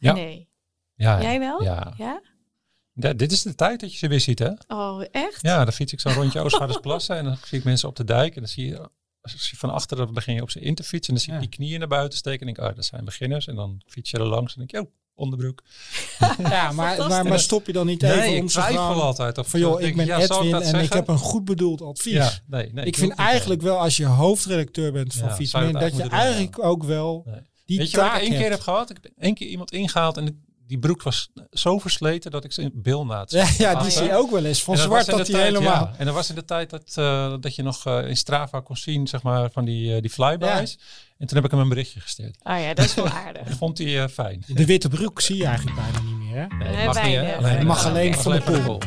Ja. 0.00 0.12
Nee. 0.12 0.50
Ja, 1.02 1.22
Jij 1.22 1.38
wel? 1.38 1.62
Ja. 1.62 1.94
Ja? 1.96 2.20
Ja, 2.94 3.12
dit 3.12 3.32
is 3.32 3.42
de 3.42 3.54
tijd 3.54 3.80
dat 3.80 3.92
je 3.92 3.98
ze 3.98 4.08
weer 4.08 4.20
ziet, 4.20 4.38
hè? 4.38 4.50
Oh, 4.68 5.02
echt? 5.10 5.42
Ja, 5.42 5.64
dan 5.64 5.72
fiets 5.72 5.92
ik 5.92 6.00
zo'n 6.00 6.12
rondje 6.12 6.40
Oostvaardersplassen 6.40 7.16
en 7.16 7.24
dan 7.24 7.36
zie 7.44 7.58
ik 7.58 7.64
mensen 7.64 7.88
op 7.88 7.96
de 7.96 8.04
dijk. 8.04 8.34
En 8.34 8.40
dan 8.40 8.50
zie 8.50 8.66
je, 8.66 8.88
als 9.20 9.50
je 9.50 9.56
van 9.56 9.70
achteren 9.70 10.14
begin 10.14 10.34
je 10.34 10.42
op 10.42 10.50
ze 10.50 10.60
in 10.60 10.74
te 10.74 10.82
fietsen. 10.82 11.14
En 11.14 11.14
dan 11.14 11.24
zie 11.24 11.32
je 11.32 11.38
Ja. 11.40 11.44
die 11.46 11.56
knieën 11.56 11.78
naar 11.78 11.88
buiten 11.88 12.18
steken. 12.18 12.40
En 12.40 12.46
denk 12.46 12.58
ik, 12.58 12.64
ah, 12.64 12.76
dat 12.76 12.84
zijn 12.84 13.04
beginners. 13.04 13.46
En 13.46 13.54
dan 13.54 13.82
fiets 13.86 14.10
je 14.10 14.16
er 14.18 14.26
langs 14.26 14.52
en 14.52 14.58
denk 14.58 14.70
je, 14.70 14.80
oh, 14.80 14.94
onderbroek. 15.14 15.62
Ja, 16.38 16.72
maar, 16.72 17.08
maar, 17.08 17.26
maar 17.26 17.38
stop 17.40 17.66
je 17.66 17.72
dan 17.72 17.86
niet 17.86 18.02
even 18.02 18.16
nee, 18.18 18.38
om 18.38 18.44
ik 18.44 18.50
ze 18.50 18.58
twijfel 18.60 19.02
altijd. 19.02 19.38
Of 19.38 19.48
Van 19.48 19.60
joh, 19.60 19.80
ik 19.80 19.96
ben 19.96 20.06
ja, 20.06 20.18
Edwin 20.18 20.50
dat 20.50 20.62
en 20.62 20.68
ik 20.68 20.74
zeggen? 20.74 20.96
heb 20.96 21.08
een 21.08 21.18
goed 21.18 21.44
bedoeld 21.44 21.82
advies. 21.82 22.12
Ja, 22.12 22.30
nee, 22.46 22.72
nee. 22.72 22.84
ik 22.84 22.96
vind 22.96 23.12
eigenlijk 23.12 23.62
wel 23.62 23.78
als 23.78 23.96
je 23.96 24.04
hoofdredacteur 24.06 24.92
bent 24.92 25.14
van 25.14 25.28
Ja, 25.38 25.72
dat 25.72 25.96
je 25.96 26.02
eigenlijk 26.02 26.64
ook 26.64 26.84
wel 26.84 27.22
Nee. 27.26 27.40
die 27.64 27.78
Weet 27.78 27.90
je 27.90 27.96
wat 27.96 28.06
ik 28.06 28.20
één 28.20 28.28
keer 28.30 28.38
hebt. 28.38 28.50
heb 28.50 28.60
gehad? 28.60 28.90
Ik 28.90 28.98
heb 29.02 29.12
één 29.18 29.34
keer 29.34 29.48
iemand 29.48 29.72
ingehaald 29.72 30.16
en 30.16 30.44
die- 30.66 30.78
broek 30.78 31.02
was 31.02 31.30
zo 31.50 31.78
versleten 31.78 32.30
dat 32.30 32.44
ik 32.44 32.52
ze 32.52 32.62
in 32.62 32.70
bil 32.74 33.06
na 33.06 33.20
het 33.20 33.30
Ja, 33.30 33.46
ja, 33.58 33.82
die 33.82 33.90
zie 33.90 34.04
je 34.04 34.14
ook 34.14 34.30
wel 34.30 34.44
eens. 34.44 34.62
Van 34.62 34.76
zwart 34.76 35.06
dat 35.06 35.26
hij 35.28 35.42
helemaal... 35.42 35.84
ja, 35.84 35.94
en 35.98 36.04
dat 36.06 36.14
was 36.14 36.28
in 36.28 36.34
de 36.34 36.44
tijd 36.44 36.70
dat, 36.70 36.92
eh, 36.94 37.34
dat 37.40 37.54
je 37.54 37.62
nog 37.62 37.86
eh, 37.86 38.08
in 38.08 38.16
Strava 38.16 38.60
kon 38.60 38.76
zien, 38.76 39.06
zeg 39.06 39.22
maar, 39.22 39.50
van 39.50 39.64
die, 39.64 39.94
eh, 39.94 40.00
die 40.00 40.10
flybys. 40.10 40.78
En 41.18 41.26
toen 41.28 41.36
heb 41.36 41.44
ik 41.44 41.50
hem 41.50 41.60
een 41.60 41.68
berichtje 41.68 42.00
gestuurd. 42.00 42.36
Ah 42.42 42.60
ja, 42.60 42.74
dat 42.74 42.84
is 42.84 42.94
wel 42.94 43.08
aardig. 43.08 43.42
Dat 43.48 43.56
vond 43.56 43.78
hij 43.78 44.02
eh, 44.02 44.08
fijn. 44.08 44.44
De 44.46 44.66
witte 44.66 44.88
broek 44.88 45.20
zie 45.20 45.36
je 45.36 45.44
eigenlijk 45.46 45.76
bijna 45.76 46.00
niet 46.00 46.16
meer. 46.18 46.36
Hè? 46.36 46.46
Nee, 46.56 46.76
Nee, 46.76 46.86
mag 46.86 47.02
niet, 47.04 47.14
hè? 47.14 47.36
Alleen- 47.36 47.66
mag 47.66 47.86
alleen 47.86 48.12
oké. 48.12 48.22
van 48.22 48.32
de 48.32 48.42
Alleen 48.44 48.62
pool. 48.64 48.78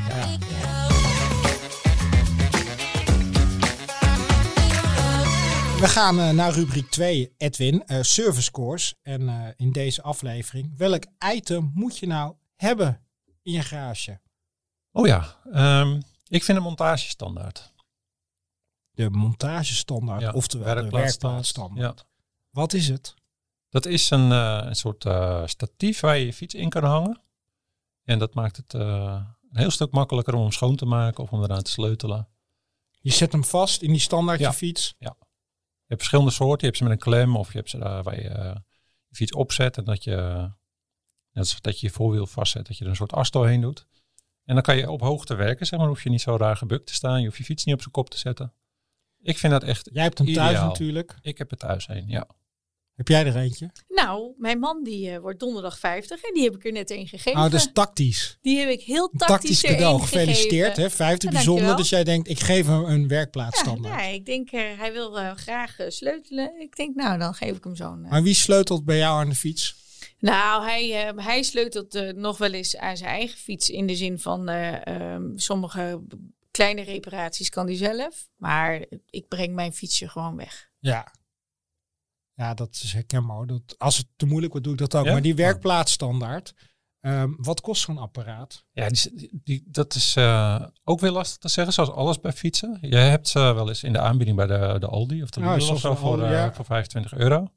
We 5.80 5.88
gaan 5.88 6.20
eh, 6.20 6.30
naar 6.30 6.54
rubriek 6.54 6.90
2, 6.90 7.34
Edwin, 7.38 7.86
eh, 7.86 8.02
service 8.02 8.42
scores. 8.42 8.96
En 9.02 9.30
eh, 9.30 9.48
in 9.56 9.72
deze 9.72 10.02
aflevering, 10.02 10.78
welk 10.78 11.04
item 11.34 11.72
moet 11.74 11.98
je 11.98 12.08
nou 12.08 12.36
hebben 12.56 13.02
in 13.42 13.52
je 13.54 13.62
garage? 13.62 14.20
Oh 14.92 15.08
ja, 15.08 15.36
ehm, 15.52 16.02
ik 16.28 16.44
vind 16.44 16.58
een 16.58 16.64
montagestandaard. 16.64 17.74
De 18.92 19.10
montagestandaard, 19.10 20.22
Ja, 20.22 20.32
oftewel 20.32 20.76
de 20.76 20.90
werkplaatstandaard. 20.90 22.00
Ja. 22.00 22.06
Wat 22.50 22.74
is 22.74 22.88
het? 22.88 23.14
Dat 23.70 23.86
is 23.86 24.10
een, 24.10 24.32
een 24.32 24.76
soort 24.76 25.02
statief 25.50 26.00
waar 26.00 26.18
je 26.18 26.26
je 26.26 26.34
fiets 26.34 26.54
in 26.54 26.70
kan 26.70 26.84
hangen. 26.84 27.22
En 28.04 28.20
dat 28.20 28.34
maakt 28.34 28.58
het 28.58 28.74
een 28.74 29.26
heel 29.52 29.72
stuk 29.72 29.92
makkelijker 29.92 30.34
om 30.34 30.42
hem 30.42 30.52
schoon 30.52 30.76
te 30.76 30.86
maken 30.86 31.24
of 31.24 31.32
om 31.32 31.44
eraan 31.44 31.64
te 31.64 31.72
sleutelen. 31.72 32.28
Je 32.92 33.12
zet 33.12 33.32
hem 33.32 33.44
vast 33.44 33.82
in 33.82 33.92
die 33.92 34.00
standaard 34.00 34.40
Ja. 34.40 34.50
je 34.50 34.56
fiets. 34.56 34.96
Je 34.98 35.14
hebt 35.88 36.00
verschillende 36.00 36.32
soorten. 36.32 36.60
Je 36.60 36.66
hebt 36.66 36.78
ze 36.78 36.84
met 36.84 36.92
een 36.92 37.12
klem 37.12 37.36
of 37.36 37.52
je 37.52 37.58
hebt 37.58 37.70
ze 37.70 37.78
daar 37.78 38.04
waar 38.04 38.22
je 38.22 38.30
eh, 38.30 38.56
je 39.08 39.16
fiets 39.16 39.32
opzet 39.32 39.78
en 39.78 39.84
dat 39.84 40.04
je, 40.04 40.50
dat 41.62 41.80
je 41.80 41.88
je 41.88 41.94
voorwiel 41.94 42.28
vastzet, 42.28 42.68
dat 42.68 42.78
je 42.78 42.84
er 42.84 42.90
een 42.90 42.96
soort 42.96 43.14
as 43.14 43.32
doorheen 43.32 43.62
doet. 43.62 43.88
En 44.46 44.54
dan 44.54 44.64
kan 44.64 44.78
je 44.78 44.92
op 44.92 45.02
hoogte 45.02 45.36
werken, 45.36 45.66
zeg 45.66 45.80
maar. 45.80 45.88
hoef 45.88 46.04
je 46.04 46.10
niet 46.10 46.22
zo 46.22 46.38
raar 46.38 46.58
gebukt 46.58 46.88
te 46.88 46.94
staan. 46.94 47.20
Je 47.20 47.26
hoeft 47.26 47.38
je 47.38 47.44
fiets 47.44 47.64
niet 47.64 47.76
op 47.76 47.82
zijn 47.82 47.94
kop 47.94 48.10
te 48.10 48.18
zetten. 48.18 48.54
Ik 49.22 49.38
vind 49.38 49.54
dat 49.54 49.64
echt, 49.64 49.90
Jij 49.94 50.04
hebt 50.04 50.18
hem 50.18 50.34
thuis 50.34 50.60
natuurlijk. 50.60 51.16
ik 51.22 51.38
heb 51.38 51.52
er 51.52 51.58
thuis 51.58 51.88
heen, 51.88 52.08
ja. 52.08 52.28
Heb 52.96 53.08
jij 53.08 53.26
er 53.26 53.36
eentje? 53.36 53.72
Nou, 53.88 54.34
mijn 54.38 54.60
man 54.60 54.84
die 54.84 55.12
eh, 55.12 55.20
wordt 55.20 55.40
donderdag 55.40 55.80
50 55.80 56.24
en 56.24 56.34
die 56.34 56.44
heb 56.44 56.56
ik 56.56 56.66
er 56.66 56.72
net 56.72 56.90
een 56.92 57.08
gegeven. 57.08 57.40
Oh, 57.40 57.52
dat 57.52 57.54
is 57.54 57.70
tactisch. 57.74 58.38
Die 58.42 58.60
heb 58.60 58.70
ik 58.70 58.82
heel 58.82 59.08
tactisch, 59.10 59.28
tactisch 59.28 59.62
cadeau. 59.62 60.02
Gefeliciteerd. 60.02 60.76
Hè? 60.78 60.90
Vijfde 60.90 61.26
Ja, 61.26 61.32
bijzonder. 61.32 61.64
dankjewel. 61.64 61.76
Dus 61.76 61.90
jij 61.90 62.04
denkt, 62.04 62.30
ik 62.30 62.40
geef 62.40 62.66
hem 62.66 62.84
een 62.86 63.02
Ja, 63.02 63.08
werkplaatsstandaard. 63.08 64.02
ja, 64.02 64.08
ik 64.08 64.26
denk, 64.26 64.52
eh, 64.52 64.62
hij 64.78 64.94
wil 64.94 65.20
eh, 65.20 65.32
graag 65.36 65.76
sleutelen. 65.88 66.62
Ik 66.62 66.76
denk, 66.76 66.96
nou, 66.96 67.20
dan 67.20 67.34
geef 67.34 67.58
ik 67.58 67.64
hem 67.64 67.76
zo'n... 67.76 68.02
Maar 68.02 68.24
wie 68.24 68.34
sleutelt 68.36 68.86
bij 68.86 68.98
jou 68.98 69.20
aan 69.20 69.30
de 69.30 69.36
fiets? 69.36 69.76
Nou, 70.20 70.64
hij, 70.64 71.14
hij 71.16 71.44
sleutelt 71.44 72.14
nog 72.16 72.38
wel 72.38 72.52
eens 72.52 72.78
aan 72.78 72.98
zijn 72.98 73.10
eigen 73.10 73.38
fiets. 73.38 73.70
In 73.70 73.88
de 73.88 73.96
zin 73.96 74.20
van 74.20 74.50
eh, 74.50 74.88
ehm, 74.88 75.24
sommige 75.36 76.02
kleine 76.52 76.82
reparaties 76.82 77.50
kan 77.50 77.66
hij 77.66 77.76
zelf. 77.76 78.28
Maar 78.36 78.86
ik 79.10 79.28
breng 79.28 79.54
mijn 79.56 79.74
fietsje 79.74 80.10
gewoon 80.10 80.36
weg. 80.36 80.70
Ja. 80.80 81.14
Ja, 82.36 82.54
dat 82.54 82.80
is 82.84 82.94
herkenbaar. 82.94 83.48
Dat, 83.48 83.76
als 83.78 83.98
het 83.98 84.08
te 84.16 84.26
moeilijk 84.26 84.52
wordt, 84.52 84.68
doe 84.68 84.76
ik 84.76 84.82
dat 84.82 84.96
ook. 84.96 85.06
Ja? 85.06 85.12
Maar 85.12 85.22
die 85.22 85.36
werkplaatsstandaard, 85.36 86.54
ehm, 87.00 87.30
wat 87.38 87.62
kost 87.62 87.82
zo'n 87.82 87.98
apparaat? 87.98 88.64
Ja, 88.72 88.90
die, 88.90 89.40
die, 89.44 89.64
dat 89.68 89.96
is 89.96 90.16
eh, 90.16 90.66
ook 90.84 91.00
weer 91.00 91.12
lastig 91.12 91.38
te 91.38 91.48
zeggen, 91.48 91.74
zoals 91.74 91.92
alles 91.92 92.20
bij 92.20 92.32
fietsen. 92.32 92.78
Je 92.82 92.96
hebt 92.96 93.28
ze 93.28 93.40
wel 93.40 93.68
eens 93.68 93.84
in 93.84 93.94
de 93.94 94.00
aanbieding 94.00 94.38
bij 94.38 94.48
de, 94.48 94.76
de 94.80 94.88
Aldi 94.88 95.24
of 95.24 95.30
de 95.30 95.40
Ja, 95.40 95.56
Lidl 95.56 95.72
of 95.72 95.80
zo 95.80 95.96
voor, 95.96 96.10
Aldi, 96.10 96.24
eh, 96.24 96.32
ja. 96.32 96.54
voor 96.54 96.66
25 96.66 97.14
euro. 97.14 97.48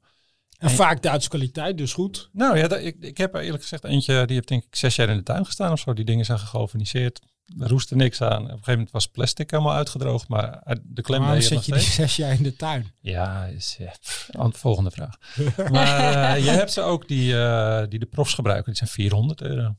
En 0.59 0.69
En- 0.69 0.75
vaak 0.75 1.01
Duitse 1.01 1.29
kwaliteit, 1.29 1.77
dus 1.77 1.93
goed. 1.93 2.29
Nou 2.33 2.57
ja, 2.57 2.75
ik, 2.75 2.95
ik 2.99 3.17
heb 3.17 3.35
er 3.35 3.41
eerlijk 3.41 3.61
gezegd 3.61 3.83
eentje, 3.83 4.25
die 4.25 4.35
heeft 4.35 4.47
denk 4.47 4.63
ik 4.63 4.75
zes 4.75 4.95
jaar 4.95 5.09
in 5.09 5.17
de 5.17 5.23
tuin 5.23 5.45
gestaan 5.45 5.71
of 5.71 5.79
zo. 5.79 5.93
Die 5.93 6.05
dingen 6.05 6.25
zijn 6.25 6.39
gegalvaniseerd. 6.39 7.19
Er 7.59 7.67
roestte 7.67 7.95
niks 7.95 8.21
aan. 8.21 8.37
Op 8.41 8.41
een 8.41 8.47
gegeven 8.49 8.71
moment 8.73 8.91
was 8.91 9.07
plastic 9.07 9.51
helemaal 9.51 9.73
uitgedroogd, 9.73 10.27
maar 10.27 10.61
uit- 10.63 10.81
de 10.83 11.01
klem 11.01 11.19
Waarom 11.21 11.39
nog 11.49 11.65
je 11.65 11.71
die 11.71 11.81
zes 11.81 12.15
jaar 12.15 12.31
in 12.33 12.43
de 12.43 12.55
tuin? 12.55 12.91
Ja, 13.01 13.45
is, 13.45 13.75
ja 13.79 13.93
pff, 14.01 14.29
volgende 14.51 14.91
vraag. 14.91 15.15
maar 15.71 16.33
eh, 16.35 16.43
je 16.43 16.49
hebt 16.49 16.71
ze 16.71 16.81
ook 16.81 17.07
die, 17.07 17.39
eh, 17.41 17.83
die 17.89 17.99
de 17.99 18.05
profs 18.05 18.33
gebruiken. 18.33 18.65
Die 18.65 18.75
zijn 18.75 18.89
400 18.89 19.41
euro. 19.41 19.75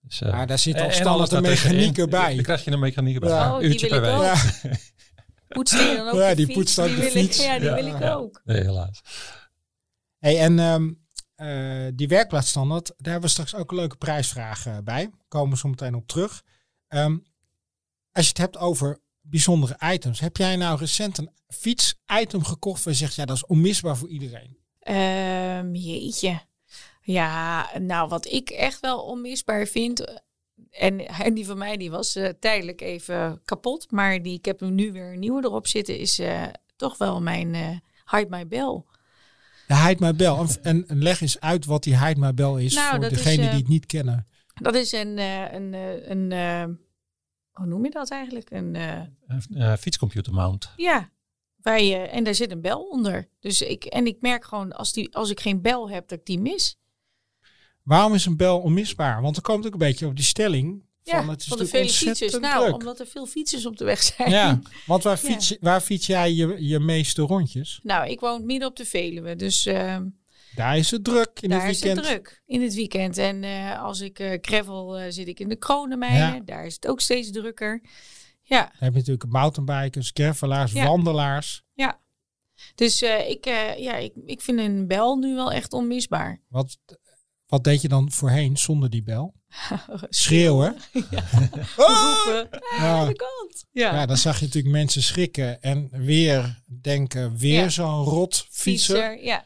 Dus, 0.00 0.20
eh, 0.20 0.30
Maar 0.32 0.46
daar 0.46 0.58
zit 0.58 0.80
al 0.80 0.90
standaard 0.90 1.32
een 1.32 1.42
daartussenin. 1.42 1.76
mechaniek 1.76 1.98
erbij. 1.98 2.34
Dan 2.34 2.44
krijg 2.44 2.64
je 2.64 2.70
een 2.70 2.78
mechaniek 2.78 3.14
erbij. 3.14 3.30
Ja. 3.30 3.46
Een 3.46 3.52
Oh, 3.52 3.62
uurtje 3.62 3.86
per 3.88 4.00
week. 4.00 4.10
Ja, 4.10 4.34
Poetst 5.48 5.78
die 5.78 5.96
dan 5.96 6.08
ook 6.08 6.14
Ja, 6.14 6.28
de 6.28 6.34
die 6.34 6.44
fiets? 6.46 6.58
poetst 6.58 6.78
ook 6.78 6.96
de 6.96 7.02
fiets. 7.02 7.44
ja, 7.44 7.58
die 7.58 7.68
Ja. 7.68 7.74
wil 7.74 7.86
ik 7.86 8.02
ook. 8.02 8.40
Nee, 8.44 8.60
helaas. 8.62 9.00
Hey, 10.18 10.38
en 10.40 10.58
ehm, 10.58 10.92
eh, 11.34 11.92
die 11.94 12.08
werkplaatsstandaard, 12.08 12.86
daar 12.86 12.96
hebben 13.12 13.22
we 13.22 13.28
straks 13.28 13.54
ook 13.54 13.70
een 13.70 13.76
leuke 13.76 13.96
prijsvraag 13.96 14.66
eh, 14.66 14.78
bij. 14.84 15.10
Komen 15.28 15.50
we 15.52 15.58
zo 15.58 15.68
meteen 15.68 15.94
op 15.94 16.06
terug. 16.06 16.42
Ehm, 16.88 17.16
als 18.12 18.24
je 18.24 18.28
het 18.28 18.38
hebt 18.38 18.56
over 18.58 18.98
bijzondere 19.20 19.76
items, 19.92 20.20
heb 20.20 20.36
jij 20.36 20.56
nou 20.56 20.78
recent 20.78 21.18
een 21.18 21.30
fiets-item 21.48 22.44
gekocht 22.44 22.84
waar 22.84 22.92
je 22.92 22.98
zegt, 22.98 23.14
ja, 23.14 23.24
dat 23.24 23.36
is 23.36 23.46
onmisbaar 23.46 23.96
voor 23.96 24.08
iedereen? 24.08 24.58
Ehm, 24.78 25.74
jeetje. 25.74 26.40
Ja, 27.00 27.70
nou 27.78 28.08
wat 28.08 28.26
ik 28.26 28.50
echt 28.50 28.80
wel 28.80 29.02
onmisbaar 29.02 29.66
vind. 29.66 30.04
eh, 30.04 30.16
En, 30.70 31.34
die 31.34 31.46
van 31.46 31.58
mij 31.58 31.76
die 31.76 31.90
was 31.90 32.16
eh, 32.16 32.28
tijdelijk 32.40 32.80
even 32.80 33.40
kapot. 33.44 33.90
Maar 33.90 34.22
die, 34.22 34.34
ik 34.38 34.44
heb 34.44 34.60
hem 34.60 34.74
nu 34.74 34.92
weer 34.92 35.12
een 35.12 35.18
nieuwe 35.18 35.44
erop 35.44 35.66
zitten. 35.66 35.98
Is 35.98 36.20
toch 36.76 36.98
wel 36.98 37.20
mijn 37.20 37.54
eh 37.54 37.76
Hide 38.10 38.28
My 38.30 38.46
Bell. 38.46 38.84
De 39.68 40.14
Bell. 40.16 40.46
En, 40.62 40.84
leg 40.88 41.20
eens 41.20 41.40
uit 41.40 41.64
wat 41.64 41.82
die 41.82 41.96
Bell 42.34 42.64
is 42.64 42.74
Nou, 42.74 42.90
voor 42.90 43.08
degenen 43.08 43.50
die 43.50 43.58
het 43.58 43.68
niet 43.68 43.86
kennen. 43.86 44.26
Dat 44.54 44.74
is 44.74 44.92
een, 44.92 45.18
eh, 45.18 45.52
een, 45.52 45.74
eh, 45.74 46.08
een 46.08 46.32
eh, 46.32 46.64
hoe 47.50 47.66
noem 47.66 47.84
je 47.84 47.90
dat 47.90 48.10
eigenlijk? 48.10 48.50
Een, 48.50 48.74
Een 49.50 49.78
fietscomputer 49.78 50.32
mount. 50.32 50.72
ja, 50.76 51.10
waar 51.56 51.82
je, 51.82 51.96
en 51.96 52.24
daar 52.24 52.34
zit 52.34 52.50
een 52.50 52.60
bel 52.60 52.88
onder. 52.88 53.28
Dus 53.40 53.60
ik, 53.60 53.84
en 53.84 54.06
ik 54.06 54.20
merk 54.20 54.44
gewoon 54.44 54.72
als, 54.72 54.92
die, 54.92 55.14
als 55.14 55.30
ik 55.30 55.40
geen 55.40 55.62
bel 55.62 55.90
heb, 55.90 56.08
dat 56.08 56.18
ik 56.18 56.26
die 56.26 56.40
mis. 56.40 56.78
Waarom 57.82 58.14
is 58.14 58.26
een 58.26 58.36
bel 58.36 58.60
onmisbaar? 58.60 59.22
Want 59.22 59.36
er 59.36 59.42
komt 59.42 59.66
ook 59.66 59.72
een 59.72 59.78
beetje 59.78 60.06
op 60.06 60.16
die 60.16 60.24
stelling 60.24 60.87
van 61.08 61.24
Ja, 61.24 61.30
het 61.30 61.40
is 61.40 61.46
van 61.46 61.58
de 61.58 61.66
vele 61.66 61.88
fietsers. 61.88 62.38
Nou, 62.38 62.62
druk. 62.62 62.74
omdat 62.74 63.00
er 63.00 63.06
veel 63.06 63.26
fietsers 63.26 63.66
op 63.66 63.76
de 63.76 63.84
weg 63.84 64.02
zijn. 64.02 64.30
Ja, 64.30 64.60
want 64.86 65.02
waar 65.02 65.18
Ja. 65.22 65.28
fiets, 65.32 65.56
waar 65.60 65.80
fiets 65.80 66.06
jij 66.06 66.32
je, 66.32 66.56
je 66.66 66.78
meeste 66.78 67.22
rondjes? 67.22 67.80
Nou, 67.82 68.08
ik 68.10 68.20
woon 68.20 68.46
midden 68.46 68.68
op 68.68 68.76
de 68.76 68.84
Veluwe, 68.84 69.36
dus 69.36 69.66
ehm, 69.66 70.06
Daar 70.54 70.76
is 70.76 70.90
het 70.90 71.04
druk 71.04 71.30
in 71.40 71.48
daar 71.48 71.66
het 71.66 71.70
is 71.74 71.80
weekend. 71.82 72.06
het 72.06 72.14
druk 72.14 72.42
in 72.46 72.62
het 72.62 72.74
weekend. 72.74 73.18
En 73.18 73.44
eh, 73.44 73.82
als 73.82 74.00
ik 74.00 74.38
gravel 74.42 74.98
eh, 74.98 75.06
zit 75.12 75.28
ik 75.28 75.40
in 75.40 75.48
de 75.48 75.56
Kronenmijnen, 75.56 76.34
Ja. 76.34 76.40
daar 76.44 76.66
is 76.66 76.74
het 76.74 76.86
ook 76.86 77.00
steeds 77.00 77.30
drukker. 77.30 77.82
Ja, 78.42 78.60
Dan 78.62 78.70
heb 78.78 78.92
je 78.92 78.98
natuurlijk 78.98 79.32
mountainbikers, 79.32 80.10
gravelaars, 80.14 80.72
Ja. 80.72 80.84
wandelaars. 80.86 81.62
dus 82.74 83.02
eh, 83.02 83.28
ik, 83.30 83.44
ja, 83.78 83.94
ik, 83.96 84.12
ik 84.26 84.40
vind 84.40 84.58
een 84.58 84.86
bel 84.86 85.16
nu 85.16 85.34
wel 85.34 85.52
echt 85.52 85.72
onmisbaar. 85.72 86.40
Wat, 86.48 86.78
wat 87.46 87.64
deed 87.64 87.82
je 87.82 87.88
dan 87.88 88.10
voorheen 88.12 88.56
zonder 88.56 88.90
die 88.90 89.02
bel? 89.02 89.34
Schreeuwen. 90.08 90.76
Roepen. 91.76 92.48
Ja. 92.76 92.98
Aan 92.98 93.06
de 93.06 93.14
kant. 93.16 93.64
Ja. 93.70 93.94
Ja, 93.94 94.06
dan 94.06 94.16
zag 94.16 94.38
je 94.38 94.44
natuurlijk 94.44 94.74
mensen 94.74 95.02
schrikken 95.02 95.62
en 95.62 95.88
weer 95.90 96.62
denken, 96.80 97.36
weer 97.36 97.62
Ja. 97.62 97.68
zo'n 97.68 98.04
rot 98.04 98.46
fietser. 98.50 98.96
Fietser, 98.96 99.24
ja. 99.24 99.44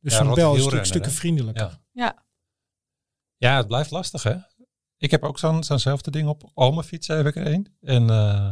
Dus 0.00 0.12
Ja, 0.12 0.18
zo'n 0.24 0.34
bel 0.34 0.52
is 0.52 0.58
natuurlijk 0.58 0.86
stukken 0.86 1.12
vriendelijker. 1.12 1.62
Ja. 1.62 1.82
Ja. 1.92 2.22
Ja, 3.36 3.56
het 3.56 3.66
blijft 3.66 3.90
lastig 3.90 4.22
hè. 4.22 4.36
Ik 4.98 5.10
heb 5.10 5.22
ook 5.24 5.38
zo'n 5.38 5.64
zo'nzelfde 5.64 6.10
ding 6.10 6.28
op. 6.28 6.50
Al 6.54 6.72
mijn 6.72 6.86
fietsen 6.86 7.16
heb 7.16 7.26
ik 7.26 7.36
er 7.36 7.46
één. 7.46 7.76
En 7.80 8.10
eh, 8.10 8.50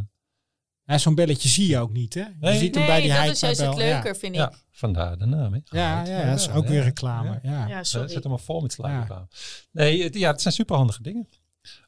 Ja, 0.85 0.99
Zo'n 0.99 1.15
belletje 1.15 1.49
zie 1.49 1.69
je 1.69 1.79
ook 1.79 1.93
niet, 1.93 2.15
hè? 2.15 2.21
Je 2.21 2.35
Nee. 2.41 2.59
ziet 2.59 2.75
hem 2.75 2.87
bij 2.87 3.01
die 3.01 3.11
dat 3.13 3.27
is 3.29 3.41
juist 3.41 3.61
het 3.61 3.75
leuker, 3.77 4.17
vind 4.17 4.33
ik. 4.35 4.41
ja, 4.41 4.53
vandaar 4.71 5.19
de 5.19 5.27
naam. 5.27 5.53
hè. 5.53 5.59
Ja, 5.65 6.05
ja, 6.07 6.31
dat 6.31 6.39
is 6.41 6.51
ook 6.51 6.65
ja. 6.65 6.71
weer 6.71 6.83
reclame. 6.83 7.29
Ja. 7.43 7.51
Ja. 7.51 7.67
Ja, 7.67 7.77
Het 7.77 7.87
sorry. 7.87 8.09
zit 8.09 8.17
allemaal 8.25 8.39
vol 8.45 8.61
met 8.61 8.73
slijmreclame. 8.73 9.27
Nee, 9.73 10.03
het, 10.03 10.15
ja, 10.15 10.31
het 10.31 10.43
zijn 10.43 10.55
superhandige 10.55 11.03
dingen. 11.03 11.29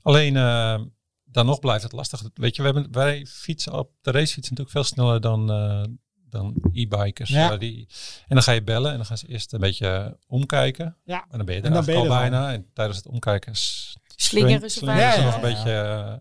Alleen 0.02 0.36
eh, 0.36 0.80
dan 1.24 1.46
nog 1.46 1.58
blijft 1.60 1.82
het 1.82 1.92
lastig. 1.92 2.22
Weet 2.34 2.56
je, 2.56 2.62
we 2.62 2.70
hebben, 2.72 2.92
wij 2.92 3.26
fietsen 3.26 3.72
op 3.72 3.90
de 4.00 4.10
racefiets 4.10 4.48
natuurlijk 4.50 4.70
veel 4.76 4.84
sneller 4.84 5.20
dan, 5.20 5.50
eh, 5.52 5.84
dan 6.28 6.54
e-bikers. 6.72 7.30
Ja. 7.30 7.52
eh, 7.52 7.58
die, 7.58 7.88
en 8.28 8.34
dan 8.34 8.42
ga 8.42 8.52
je 8.52 8.62
bellen 8.62 8.90
en 8.90 8.96
dan 8.96 9.06
gaan 9.06 9.18
ze 9.18 9.26
eerst 9.28 9.52
een 9.52 9.60
beetje 9.60 10.18
omkijken. 10.26 10.96
Ja. 11.04 11.24
En 11.30 11.36
dan 11.36 11.46
ben 11.46 11.54
je 11.54 11.60
er 11.60 11.66
En 11.66 11.72
dan 11.72 11.84
ben 11.84 11.94
je 11.94 12.00
eigenlijk 12.00 12.32
er 12.32 12.36
al 12.38 12.38
bijna. 12.40 12.52
En 12.52 12.70
tijdens 12.72 12.96
het 12.98 13.06
omkijken 13.06 13.52
Slingeren 14.16 14.70
ze 14.70 14.78
slingeren 14.78 15.12
ze 15.12 15.18
Ja, 15.18 15.24
nog 15.24 15.34
een 15.34 15.40
beetje... 15.40 15.72
eh, 15.72 16.14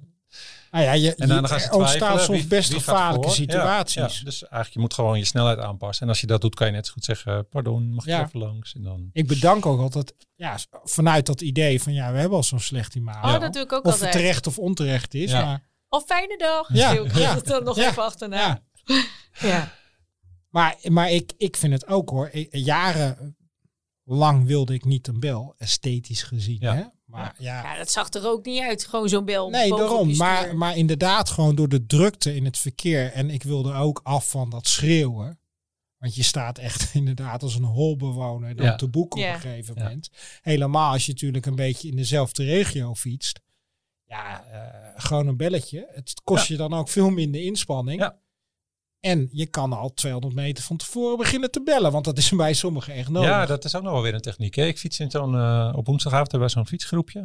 Nou 0.74 0.86
ja, 0.86 0.92
je, 0.94 1.16
en 1.16 1.28
dan, 1.28 1.42
je- 1.42 1.48
gaan 1.48 1.60
ze 1.60 1.72
ontstaan 1.72 1.98
twijfelen. 1.98 2.38
soms 2.40 2.48
best 2.48 2.70
wie 2.70 2.78
gevaarlijke. 2.78 3.28
Ja, 3.28 3.34
situaties. 3.34 4.18
ja. 4.18 4.24
dus 4.24 4.42
eigenlijk 4.42 4.74
je 4.74 4.80
moet 4.80 4.94
gewoon 4.94 5.18
je 5.18 5.26
snelheid 5.26 5.60
aanpassen. 5.60 6.04
En 6.04 6.10
als 6.10 6.22
je 6.22 6.28
dat 6.28 6.42
doet, 6.42 6.56
kan 6.56 6.68
je 6.68 6.74
net 6.74 6.86
zo 6.88 6.94
goed 6.94 7.04
zeggen, 7.04 7.48
pardon, 7.48 7.94
mag 7.94 8.06
ik 8.08 8.20
even 8.26 8.40
langs? 8.40 8.74
En 8.76 8.84
dan... 8.84 9.10
Ik 9.14 9.28
bedank 9.28 9.66
ook 9.66 9.80
altijd 9.80 10.14
ja, 10.36 10.58
vanuit 10.84 11.26
dat 11.26 11.42
idee 11.42 11.82
van 11.82 11.94
ja, 11.94 12.12
we 12.12 12.18
hebben 12.20 12.38
al 12.38 12.44
zo'n 12.44 12.60
slecht 12.60 12.96
imago. 12.96 13.28
Oh, 13.34 13.40
dat 13.40 13.54
doe 13.54 13.62
ik 13.64 13.72
ook 13.72 13.86
of 13.86 14.00
het 14.00 14.12
terecht 14.12 14.48
of 14.48 14.58
onterecht 14.60 15.14
is. 15.14 15.32
Ja. 15.32 15.46
Maar, 15.46 15.68
Of 15.90 16.04
fijne 16.06 16.38
dag. 16.38 16.74
Ja, 16.74 16.92
Ja. 16.92 17.02
Ik 17.02 17.16
ja, 17.16 17.36
het 17.36 17.46
dan 17.46 17.64
nog 17.64 17.76
ja, 17.76 17.90
even 17.90 18.04
achterna. 18.04 18.38
ja. 18.38 18.62
Ja. 19.48 19.72
maar, 20.50 20.76
maar 20.84 21.12
ik, 21.12 21.34
ik 21.38 21.58
vind 21.58 21.74
het 21.74 21.88
ook 21.88 22.10
hoor. 22.10 22.30
Jarenlang 22.50 24.46
wilde 24.46 24.74
ik 24.74 24.86
niet 24.86 25.08
een 25.08 25.20
bel, 25.20 25.54
esthetisch 25.58 26.24
gezien. 26.24 26.58
Ja. 26.60 26.76
Hè? 26.76 26.84
Maar 27.14 27.36
ja, 27.38 27.64
Ja, 27.64 27.78
dat 27.78 27.92
zag 27.92 28.10
er 28.14 28.28
ook 28.28 28.46
niet 28.46 28.62
uit. 28.62 28.86
Gewoon 28.86 29.10
zo'n 29.10 29.26
bel. 29.26 29.50
Nee, 29.50 29.70
daarom. 29.70 30.16
Maar, 30.18 30.56
maar 30.58 30.78
inderdaad, 30.78 31.30
gewoon 31.30 31.56
door 31.56 31.70
de 31.70 31.86
drukte 31.86 32.36
in 32.36 32.46
het 32.46 32.58
verkeer. 32.58 33.12
En 33.12 33.30
ik 33.30 33.44
wilde 33.44 33.74
ook 33.74 34.00
af 34.04 34.30
van 34.30 34.50
dat 34.50 34.68
schreeuwen. 34.68 35.40
Want 35.98 36.16
je 36.16 36.24
staat 36.24 36.58
echt 36.58 36.90
inderdaad 36.94 37.44
als 37.44 37.56
een 37.56 37.64
holbewoner 37.64 38.56
dan 38.56 38.66
Ja. 38.66 38.76
te 38.76 38.88
boeken 38.90 39.20
op 39.20 39.26
Ja. 39.26 39.34
een 39.34 39.40
gegeven 39.40 39.76
Ja. 39.76 39.84
moment. 39.84 40.10
Helemaal 40.42 40.92
als 40.92 41.06
je 41.06 41.12
natuurlijk 41.12 41.46
een 41.46 41.56
beetje 41.56 41.88
in 41.90 41.96
dezelfde 41.96 42.44
regio 42.44 42.96
fietst. 42.96 43.40
Ja, 44.06 44.44
eh, 44.46 45.04
gewoon 45.04 45.28
een 45.28 45.38
belletje. 45.38 45.88
Het 45.94 46.22
kost 46.24 46.48
je 46.48 46.56
dan 46.58 46.74
ook 46.74 46.90
veel 46.90 47.10
minder 47.10 47.42
inspanning. 47.42 48.12
En 49.04 49.30
je 49.32 49.46
kan 49.46 49.74
al 49.74 49.94
200 49.94 50.34
meter 50.36 50.64
van 50.64 50.78
tevoren 50.78 51.18
beginnen 51.18 51.52
te 51.52 51.64
bellen. 51.64 51.92
Want 51.92 52.06
dat 52.06 52.18
is 52.18 52.30
bij 52.46 52.54
sommigen 52.54 52.94
echt 52.94 53.10
nodig. 53.10 53.30
Ja, 53.30 53.46
dat 53.46 53.66
is 53.66 53.76
ook 53.76 53.84
nog 53.84 53.92
wel 53.92 54.02
weer 54.02 54.14
een 54.14 54.22
techniek. 54.22 54.56
Hè? 54.56 54.66
Ik 54.66 54.78
fiets 54.80 55.00
in 55.00 55.12
zo'n, 55.12 55.36
eh, 55.36 55.74
op 55.76 55.86
woensdagavond 55.86 56.32
hebben 56.32 56.50
we 56.50 56.54
zo'n 56.56 56.68
fietsgroepje. 56.68 57.20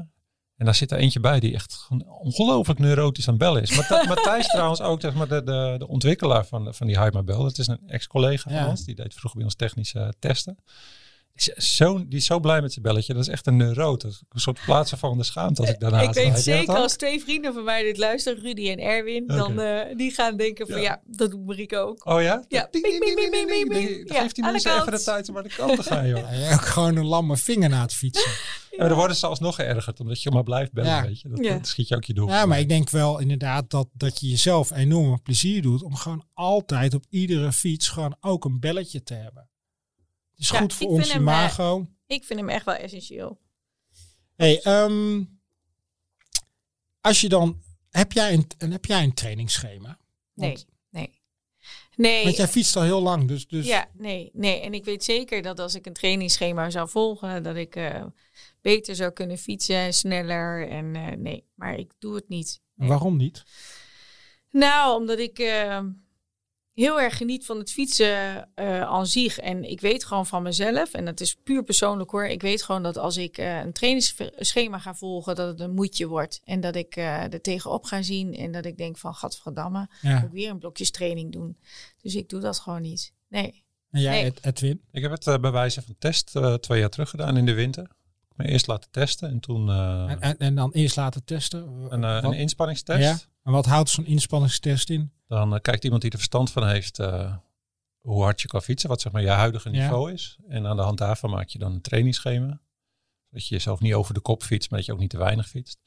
En 0.57 0.65
daar 0.65 0.75
zit 0.75 0.91
er 0.91 0.99
eentje 0.99 1.21
bij 1.21 1.41
die 1.41 1.55
echt 1.55 1.89
ongelooflijk 2.21 2.79
neurotisch 2.79 3.29
aan 3.29 3.35
het 3.35 3.43
bellen 3.43 3.63
is. 3.63 3.77
Maar 3.77 4.05
Matthijs 4.09 4.47
trouwens 4.57 4.81
ook, 4.81 5.01
zeg 5.01 5.15
maar, 5.15 5.29
de, 5.29 5.43
de, 5.43 5.75
de 5.79 5.89
ontwikkelaar 5.89 6.47
van, 6.47 6.75
van 6.75 6.87
die 6.87 6.99
Hype 6.99 7.23
Bell. 7.25 7.37
Dat 7.37 7.59
is 7.59 7.67
een 7.67 7.81
ex-collega 7.87 8.51
Ja. 8.51 8.61
van 8.61 8.69
ons. 8.69 8.85
Die 8.85 8.95
deed 8.95 9.15
vroeger 9.15 9.35
bij 9.37 9.45
ons 9.45 9.55
technische 9.55 10.13
testen. 10.19 10.59
Die 11.45 11.55
is, 11.55 11.77
zo, 11.77 12.07
die 12.09 12.19
is 12.19 12.27
zo 12.27 12.41
blij 12.41 12.61
met 12.61 12.73
zijn 12.73 12.85
belletje. 12.85 13.13
Dat 13.15 13.23
is 13.23 13.29
echt 13.29 13.47
een 13.47 13.57
neuroot. 13.57 14.05
Is 14.05 14.23
Een 14.29 14.41
soort 14.41 14.61
plaatsvervangende 14.65 15.25
schaamte 15.25 15.61
als 15.61 15.71
ik 15.71 15.81
daarna 15.81 16.01
ik 16.01 16.13
weet 16.13 16.39
zeker 16.39 16.75
als 16.77 16.97
twee 16.97 17.21
vrienden 17.21 17.55
van 17.55 17.65
mij 17.65 17.83
dit 17.83 17.97
luisteren, 17.99 18.43
Rudy 18.43 18.71
en 18.71 18.79
Erwin, 18.79 19.27
dan 19.27 19.61
eh, 19.61 19.97
die 19.97 20.11
gaan 20.11 20.37
denken 20.37 20.67
van 20.67 20.77
Ja. 20.77 20.83
ja, 20.83 21.01
dat 21.07 21.31
doet 21.31 21.47
Marieke 21.47 21.77
ook. 21.79 22.07
Oh 22.07 22.23
ja? 22.23 22.45
Ja. 22.49 22.69
Ding, 22.71 22.85
geeft 24.05 24.35
die 24.35 24.45
mensen 24.45 24.81
even 24.81 24.93
de 24.93 25.03
tijd 25.03 25.29
om 25.29 25.37
aan 25.37 25.43
de 25.43 25.55
kant 25.57 25.77
te 25.77 25.83
gaan, 25.83 26.09
joh. 26.17 26.33
Ja, 26.33 26.53
ook 26.55 26.61
gewoon 26.65 26.97
een 26.97 27.05
lamme 27.07 27.37
vinger 27.37 27.69
na 27.69 27.81
het 27.83 27.95
fietsen. 27.95 28.31
Ja, 28.71 28.77
maar 28.79 28.89
dan 28.89 28.99
worden 28.99 29.17
ze 29.17 29.27
alsnog 29.27 29.55
geërgerd, 29.55 30.01
omdat 30.01 30.23
je 30.23 30.31
maar 30.31 30.43
blijft 30.43 30.73
bellen, 30.73 30.91
Ja. 30.91 31.03
weet 31.07 31.21
je. 31.21 31.29
Dat, 31.29 31.45
Ja. 31.45 31.53
dat 31.53 31.67
schiet 31.67 31.89
je 31.89 31.97
ook 31.97 32.05
je 32.05 32.15
doel. 32.15 32.29
Ja, 32.29 32.47
maar 32.47 32.59
ik 32.59 32.69
denk 32.69 32.91
wel 32.91 33.19
inderdaad 33.19 33.71
dat, 33.71 33.89
dat 33.93 34.21
je 34.21 34.29
jezelf 34.29 34.71
enorm 34.73 35.23
plezier 35.23 35.63
doet 35.63 35.83
om 35.83 35.95
gewoon 35.95 36.25
altijd 36.35 36.95
op 36.95 37.05
iedere 37.11 37.53
fiets 37.53 37.89
gewoon 37.89 38.17
ook 38.21 38.45
een 38.45 38.61
belletje 38.61 39.03
te 39.03 39.15
hebben. 39.15 39.49
Het 40.39 40.47
is 40.47 40.53
Ja, 40.53 40.59
goed 40.59 40.75
voor 40.75 40.89
ons 40.89 41.13
hem, 41.13 41.29
eh, 41.29 41.35
imago. 41.35 41.87
Ik 42.07 42.25
vind 42.25 42.41
hem 42.41 42.49
echt 42.49 42.65
wel 42.65 42.75
essentieel. 42.75 43.41
Hey, 44.37 44.61
ehm, 44.63 45.25
als 47.01 47.21
je 47.21 47.29
dan, 47.29 47.63
heb 47.91 48.13
jij 48.13 48.33
een, 48.33 48.47
en 48.59 48.71
heb 48.71 48.85
jij 48.85 49.03
een 49.03 49.15
trainingsschema? 49.15 49.99
Nee, 50.35 50.49
Want, 50.49 50.67
nee. 50.91 51.21
Nee. 51.97 52.25
want 52.25 52.37
jij 52.37 52.49
fietst 52.49 52.77
al 52.77 52.83
heel 52.83 53.03
lang, 53.03 53.29
dus, 53.29 53.49
dus 53.49 53.67
Ja, 53.67 53.89
nee, 53.93 54.31
nee. 54.33 54.61
En 54.61 54.75
ik 54.75 54.85
weet 54.85 55.05
zeker 55.05 55.43
dat 55.43 55.59
als 55.59 55.75
ik 55.75 55.87
een 55.87 55.93
trainingsschema 55.93 56.71
zou 56.71 56.89
volgen, 56.89 57.43
dat 57.43 57.57
ik 57.57 57.77
eh, 57.77 58.05
beter 58.61 58.95
zou 58.95 59.11
kunnen 59.11 59.39
fietsen, 59.39 59.95
sneller. 59.95 60.69
En 60.69 60.97
eh, 60.97 61.17
nee, 61.17 61.45
maar 61.55 61.75
ik 61.75 61.93
doe 61.99 62.15
het 62.15 62.29
niet. 62.29 62.61
Nee. 62.75 62.89
waarom 62.89 63.17
niet? 63.17 63.45
Nou, 64.51 65.01
omdat 65.01 65.19
ik 65.19 65.39
heel 66.79 67.01
erg 67.01 67.17
geniet 67.17 67.45
van 67.47 67.59
het 67.59 67.71
fietsen 67.73 68.49
eh 68.55 68.83
aan 68.83 69.07
zich. 69.07 69.39
En 69.39 69.65
ik 69.71 69.81
weet 69.81 70.05
gewoon 70.05 70.27
van 70.27 70.43
mezelf, 70.43 70.93
en 70.93 71.05
dat 71.05 71.21
is 71.21 71.35
puur 71.45 71.63
persoonlijk 71.63 72.11
hoor. 72.11 72.27
Ik 72.27 72.43
weet 72.43 72.63
gewoon 72.63 72.83
dat 72.83 72.97
als 72.99 73.17
ik 73.17 73.39
eh, 73.39 73.59
een 73.59 73.73
trainingsschema 73.73 74.79
ga 74.79 74.95
volgen, 74.95 75.35
dat 75.35 75.49
het 75.49 75.61
een 75.61 75.75
moedje 75.75 76.07
wordt. 76.07 76.41
En 76.45 76.61
dat 76.61 76.77
ik 76.77 76.97
eh 76.97 77.33
er 77.33 77.41
tegenop 77.41 77.85
ga 77.85 78.03
zien 78.03 78.35
en 78.35 78.53
dat 78.53 78.65
ik 78.65 78.77
denk 78.77 78.97
van, 78.99 79.15
gadverdamme, 79.15 79.89
moet 80.03 80.23
ik 80.23 80.31
weer 80.33 80.51
een 80.51 80.59
blokjestraining 80.59 81.33
doen. 81.33 81.59
Dus 82.03 82.15
ik 82.15 82.29
doe 82.29 82.41
dat 82.41 82.59
gewoon 82.59 82.83
niet. 82.83 83.13
Nee. 83.29 83.65
En 83.91 84.01
jij, 84.01 84.13
Nee. 84.23 84.25
Ed- 84.25 84.45
Edwin? 84.45 84.81
Ik 84.93 85.03
heb 85.03 85.11
het 85.11 85.41
bij 85.41 85.51
wijze 85.51 85.83
van 85.83 85.95
test 85.99 86.33
twee 86.61 86.81
jaar 86.81 86.91
terug 86.91 87.11
gedaan 87.11 87.37
in 87.37 87.47
de 87.47 87.55
winter. 87.55 87.91
Me 88.37 88.49
eerst 88.49 88.67
laten 88.67 88.91
testen 88.91 89.29
en 89.29 89.41
toen 89.41 89.69
eh, 89.69 90.11
En, 90.11 90.21
en, 90.21 90.39
en 90.39 90.55
dan 90.55 90.71
eerst 90.73 90.97
laten 90.97 91.25
testen. 91.25 91.87
een, 91.89 92.03
een 92.03 92.33
inspanningstest. 92.33 93.01
Ja? 93.03 93.19
En 93.49 93.55
wat 93.55 93.67
houdt 93.67 93.91
zo'n 93.91 94.07
inspanningstest 94.07 94.91
in? 94.91 95.13
Dan 95.29 95.55
eh, 95.55 95.61
kijkt 95.61 95.85
iemand 95.85 96.03
die 96.03 96.11
er 96.11 96.17
verstand 96.17 96.51
van 96.51 96.69
heeft 96.69 96.99
eh, 96.99 97.37
hoe 98.01 98.23
hard 98.23 98.41
je 98.41 98.49
kan 98.49 98.63
fietsen, 98.63 98.89
wat 98.89 99.01
zeg 99.01 99.13
maar 99.13 99.23
je 99.23 99.29
huidige 99.29 99.71
Ja. 99.71 99.81
niveau 99.83 100.13
is. 100.13 100.37
En 100.49 100.67
aan 100.67 100.77
de 100.77 100.83
hand 100.83 100.99
daarvan 100.99 101.31
maak 101.31 101.49
je 101.49 101.59
dan 101.59 101.73
een 101.73 101.81
trainingsschema. 101.81 102.61
Dat 103.31 103.47
je 103.47 103.55
jezelf 103.55 103.81
niet 103.81 103.95
over 103.95 104.15
de 104.15 104.21
kop 104.21 104.43
fietst, 104.43 104.71
maar 104.71 104.79
dat 104.79 104.89
je 104.89 104.95
ook 104.95 104.99
niet 104.99 105.11
te 105.11 105.19
weinig 105.19 105.49
fietst. 105.49 105.79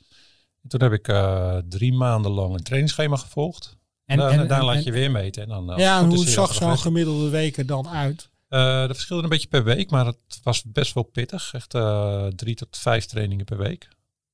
En 0.63 0.69
toen 0.69 0.81
heb 0.81 0.91
ik 0.91 1.07
eh, 1.07 1.57
drie 1.57 1.93
maanden 1.93 2.31
lang 2.31 2.53
een 2.53 2.63
trainingsschema 2.63 3.15
gevolgd. 3.15 3.77
En, 4.05 4.19
En, 4.29 4.47
daar 4.47 4.63
laat 4.63 4.83
je 4.83 4.91
weer 4.91 5.11
meten. 5.11 5.43
En 5.43 5.49
dan, 5.49 5.79
ja, 5.79 5.99
en 5.99 6.05
hoe 6.05 6.27
zag 6.27 6.53
zo'n 6.53 6.77
gemiddelde 6.77 7.29
week 7.29 7.57
er 7.57 7.65
dan 7.65 7.87
uit? 7.87 8.29
Dat 8.47 8.95
verschilde 8.95 9.23
een 9.23 9.29
beetje 9.29 9.47
per 9.47 9.63
week, 9.63 9.89
maar 9.89 10.05
het 10.05 10.39
was 10.43 10.63
best 10.63 10.93
wel 10.93 11.03
pittig. 11.03 11.53
Echt 11.53 11.69
drie 12.37 12.55
tot 12.55 12.77
vijf 12.77 13.05
trainingen 13.05 13.45
per 13.45 13.57
week. 13.57 13.89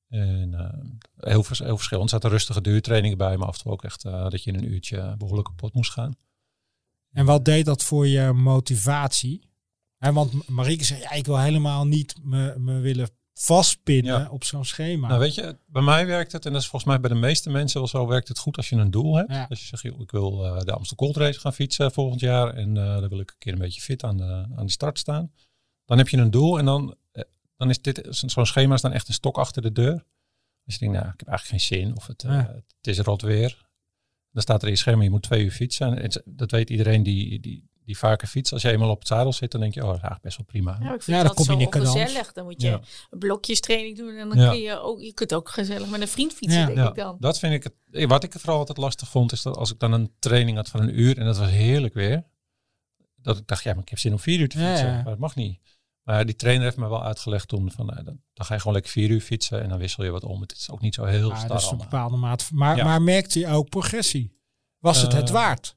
En 0.08 0.54
eh, 0.54 1.30
heel, 1.30 1.42
vers- 1.42 1.58
heel 1.58 1.76
verschillend. 1.76 2.04
Er 2.04 2.14
zaten 2.14 2.30
rustige 2.30 2.60
duurtrainingen 2.60 3.18
bij, 3.18 3.36
maar 3.36 3.48
af 3.48 3.56
en 3.56 3.62
toe 3.62 3.72
ook 3.72 3.84
echt 3.84 4.04
eh, 4.04 4.28
dat 4.28 4.42
je 4.44 4.50
in 4.52 4.58
een 4.58 4.72
uurtje 4.72 5.14
behoorlijk 5.18 5.48
kapot 5.48 5.74
moest 5.74 5.92
gaan. 5.92 6.16
En 7.12 7.24
wat 7.24 7.44
deed 7.44 7.64
dat 7.64 7.84
voor 7.84 8.06
je 8.06 8.32
motivatie? 8.32 9.46
Want 9.98 10.48
Marieke 10.48 10.84
zei, 10.84 11.00
ja, 11.00 11.10
ik 11.10 11.26
wil 11.26 11.38
helemaal 11.38 11.86
niet 11.86 12.14
me, 12.22 12.54
me 12.58 12.78
willen 12.78 13.08
vastpinnen 13.34 14.20
Ja. 14.20 14.28
op 14.30 14.44
zo'n 14.44 14.64
schema. 14.64 15.08
Nou 15.08 15.20
weet 15.20 15.34
je, 15.34 15.58
bij 15.66 15.82
mij 15.82 16.06
werkt 16.06 16.32
het, 16.32 16.46
en 16.46 16.52
dat 16.52 16.60
is 16.60 16.68
volgens 16.68 16.90
mij 16.90 17.00
bij 17.00 17.10
de 17.10 17.16
meeste 17.26 17.50
mensen 17.50 17.78
wel 17.80 17.88
zo, 17.88 18.06
werkt 18.06 18.28
het 18.28 18.38
goed 18.38 18.56
als 18.56 18.68
je 18.68 18.76
een 18.76 18.90
doel 18.90 19.14
hebt. 19.16 19.30
Ja. 19.32 19.46
Als 19.48 19.60
je 19.60 19.66
zegt, 19.66 19.82
joh, 19.82 20.00
ik 20.00 20.10
wil 20.10 20.44
eh, 20.44 20.60
de 20.60 20.72
Amstel 20.72 20.96
Gold 20.96 21.16
Race 21.16 21.40
gaan 21.40 21.52
fietsen 21.52 21.92
volgend 21.92 22.20
jaar 22.20 22.54
en 22.54 22.74
dan 22.74 23.08
wil 23.08 23.20
ik 23.20 23.30
een 23.30 23.38
keer 23.38 23.52
een 23.52 23.58
beetje 23.58 23.80
fit 23.80 24.04
aan 24.04 24.16
de, 24.16 24.46
aan 24.56 24.66
de 24.66 24.70
start 24.72 24.98
staan. 24.98 25.32
Dan 25.84 25.98
heb 25.98 26.08
je 26.08 26.16
een 26.16 26.30
doel 26.30 26.58
en 26.58 26.64
dan, 26.64 26.94
dan 27.58 27.70
is 27.70 27.80
dit, 27.82 28.06
zo- 28.10 28.28
zo'n 28.28 28.46
schema 28.46 28.74
is 28.74 28.80
dan 28.80 28.92
echt 28.92 29.08
een 29.08 29.14
stok 29.14 29.38
achter 29.38 29.62
de 29.62 29.72
deur. 29.72 30.04
Als 30.64 30.74
je 30.74 30.78
denkt, 30.78 30.94
nou, 30.94 31.08
ik 31.12 31.18
heb 31.18 31.28
eigenlijk 31.28 31.62
geen 31.64 31.78
zin 31.78 31.96
of 31.96 32.06
het, 32.06 32.22
eh, 32.24 32.30
Ja. 32.30 32.54
het 32.76 32.86
is 32.86 32.98
rot 32.98 33.22
weer. 33.22 33.66
Dan 34.30 34.42
staat 34.42 34.60
er 34.62 34.68
in 34.68 34.72
je 34.74 34.78
schema, 34.80 35.02
je 35.02 35.10
moet 35.10 35.22
twee 35.22 35.44
uur 35.44 35.50
fietsen. 35.50 35.92
Het- 35.96 36.22
dat 36.24 36.50
weet 36.50 36.70
iedereen 36.70 37.02
die, 37.02 37.40
die, 37.40 37.68
die 37.84 37.98
vaker 37.98 38.28
fietst. 38.28 38.52
Als 38.52 38.62
je 38.62 38.70
eenmaal 38.70 38.90
op 38.90 38.98
het 38.98 39.08
zadel 39.08 39.32
zit, 39.32 39.50
dan 39.50 39.60
denk 39.60 39.74
je, 39.74 39.80
oh, 39.80 39.86
dat 39.86 39.96
is 39.96 40.02
eigenlijk 40.02 40.24
best 40.24 40.36
wel 40.36 40.46
prima. 40.46 40.70
Nou, 40.78 40.82
ik 40.94 40.98
Ja, 40.98 41.04
vind 41.04 41.16
dan 41.16 41.26
dat 41.26 41.34
kom 41.46 41.58
je 41.58 41.68
zo 41.70 41.78
ongezellig. 41.78 42.32
Dan 42.32 42.44
moet 42.44 42.62
je 42.62 42.68
Ja. 42.68 42.80
een 43.10 43.18
blokjestraining 43.18 43.96
doen 43.96 44.16
en 44.16 44.28
dan 44.28 44.38
Ja. 44.38 44.50
kun 44.50 44.58
je 44.60 44.78
ook, 44.80 45.00
je 45.00 45.12
kunt 45.12 45.34
ook 45.34 45.48
gezellig 45.48 45.88
met 45.90 46.00
een 46.00 46.08
vriend 46.08 46.32
fietsen, 46.32 46.60
Ja. 46.60 46.66
denk 46.66 46.78
Ja, 46.78 46.88
ik 46.88 46.94
dan. 46.94 47.16
dat 47.20 47.38
vind 47.38 47.52
ik 47.54 47.62
het. 47.62 47.74
eh, 47.90 48.08
Wat 48.08 48.24
ik 48.24 48.32
vooral 48.32 48.58
altijd 48.58 48.78
lastig 48.78 49.08
vond, 49.08 49.32
is 49.32 49.42
dat 49.42 49.56
als 49.56 49.72
ik 49.72 49.78
dan 49.78 49.92
een 49.92 50.12
training 50.18 50.56
had 50.56 50.68
van 50.68 50.80
een 50.80 51.00
uur 51.00 51.18
en 51.18 51.24
dat 51.24 51.38
was 51.38 51.50
heerlijk 51.50 51.94
weer, 51.94 52.24
dat 53.16 53.38
ik 53.38 53.46
dacht, 53.46 53.62
ja, 53.62 53.72
maar 53.72 53.82
ik 53.82 53.88
heb 53.88 53.98
zin 53.98 54.12
om 54.12 54.18
vier 54.18 54.40
uur 54.40 54.48
te 54.48 54.58
Ja, 54.58 54.68
fietsen, 54.68 54.86
ja. 54.88 54.94
maar 54.94 55.04
dat 55.04 55.18
mag 55.18 55.34
niet. 55.34 55.60
Maar 56.08 56.26
die 56.26 56.36
trainer 56.36 56.64
heeft 56.64 56.76
me 56.76 56.88
wel 56.88 57.04
uitgelegd 57.04 57.48
toen 57.48 57.70
van, 57.72 57.86
nou, 57.86 58.02
dan, 58.04 58.20
dan 58.34 58.46
ga 58.46 58.54
je 58.54 58.58
gewoon 58.60 58.74
lekker 58.74 58.92
vier 58.92 59.10
uur 59.10 59.20
fietsen 59.20 59.62
en 59.62 59.68
dan 59.68 59.78
wissel 59.78 60.04
je 60.04 60.10
wat 60.10 60.24
om. 60.24 60.40
Het 60.40 60.52
is 60.52 60.70
ook 60.70 60.80
niet 60.80 60.94
zo 60.94 61.04
heel 61.04 61.28
Ja, 61.28 61.36
star 61.36 61.48
dat 61.48 61.60
is 61.60 61.70
een 61.70 61.76
bepaalde 61.78 62.16
maat. 62.16 62.50
Maar, 62.52 62.76
Ja. 62.76 62.84
maar 62.84 63.02
merkte 63.02 63.38
je 63.38 63.48
ook 63.48 63.68
progressie? 63.68 64.36
Was 64.78 65.02
het 65.02 65.12
het 65.12 65.28
Eh, 65.28 65.34
waard? 65.34 65.76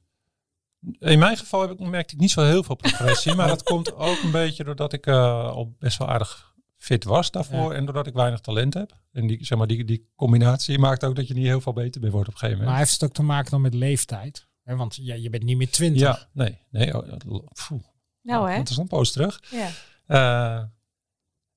In 0.98 1.18
mijn 1.18 1.36
geval 1.36 1.60
heb 1.60 1.70
ik, 1.70 1.78
merkte 1.78 2.14
ik 2.14 2.20
niet 2.20 2.30
zo 2.30 2.42
heel 2.42 2.62
veel 2.62 2.74
progressie, 2.74 3.34
maar 3.34 3.46
dat 3.48 3.62
komt 3.62 3.94
ook 3.94 4.22
een 4.22 4.30
beetje 4.30 4.64
doordat 4.64 4.92
ik 4.92 5.06
eh, 5.06 5.44
al 5.50 5.74
best 5.78 5.98
wel 5.98 6.08
aardig 6.08 6.54
fit 6.76 7.04
was 7.04 7.30
daarvoor 7.30 7.72
en 7.72 7.84
doordat 7.84 8.06
ik 8.06 8.14
weinig 8.14 8.40
talent 8.40 8.74
heb. 8.74 8.92
En 9.12 9.26
die, 9.26 9.44
zeg 9.44 9.58
maar, 9.58 9.66
die, 9.66 9.84
die 9.84 10.10
combinatie 10.16 10.78
maakt 10.78 11.04
ook 11.04 11.16
dat 11.16 11.28
je 11.28 11.34
niet 11.34 11.46
heel 11.46 11.60
veel 11.60 11.72
beter 11.72 12.00
meer 12.00 12.10
wordt 12.10 12.28
op 12.28 12.34
een 12.34 12.38
gegeven 12.40 12.58
moment. 12.62 12.76
Maar 12.78 12.86
heeft 12.88 13.00
het 13.00 13.10
ook 13.10 13.16
te 13.16 13.22
maken 13.22 13.50
dan 13.50 13.60
met 13.60 13.74
leeftijd? 13.74 14.46
Hè, 14.62 14.76
want 14.76 14.96
ja, 14.96 15.14
je 15.14 15.30
bent 15.30 15.42
niet 15.42 15.56
meer 15.56 15.70
twintig. 15.70 16.00
Ja, 16.02 16.28
nee, 16.32 16.58
nee. 16.70 16.96
Oh, 17.02 17.08
dat- 17.08 17.24
poeh, 17.68 17.82
Nou 18.22 18.50
hè? 18.50 18.56
Dat 18.56 18.68
is 18.70 18.76
een 18.76 18.86
poos 18.88 19.12
terug. 19.12 19.40
Ja. 19.50 19.68
Eh, 20.06 20.62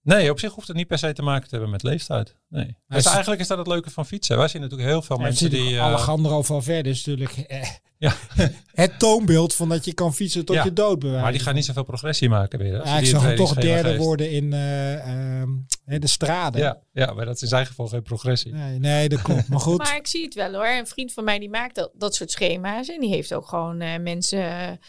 Nee, 0.02 0.30
op 0.32 0.40
zich 0.40 0.54
hoeft 0.54 0.68
het 0.68 0.78
niet 0.78 0.88
per 0.88 0.98
se 0.98 1.14
te 1.14 1.22
maken 1.22 1.44
te 1.44 1.50
hebben 1.52 1.70
met 1.70 1.84
leeftijd. 1.84 2.36
Nee. 2.50 2.78
Dus 2.88 2.98
is- 2.98 3.06
eigenlijk 3.06 3.42
is 3.42 3.48
dat 3.48 3.58
het 3.58 3.68
leuke 3.68 3.90
van 3.90 4.06
fietsen. 4.06 4.38
Wij 4.38 4.48
zien 4.48 4.62
natuurlijk 4.62 4.90
heel 4.90 5.02
veel 5.02 5.18
Ja, 5.18 5.24
mensen 5.24 5.50
die, 5.50 5.76
eh, 5.76 5.82
Alejandro 5.84 6.42
Valverde 6.42 6.90
is 6.90 7.06
natuurlijk 7.06 7.38
eh, 7.38 7.68
Ja. 7.98 8.14
het 8.74 9.00
toonbeeld 9.00 9.54
van 9.56 9.70
dat 9.70 9.86
je 9.86 9.94
kan 9.94 10.14
fietsen 10.14 10.46
tot 10.46 10.56
Ja, 10.56 10.64
je 10.64 10.74
dood 10.74 11.00
bewijzen. 11.00 11.24
maar 11.24 11.32
die 11.32 11.42
gaan 11.42 11.54
niet 11.56 11.66
zoveel 11.66 11.84
progressie 11.84 12.30
maken 12.30 12.60
weer. 12.60 12.74
Ja, 12.86 12.94
ik 12.94 13.00
die 13.00 13.08
zag 13.10 13.22
hem 13.24 13.36
toch 13.36 13.54
derde 13.54 13.90
geeft. 13.90 14.04
worden 14.04 14.32
in 14.32 14.54
eh, 14.54 15.40
ehm, 15.42 15.50
hè, 15.86 16.00
de 16.00 16.08
straden. 16.08 16.62
Ja, 16.62 16.78
ja, 16.92 17.14
maar 17.14 17.26
dat 17.26 17.36
is 17.36 17.42
in 17.42 17.48
zijn 17.48 17.66
geval 17.66 17.88
geen 17.88 18.04
progressie. 18.04 18.52
Nee, 18.54 18.80
nee, 18.80 19.10
dat 19.10 19.22
klopt. 19.22 19.48
Maar 19.48 19.60
goed. 19.60 19.78
Maar 19.84 19.96
ik 19.96 20.08
zie 20.08 20.24
het 20.24 20.34
wel 20.34 20.54
hoor. 20.54 20.68
Een 20.68 20.88
vriend 20.88 21.14
van 21.14 21.24
mij 21.24 21.40
die 21.40 21.50
maakt 21.50 21.76
dat, 21.76 21.92
dat 21.94 22.16
soort 22.16 22.32
schema's. 22.32 22.88
En 22.90 23.00
die 23.00 23.10
heeft 23.10 23.34
ook 23.34 23.48
gewoon 23.48 23.80
eh, 23.82 24.00
mensen, 24.00 24.80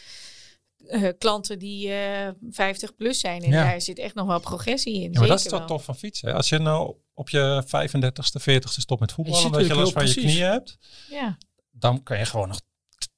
eh, 0.88 1.12
klanten 1.18 1.58
die 1.58 1.92
eh 1.92 2.28
50 2.50 2.94
plus 2.94 3.18
zijn. 3.20 3.42
En 3.42 3.50
Ja. 3.50 3.64
daar 3.64 3.80
zit 3.80 3.98
echt 3.98 4.14
nog 4.14 4.26
wel 4.26 4.40
progressie 4.40 4.94
in. 5.02 5.12
Ja, 5.12 5.18
maar 5.18 5.28
dat 5.28 5.38
is 5.38 5.44
toch 5.44 5.58
wel. 5.58 5.66
tof 5.68 5.84
van 5.84 5.96
fietsen. 5.96 6.34
Als 6.34 6.48
je 6.48 6.58
nou 6.58 6.94
op 7.14 7.28
je 7.28 7.62
35ste, 7.66 8.40
40ste 8.40 8.80
stopt 8.80 9.00
met 9.00 9.12
voetballen, 9.12 9.44
omdat 9.46 9.66
je 9.66 9.74
last 9.74 9.92
van 9.92 10.06
je 10.06 10.14
knieën 10.14 10.46
hebt, 10.46 10.78
Ja. 11.10 11.38
dan 11.70 12.02
kan 12.02 12.18
je 12.18 12.24
gewoon 12.24 12.48
nog 12.48 12.60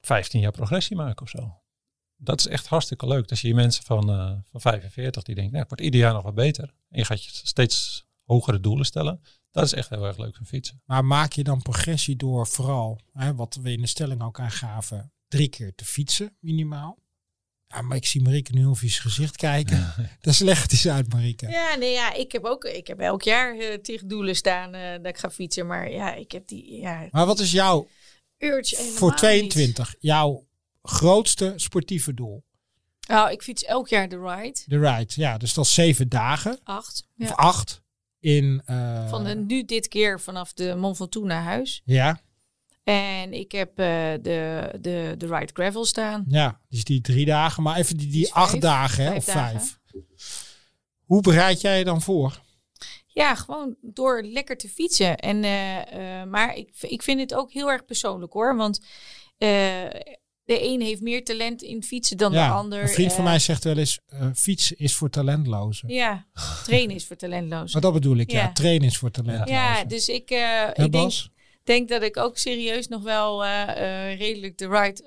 15 0.00 0.40
jaar 0.40 0.52
progressie 0.52 0.96
maken 0.96 1.22
of 1.22 1.28
zo. 1.28 1.56
Dat 2.16 2.38
is 2.38 2.46
echt 2.46 2.66
hartstikke 2.66 3.06
leuk. 3.06 3.28
Dan 3.28 3.36
zie 3.36 3.48
je 3.48 3.54
mensen 3.54 3.84
van, 3.84 4.10
eh, 4.10 4.32
van 4.50 4.60
45 4.60 5.22
die 5.22 5.34
denken, 5.34 5.52
nou, 5.52 5.64
ik 5.64 5.68
word 5.70 5.80
ieder 5.80 6.00
jaar 6.00 6.12
nog 6.12 6.22
wat 6.22 6.34
beter. 6.34 6.74
En 6.88 6.98
je 6.98 7.04
gaat 7.04 7.24
je 7.24 7.30
steeds 7.32 8.06
hogere 8.24 8.60
doelen 8.60 8.86
stellen. 8.86 9.20
Dat 9.50 9.64
is 9.64 9.72
echt 9.72 9.88
heel 9.88 10.06
erg 10.06 10.18
leuk 10.18 10.36
van 10.36 10.46
fietsen. 10.46 10.82
Maar 10.84 11.04
maak 11.04 11.32
je 11.32 11.44
dan 11.44 11.62
progressie 11.62 12.16
door 12.16 12.46
vooral, 12.46 13.00
hè, 13.12 13.34
wat 13.34 13.58
we 13.62 13.72
in 13.72 13.80
de 13.80 13.86
stelling 13.86 14.22
ook 14.22 14.40
aangaven, 14.40 15.12
drie 15.28 15.48
keer 15.48 15.74
te 15.74 15.84
fietsen 15.84 16.36
minimaal? 16.40 16.98
Ja, 17.68 17.82
maar 17.82 17.96
ik 17.96 18.06
zie 18.06 18.22
Marieke 18.22 18.52
nu 18.52 18.66
over 18.66 18.88
zijn 18.88 19.02
gezicht 19.02 19.36
kijken. 19.36 19.94
Dat 20.20 20.34
slecht 20.34 20.72
is 20.72 20.88
uit, 20.88 21.12
Marieke. 21.12 21.48
Ja, 21.48 21.74
nee, 21.74 21.92
ja, 21.92 22.12
ik 22.14 22.32
heb 22.32 22.44
ook, 22.44 22.64
ik 22.64 22.86
heb 22.86 22.98
elk 23.00 23.22
jaar 23.22 23.58
eh 23.58 23.74
tegen 23.74 24.08
doelen 24.08 24.36
staan 24.36 24.74
eh, 24.74 24.90
dat 24.96 25.06
ik 25.06 25.18
ga 25.18 25.30
fietsen. 25.30 25.66
Maar 25.66 25.90
ja, 25.90 26.14
ik 26.14 26.32
heb 26.32 26.46
die, 26.48 26.80
ja, 26.80 27.08
Maar 27.10 27.26
wat 27.26 27.38
is 27.38 27.50
jouw, 27.52 27.88
urge 28.38 28.76
helemaal 28.76 28.96
voor 28.98 29.08
niet. 29.10 29.18
22, 29.18 29.94
jouw 29.98 30.46
grootste 30.82 31.52
sportieve 31.56 32.14
doel? 32.14 32.44
Nou, 33.08 33.30
ik 33.30 33.42
fiets 33.42 33.64
elk 33.64 33.88
jaar 33.88 34.08
de 34.08 34.18
ride. 34.18 34.60
De 34.66 34.78
ride, 34.78 35.12
ja. 35.14 35.38
Dus 35.38 35.54
dat 35.54 35.64
is 35.64 35.74
zeven 35.74 36.08
dagen, 36.08 36.60
Acht. 36.64 37.06
of 37.18 37.28
Ja. 37.28 37.34
acht, 37.34 37.82
in... 38.20 38.62
eh, 38.64 39.08
Van 39.08 39.24
de, 39.24 39.34
nu 39.34 39.64
dit 39.64 39.88
keer 39.88 40.20
vanaf 40.20 40.52
de 40.52 40.74
Mont 40.74 40.96
Ventoux 40.96 41.26
naar 41.26 41.42
huis. 41.42 41.82
Ja, 41.84 42.20
En 42.88 43.32
ik 43.32 43.52
heb 43.52 43.78
eh, 43.78 43.86
de, 44.22 44.68
de, 44.80 45.14
de 45.18 45.26
ride 45.26 45.52
gravel 45.52 45.84
staan. 45.84 46.24
ja, 46.28 46.60
dus 46.68 46.84
die 46.84 47.00
drie 47.00 47.26
dagen. 47.26 47.62
Maar 47.62 47.76
even 47.76 47.96
die, 47.96 48.08
die 48.10 48.34
acht 48.34 48.50
vijf. 48.50 48.62
dagen, 48.62 49.04
hè, 49.04 49.10
Vijf 49.10 49.26
of 49.26 49.34
dagen. 49.34 49.60
vijf. 49.60 49.78
Hoe 51.04 51.22
bereid 51.22 51.60
jij 51.60 51.78
je 51.78 51.84
dan 51.84 52.02
voor? 52.02 52.40
Ja, 53.06 53.34
gewoon 53.34 53.76
door 53.80 54.22
lekker 54.22 54.56
te 54.56 54.68
fietsen. 54.68 55.16
En, 55.16 55.44
eh, 55.44 56.20
eh, 56.20 56.28
maar 56.28 56.56
ik, 56.56 56.70
ik 56.80 57.02
vind 57.02 57.20
het 57.20 57.34
ook 57.34 57.52
heel 57.52 57.70
erg 57.70 57.84
persoonlijk 57.84 58.32
hoor. 58.32 58.56
Want 58.56 58.80
de 59.38 60.04
een 60.44 60.80
heeft 60.80 61.00
meer 61.00 61.24
talent 61.24 61.62
in 61.62 61.82
fietsen 61.82 62.16
dan 62.16 62.32
de 62.32 62.46
ander. 62.46 62.82
Een 62.82 62.88
vriend 62.88 63.12
van 63.12 63.24
mij 63.24 63.38
zegt 63.38 63.64
wel 63.64 63.78
eens, 63.78 64.00
fietsen 64.34 64.78
is 64.78 64.94
voor 64.94 65.10
talentlozen. 65.10 65.88
Ja, 65.88 66.26
trainen 66.64 66.96
is 66.96 67.06
voor 67.06 67.16
talentlozen. 67.16 67.70
Maar 67.72 67.82
dat 67.82 67.92
bedoel 67.92 68.16
ik, 68.16 68.30
ja. 68.30 68.42
Ja. 68.42 68.52
Trainen 68.52 68.88
is 68.88 68.98
voor 68.98 69.10
talentlozen. 69.10 69.54
Ja, 69.54 69.84
dus 69.84 70.08
ik, 70.08 70.30
ik 70.74 70.92
denk? 70.92 71.12
Denk 71.68 71.88
dat 71.88 72.02
ik 72.02 72.16
ook 72.16 72.38
serieus 72.38 72.88
nog 72.88 73.02
wel 73.02 73.44
eh, 73.44 73.62
eh, 73.62 74.18
redelijk 74.18 74.58
de 74.58 74.68
ride 74.68 75.02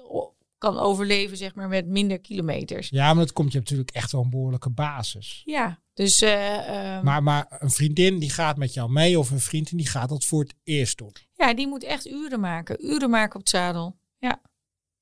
kan 0.58 0.80
overleven, 0.80 1.38
zeg 1.38 1.56
maar, 1.56 1.68
met 1.68 1.88
minder 1.88 2.20
kilometers. 2.20 2.90
Ja, 2.90 3.14
maar 3.14 3.24
dat 3.26 3.34
komt 3.34 3.52
je 3.52 3.60
natuurlijk 3.60 3.92
echt 3.92 4.12
wel 4.12 4.22
een 4.22 4.30
behoorlijke 4.30 4.70
basis. 4.70 5.42
Ja, 5.46 5.82
dus 5.94 6.22
eh, 6.22 6.96
ehm, 6.96 7.04
Maar, 7.04 7.24
maar 7.24 7.46
een 7.50 7.72
vriendin 7.72 8.20
die 8.20 8.30
gaat 8.30 8.58
met 8.58 8.74
jou 8.74 8.92
mee 8.92 9.20
of 9.20 9.32
een 9.32 9.40
vriendin 9.40 9.78
die 9.78 9.88
gaat 9.88 10.10
dat 10.10 10.26
voor 10.26 10.44
het 10.44 10.56
eerst 10.64 10.98
doen. 10.98 11.14
ja, 11.34 11.54
die 11.54 11.68
moet 11.68 11.84
echt 11.84 12.08
uren 12.08 12.40
maken. 12.40 12.86
Uren 12.86 13.10
maken 13.10 13.36
op 13.36 13.42
het 13.42 13.50
zadel. 13.50 13.98
Ja. 14.18 14.42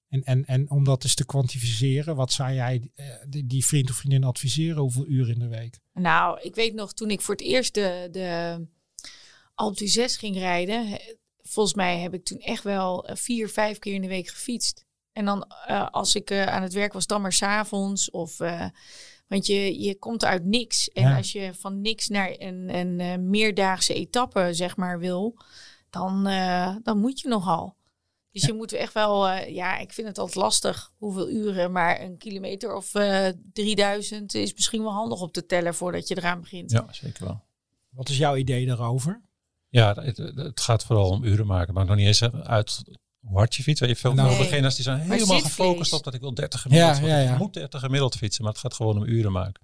En, 0.10 0.24
en, 0.24 0.46
en 0.46 0.70
om 0.70 0.84
dat 0.84 1.04
eens 1.04 1.16
te 1.16 1.26
kwantificeren, 1.26 2.16
wat 2.16 2.32
zou 2.32 2.54
jij 2.54 2.92
die, 3.28 3.46
die 3.46 3.66
vriend 3.66 3.90
of 3.90 3.96
vriendin 3.96 4.24
adviseren? 4.24 4.82
Hoeveel 4.82 5.08
uren 5.08 5.34
in 5.34 5.40
de 5.40 5.48
week? 5.48 5.80
Nou, 5.94 6.42
ik 6.42 6.56
weet 6.56 6.74
nog 6.74 6.94
toen 6.94 7.10
ik 7.10 7.22
voor 7.22 7.36
het 7.36 7.44
eerst 7.44 7.74
de, 7.74 8.08
de 8.12 8.60
Alpe 9.60 10.08
ging 10.08 10.38
rijden. 10.38 11.00
Volgens 11.50 11.76
mij 11.76 12.00
heb 12.00 12.14
ik 12.14 12.24
toen 12.26 12.40
echt 12.40 12.64
wel 12.64 13.06
eh, 13.08 13.16
vier, 13.16 13.50
vijf 13.50 13.80
keer 13.80 13.94
in 13.94 14.02
de 14.02 14.08
week 14.08 14.28
gefietst. 14.28 14.86
En 15.12 15.26
dan 15.26 15.46
eh, 15.68 15.88
als 15.90 16.16
ik 16.16 16.30
eh, 16.30 16.44
aan 16.46 16.62
het 16.62 16.74
werk 16.74 16.94
was, 16.94 17.08
dan 17.08 17.22
maar 17.22 17.34
s'avonds. 17.34 18.10
Of, 18.12 18.40
eh, 18.40 18.66
want 19.28 19.46
je, 19.46 19.80
je 19.82 19.96
komt 19.98 20.26
uit 20.26 20.46
niks. 20.46 20.90
En 20.90 21.02
Ja. 21.04 21.18
als 21.18 21.32
je 21.32 21.54
van 21.54 21.82
niks 21.82 22.08
naar 22.08 22.36
een, 22.38 22.76
een 22.76 23.00
eh, 23.00 23.18
meerdaagse 23.18 23.94
etappe, 23.94 24.50
zeg 24.54 24.76
maar, 24.78 25.00
wil, 25.00 25.38
dan, 25.90 26.28
eh, 26.28 26.76
dan 26.84 27.00
moet 27.00 27.20
je 27.20 27.28
nogal. 27.28 27.78
Dus 28.32 28.42
Ja. 28.42 28.48
je 28.48 28.54
moet 28.54 28.72
echt 28.74 28.94
wel, 28.94 29.28
eh, 29.28 29.54
ja, 29.56 29.78
ik 29.78 29.94
vind 29.94 30.08
het 30.08 30.18
altijd 30.18 30.38
lastig 30.38 30.92
hoeveel 30.98 31.30
uren, 31.30 31.72
maar 31.72 32.02
een 32.02 32.18
kilometer 32.18 32.76
of 32.76 32.96
eh 32.96 33.28
3000 33.54 34.34
is 34.34 34.54
misschien 34.54 34.82
wel 34.82 34.92
handig 34.92 35.22
op 35.22 35.34
te 35.34 35.46
tellen 35.46 35.76
voordat 35.76 36.08
je 36.08 36.18
eraan 36.18 36.42
begint. 36.42 36.72
Ja, 36.72 36.86
zeker 36.92 37.26
wel. 37.26 37.42
Wat 37.90 38.10
is 38.10 38.18
jouw 38.18 38.36
idee 38.36 38.66
daarover? 38.66 39.22
Ja, 39.70 39.94
het, 40.02 40.18
het 40.36 40.62
gaat 40.62 40.86
vooral 40.86 41.10
om 41.10 41.24
uren 41.24 41.46
maken. 41.46 41.74
Maar 41.74 41.86
nog 41.86 41.96
niet 41.96 42.08
eens 42.08 42.24
uit 42.32 42.82
hoe 43.20 43.38
hard 43.38 43.56
je 43.56 43.64
fietst. 43.64 43.82
Je 43.82 43.88
hebt 43.88 44.00
veel 44.00 44.14
Nou, 44.14 44.30
Nee. 44.30 44.38
beginners 44.38 44.76
die 44.76 44.84
zijn 44.84 45.00
helemaal 45.00 45.40
gefocust 45.40 45.94
op 45.94 46.04
dat 46.04 46.14
ik 46.14 46.20
wil 46.20 46.34
30 46.34 46.62
gemiddeld. 46.62 46.96
Ja, 46.96 47.02
want 47.02 47.14
ja, 47.14 47.20
ik 47.20 47.28
ja. 47.30 47.38
moet 47.38 47.54
30 47.54 47.80
gemiddeld 47.80 48.16
fietsen, 48.16 48.44
maar 48.44 48.52
het 48.52 48.62
gaat 48.62 48.74
gewoon 48.74 48.98
om 48.98 49.04
uren 49.04 49.32
maken. 49.32 49.62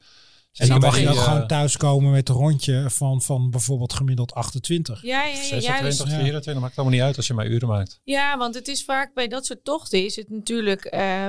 En 0.55 0.67
dan 0.67 0.79
mag 0.79 0.99
je 0.99 1.09
ook 1.09 1.17
gewoon 1.17 1.41
eh, 1.41 1.45
thuiskomen 1.45 2.11
met 2.11 2.29
een 2.29 2.35
rondje 2.35 2.89
van, 2.89 3.21
van 3.21 3.49
bijvoorbeeld 3.49 3.93
gemiddeld 3.93 4.33
28. 4.33 5.01
Ja, 5.01 5.23
ja, 5.23 5.25
ja, 5.25 5.33
ja, 5.33 5.37
26, 5.37 6.05
dus- 6.05 6.13
ja. 6.13 6.19
24, 6.19 6.63
maakt 6.63 6.77
allemaal 6.77 6.95
niet 6.95 7.03
uit 7.03 7.17
als 7.17 7.27
je 7.27 7.33
maar 7.33 7.47
uren 7.47 7.67
maakt. 7.67 7.99
ja, 8.03 8.37
want 8.37 8.55
het 8.55 8.67
is 8.67 8.83
vaak 8.83 9.13
bij 9.13 9.27
dat 9.27 9.45
soort 9.45 9.63
tochten 9.63 10.05
is 10.05 10.15
het 10.15 10.29
natuurlijk, 10.29 10.85
eh, 10.85 11.27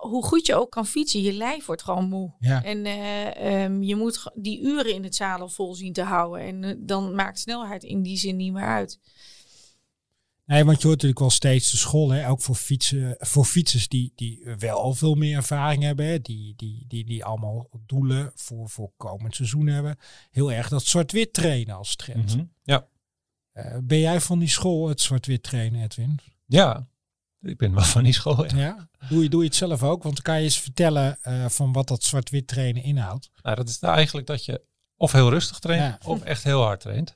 hoe 0.00 0.24
goed 0.24 0.46
je 0.46 0.54
ook 0.54 0.70
kan 0.70 0.86
fietsen, 0.86 1.22
je 1.22 1.32
lijf 1.32 1.66
wordt 1.66 1.82
gewoon 1.82 2.08
moe. 2.08 2.30
Ja. 2.38 2.64
En 2.64 2.84
eh, 2.86 3.62
ehm, 3.64 3.82
je 3.82 3.96
moet 3.96 4.30
die 4.34 4.60
uren 4.62 4.94
in 4.94 5.04
het 5.04 5.14
zadel 5.14 5.48
vol 5.48 5.74
zien 5.74 5.92
te 5.92 6.02
houden. 6.02 6.40
En 6.40 6.64
eh, 6.64 6.74
dan 6.78 7.14
maakt 7.14 7.38
snelheid 7.38 7.82
in 7.82 8.02
die 8.02 8.16
zin 8.16 8.36
niet 8.36 8.52
meer 8.52 8.66
uit. 8.66 8.98
Nee, 10.44 10.64
want 10.64 10.76
je 10.80 10.86
hoort 10.86 10.96
natuurlijk 10.96 11.20
wel 11.20 11.30
steeds 11.30 11.70
de 11.70 11.76
school, 11.76 12.10
hè, 12.10 12.28
ook 12.28 12.40
voor, 12.40 12.54
fietsen, 12.54 13.16
voor 13.18 13.44
fietsers 13.44 13.88
die, 13.88 14.12
die 14.14 14.42
wel 14.58 14.94
veel 14.94 15.14
meer 15.14 15.36
ervaring 15.36 15.82
hebben, 15.82 16.06
hè, 16.06 16.20
die, 16.20 16.54
die, 16.56 16.84
die, 16.88 17.04
die 17.04 17.24
allemaal 17.24 17.68
doelen 17.86 18.32
voor, 18.34 18.68
voor 18.68 18.92
komend 18.96 19.34
seizoen 19.34 19.66
hebben. 19.66 19.96
Heel 20.30 20.52
erg 20.52 20.68
dat 20.68 20.84
zwart-wit 20.84 21.32
trainen 21.32 21.76
als 21.76 21.96
trend. 21.96 22.36
Mhm. 22.36 22.44
Ja. 22.62 22.88
Eh, 23.52 23.76
ben 23.82 23.98
jij 23.98 24.20
van 24.20 24.38
die 24.38 24.48
school, 24.48 24.88
het 24.88 25.00
zwart-wit 25.00 25.42
trainen, 25.42 25.82
Edwin? 25.82 26.18
ja, 26.46 26.88
ik 27.40 27.56
ben 27.56 27.74
wel 27.74 27.84
van 27.84 28.02
die 28.04 28.12
school. 28.12 28.44
Ja. 28.44 28.56
Ja? 28.56 28.88
Doe, 29.08 29.22
je, 29.22 29.28
doe 29.28 29.40
je 29.42 29.46
het 29.48 29.56
zelf 29.56 29.82
ook? 29.82 30.02
Want 30.02 30.22
kan 30.22 30.36
je 30.36 30.42
eens 30.42 30.60
vertellen 30.60 31.18
eh, 31.22 31.48
van 31.48 31.72
wat 31.72 31.88
dat 31.88 32.02
zwart-wit 32.04 32.46
trainen 32.46 32.82
inhoudt. 32.82 33.30
Nou, 33.42 33.56
dat 33.56 33.68
is 33.68 33.78
nou 33.78 33.94
eigenlijk 33.94 34.26
dat 34.26 34.44
je 34.44 34.62
of 34.96 35.12
heel 35.12 35.30
rustig 35.30 35.58
traint 35.58 35.82
Ja. 35.82 35.98
of 36.10 36.22
echt 36.22 36.42
heel 36.42 36.62
hard 36.62 36.80
traint. 36.80 37.14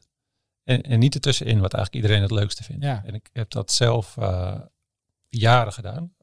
En, 0.67 0.83
en 0.83 0.99
niet 0.99 1.15
ertussenin, 1.15 1.61
wat 1.61 1.73
eigenlijk 1.75 2.05
iedereen 2.05 2.23
het 2.23 2.31
leukste 2.41 2.63
vindt. 2.65 2.85
Ja. 2.85 3.03
En 3.05 3.15
ik 3.15 3.29
heb 3.33 3.51
dat 3.51 3.73
zelf 3.73 4.17
eh, 4.17 4.61
jaren 5.29 5.73
gedaan. 5.73 6.15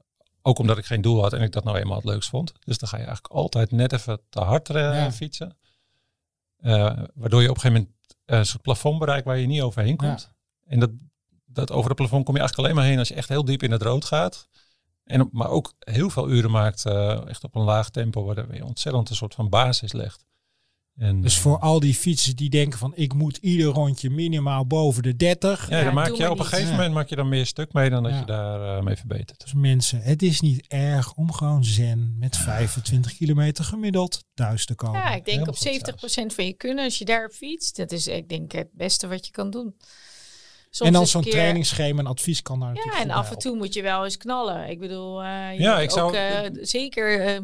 Ook 0.42 0.60
omdat 0.60 0.78
ik 0.78 0.86
geen 0.86 1.02
doel 1.02 1.22
had 1.22 1.34
en 1.34 1.42
ik 1.42 1.52
dat 1.52 1.64
nou 1.64 1.78
eenmaal 1.78 1.96
het 1.96 2.06
leukst 2.06 2.30
vond. 2.30 2.54
Dus 2.60 2.78
dan 2.78 2.90
ga 2.90 2.98
je 2.98 3.04
eigenlijk 3.04 3.34
altijd 3.34 3.72
net 3.72 3.94
even 3.94 4.20
te 4.30 4.40
hard 4.40 4.68
Ja. 4.68 5.12
fietsen. 5.12 5.58
Eh, 6.58 6.98
waardoor 7.14 7.42
je 7.42 7.50
op 7.50 7.56
een 7.56 7.62
gegeven 7.62 7.72
moment 7.82 7.90
een 8.26 8.46
soort 8.46 8.62
plafond 8.62 9.00
bereikt 9.00 9.26
waar 9.26 9.38
je 9.38 9.48
niet 9.48 9.62
overheen 9.62 9.96
komt. 9.98 10.32
En 10.66 10.80
dat, 10.80 10.90
dat 11.46 11.72
over 11.72 11.88
het 11.90 11.98
plafond 11.98 12.26
kom 12.26 12.34
je 12.34 12.40
eigenlijk 12.40 12.70
alleen 12.70 12.82
maar 12.82 12.90
heen 12.92 13.00
als 13.00 13.08
je 13.08 13.14
echt 13.16 13.30
heel 13.30 13.46
diep 13.46 13.64
in 13.64 13.72
het 13.72 13.82
rood 13.82 14.06
gaat. 14.06 14.48
En, 15.04 15.22
op- 15.22 15.32
maar 15.34 15.50
ook 15.50 15.74
heel 15.80 16.10
veel 16.10 16.30
uren 16.30 16.52
maakt, 16.52 16.86
echt 17.28 17.44
op 17.44 17.56
een 17.56 17.62
laag 17.64 17.90
tempo, 17.90 18.24
waar 18.24 18.56
je 18.56 18.66
ontzettend 18.66 19.10
een 19.10 19.16
soort 19.16 19.34
van 19.36 19.50
basis 19.50 19.92
legt. 19.94 20.26
En, 20.98 21.22
Dus 21.22 21.36
eh, 21.36 21.42
voor 21.42 21.60
al 21.60 21.80
die 21.80 21.94
fietsers 21.94 22.36
die 22.36 22.50
denken 22.50 22.80
van 22.80 22.92
ik 22.96 23.14
moet 23.14 23.38
ieder 23.38 23.66
rondje 23.66 24.10
minimaal 24.10 24.66
boven 24.68 25.04
de 25.04 25.16
30. 25.16 25.70
Ja, 25.70 25.78
Ja, 25.78 25.84
dan 25.84 25.94
maak 25.94 26.16
je 26.16 26.30
op 26.30 26.40
een 26.40 26.46
gegeven 26.46 26.66
Ja. 26.70 26.76
moment 26.76 26.94
maak 26.94 27.08
je 27.10 27.16
dan 27.16 27.30
meer 27.30 27.46
stuk 27.46 27.74
mee 27.74 27.90
dan 27.90 28.04
dat 28.04 28.12
Ja. 28.12 28.20
je 28.20 28.26
daar 28.26 28.78
eh, 28.78 28.84
mee 28.84 28.96
verbetert. 28.96 29.40
Dus 29.42 29.54
mensen, 29.54 30.02
het 30.02 30.22
is 30.22 30.42
niet 30.42 30.68
erg 30.68 31.14
om 31.14 31.32
gewoon 31.32 31.64
zen 31.66 32.16
met 32.20 32.38
25 32.38 33.14
kilometer 33.18 33.64
gemiddeld 33.64 34.24
thuis 34.34 34.66
te 34.66 34.76
komen. 34.76 35.00
Ja, 35.00 35.06
ik 35.08 35.12
denk 35.26 35.26
helemaal 35.26 35.48
op 35.48 35.56
goed 35.56 36.32
70% 36.32 36.36
van 36.36 36.46
je 36.46 36.54
kunnen 36.54 36.84
als 36.84 36.98
je 36.98 37.06
daarop 37.06 37.32
fietst. 37.32 37.76
Dat 37.76 37.92
is, 37.92 38.08
ik 38.08 38.30
denk, 38.30 38.52
het 38.52 38.70
beste 38.74 39.08
wat 39.08 39.26
je 39.26 39.32
kan 39.32 39.50
doen. 39.50 39.76
Soms 40.76 40.90
en 40.90 40.96
dan 40.98 41.08
zo'n 41.08 41.22
keer- 41.22 41.32
trainingsschema 41.32 42.00
en 42.00 42.08
advies 42.08 42.42
kan 42.42 42.60
daar 42.60 42.76
Ja, 42.76 43.02
en 43.02 43.12
af 43.12 43.32
en 43.32 43.38
toe 43.38 43.56
moet 43.56 43.74
je 43.74 43.82
wel 43.82 44.04
eens 44.04 44.18
knallen. 44.18 44.70
Ik 44.70 44.80
bedoel, 44.80 45.24
eh, 45.24 45.54
je 45.54 45.62
Ja, 45.62 45.74
moet 45.74 45.84
ik 45.84 45.92
zou- 45.92 46.08
ook 46.08 46.14
eh, 46.14 46.40
zeker 46.62 47.22
eh, 47.26 47.40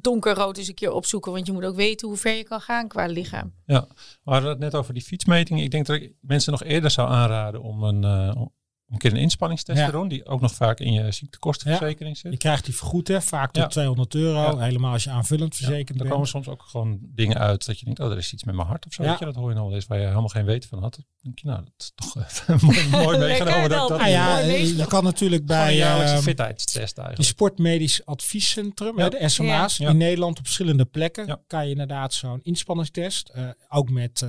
donkerrood 0.00 0.58
eens 0.58 0.68
een 0.68 0.74
keer 0.74 0.92
opzoeken. 0.92 1.32
Want 1.32 1.46
je 1.46 1.52
moet 1.52 1.64
ook 1.64 1.76
weten 1.76 2.08
hoe 2.08 2.16
ver 2.16 2.34
je 2.36 2.42
kan 2.44 2.60
gaan 2.60 2.88
qua 2.88 3.06
lichaam. 3.06 3.54
Ja, 3.66 3.86
we 4.24 4.30
hadden 4.32 4.50
het 4.50 4.58
net 4.58 4.74
over 4.74 4.94
die 4.94 5.02
fietsmeting. 5.02 5.60
Ik 5.60 5.70
denk 5.70 5.86
dat 5.86 5.96
ik 5.96 6.12
mensen 6.20 6.52
nog 6.52 6.62
eerder 6.64 6.90
zou 6.90 7.08
aanraden 7.08 7.62
om 7.62 7.82
een, 7.82 8.04
eh, 8.04 8.42
een 8.90 8.98
keer 8.98 9.10
een 9.12 9.16
inspanningstest 9.18 9.84
te 9.84 9.90
doen, 9.90 10.08
die 10.08 10.26
ook 10.26 10.40
nog 10.40 10.54
vaak 10.54 10.78
in 10.80 10.92
je 10.92 11.12
ziektekostenverzekering 11.12 12.16
zit. 12.16 12.32
Je 12.32 12.38
krijgt 12.38 12.64
die 12.64 12.76
vergoed, 12.76 13.08
hè, 13.08 13.20
vaak 13.22 13.52
tot 13.52 13.62
Ja. 13.62 13.68
200 13.68 14.14
euro. 14.14 14.58
Helemaal 14.58 14.92
als 14.92 15.04
je 15.04 15.10
aanvullend 15.10 15.56
verzekerd 15.56 15.88
er 15.90 15.96
bent. 15.96 16.10
komen 16.10 16.28
soms 16.28 16.48
ook 16.48 16.62
gewoon 16.62 16.98
dingen 17.02 17.38
uit 17.38 17.66
dat 17.66 17.78
je 17.78 17.84
denkt, 17.84 18.00
oh, 18.00 18.10
er 18.10 18.18
is 18.18 18.32
iets 18.32 18.44
met 18.44 18.54
mijn 18.54 18.66
hart 18.68 18.86
of 18.86 18.92
zo. 18.92 19.02
Ja. 19.02 19.08
Weet 19.10 19.18
je, 19.18 19.24
dat 19.24 19.34
hoor 19.34 19.48
je 19.48 19.54
nog 19.54 19.66
wel 19.66 19.74
eens 19.74 19.86
waar 19.86 19.98
je 19.98 20.04
helemaal 20.06 20.28
geen 20.28 20.44
weten 20.44 20.68
van 20.68 20.82
had. 20.82 20.94
Dan 20.94 21.04
denk 21.20 21.38
je, 21.38 21.46
nou, 21.48 21.62
dat 21.64 21.72
is 21.78 21.92
toch 21.94 22.16
eh, 22.46 22.62
mooi, 22.62 22.88
mooi 23.04 23.18
meegenomen. 23.26 23.68
Dat, 23.68 23.88
dat, 23.88 23.98
Nou 23.98 24.10
ja, 24.10 24.40
eh, 24.40 24.76
je 24.76 24.86
kan 24.86 25.04
natuurlijk 25.04 25.46
bij 25.46 25.76
jaarlijkse 25.76 26.14
ehm, 26.14 26.22
fitheidstest 26.22 26.94
die 26.94 27.04
eigenlijk. 27.04 27.28
Sportmedisch 27.34 28.04
Adviescentrum, 28.06 28.98
Ja. 28.98 29.08
de 29.08 29.28
SMA's, 29.28 29.76
Ja. 29.76 29.88
in 29.88 29.96
Nederland 29.96 30.38
op 30.38 30.44
verschillende 30.44 30.84
plekken 30.84 31.26
Ja. 31.26 31.40
kan 31.46 31.64
je 31.64 31.70
inderdaad 31.70 32.12
zo'n 32.14 32.40
inspanningstest. 32.42 33.28
eh, 33.28 33.48
ook 33.68 33.90
met, 33.90 34.22
eh, 34.22 34.28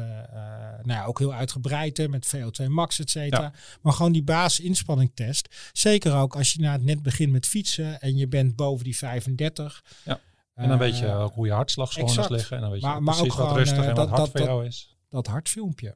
nou 0.82 0.99
ja, 0.99 1.05
ook 1.05 1.20
heel 1.20 1.34
uitgebreid, 1.34 1.97
hè, 1.97 2.07
met 2.07 2.26
VO2 2.36 2.68
max, 2.70 2.99
et 2.99 3.09
cetera. 3.09 3.51
Maar 3.82 3.93
gewoon 3.93 4.12
die 4.12 4.24
basis-inspanningstest. 4.52 5.70
Zeker 5.74 6.16
ook 6.16 6.36
als 6.36 6.54
je 6.54 6.60
na 6.62 6.72
het 6.72 6.84
net 6.84 7.02
begint 7.04 7.32
met 7.32 7.45
fietsen 7.45 8.02
en 8.02 8.18
je 8.18 8.28
bent 8.28 8.56
boven 8.56 8.84
die 8.84 8.97
35. 8.97 9.84
Ja. 10.06 10.20
En 10.56 10.70
dan 10.70 10.78
weet 10.78 10.97
je 10.97 11.06
Eh, 11.06 11.22
ook 11.22 11.34
hoe 11.34 11.45
je 11.45 11.52
hartslagzones 11.54 12.12
exact. 12.12 12.30
liggen. 12.30 12.56
En 12.56 12.62
dan 12.62 12.72
weet 12.72 12.82
je 12.82 12.88
Maar- 12.88 13.02
precies 13.04 13.22
ook 13.22 13.34
wat 13.34 13.56
rustig 13.56 13.78
eh, 13.78 13.88
en 13.89 13.95
dat- 13.95 14.10
wat 14.10 14.18
hard 14.20 14.32
dat- 14.34 14.41
voor 14.41 14.49
jou 14.52 14.66
is. 14.66 14.91
Dat 15.12 15.28
hartfilmpje. 15.28 15.95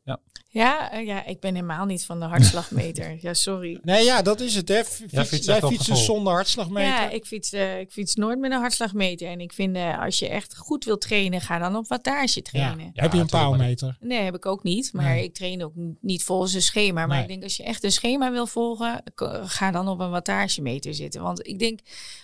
Ja, 0.50 0.92
eh, 0.92 1.06
ja, 1.06 1.26
ik 1.26 1.40
ben 1.40 1.54
helemaal 1.54 1.86
niet 1.86 2.06
van 2.06 2.20
de 2.20 2.26
hartslagmeter. 2.26 3.18
ja, 3.22 3.34
sorry. 3.34 3.80
Nee, 3.82 4.04
ja, 4.04 4.22
dat 4.22 4.40
is 4.40 4.56
het. 4.56 4.68
Hè. 4.68 4.84
Fiets, 4.86 5.46
Jij 5.46 5.62
fietst 5.62 5.88
dus 5.88 6.06
zonder 6.06 6.34
hartslagmeter. 6.34 6.90
Ja, 6.90 7.10
ik 7.10 7.26
fiets, 7.26 7.52
eh, 7.52 7.80
ik 7.80 7.92
fiets 7.92 8.16
nooit 8.16 8.40
met 8.40 8.52
een 8.52 8.60
hartslagmeter. 8.60 9.28
En 9.28 9.40
ik 9.40 9.54
vind, 9.54 9.76
eh, 9.76 10.02
als 10.02 10.20
je 10.20 10.28
echt 10.30 10.58
goed 10.58 10.86
wilt 10.86 11.02
trainen, 11.02 11.42
ga 11.42 11.60
dan 11.60 11.76
op 11.76 11.88
wattage 11.88 12.36
Ja. 12.36 12.42
trainen. 12.52 12.90
Ja, 12.94 13.02
Heb 13.02 13.14
je 13.14 13.20
een 13.20 13.26
paalmeter? 13.28 13.98
Nee, 14.00 14.22
heb 14.22 14.36
ik 14.36 14.46
ook 14.46 14.64
niet. 14.64 14.94
Maar 14.94 15.06
Nee. 15.14 15.24
ik 15.24 15.34
train 15.34 15.64
ook 15.64 15.74
niet 16.02 16.24
volgens 16.24 16.54
een 16.54 16.62
schema. 16.62 17.06
Maar 17.06 17.08
Nee. 17.16 17.22
ik 17.22 17.28
denk 17.28 17.44
als 17.44 17.58
je 17.58 17.64
echt 17.64 17.84
een 17.84 17.92
schema 17.92 18.32
wil 18.32 18.48
volgen, 18.48 19.04
ga 19.46 19.72
dan 19.72 19.88
op 19.88 20.00
een 20.00 20.10
wattagemeter 20.10 20.94
zitten. 20.94 21.22
Want 21.22 21.48
ik 21.48 21.60
denk 21.60 21.80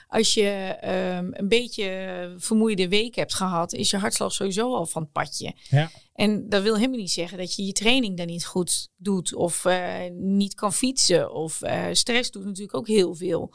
als 0.08 0.34
je 0.34 0.50
ehm, 0.82 1.28
een 1.32 1.48
beetje 1.48 2.34
vermoeide 2.38 2.88
week 2.88 3.16
hebt 3.16 3.34
gehad, 3.34 3.74
is 3.74 3.89
je 3.89 3.98
hartslag 3.98 4.32
sowieso 4.34 4.76
al 4.76 4.86
van 4.86 5.02
het 5.02 5.12
padje. 5.12 5.54
Ja. 5.70 5.89
En 6.22 6.50
dat 6.50 6.64
wil 6.64 6.76
helemaal 6.76 6.98
niet 6.98 7.12
zeggen 7.12 7.38
dat 7.38 7.56
je 7.56 7.66
je 7.66 7.72
training 7.72 8.18
dan 8.18 8.26
niet 8.26 8.46
goed 8.46 8.90
doet 8.96 9.36
of 9.36 9.66
eh, 9.66 10.12
niet 10.14 10.54
kan 10.54 10.74
fietsen. 10.74 11.34
Of 11.34 11.62
eh, 11.62 11.86
stress 11.92 12.32
doet 12.32 12.46
natuurlijk 12.46 12.78
ook 12.78 12.88
heel 12.88 13.16
veel. 13.16 13.54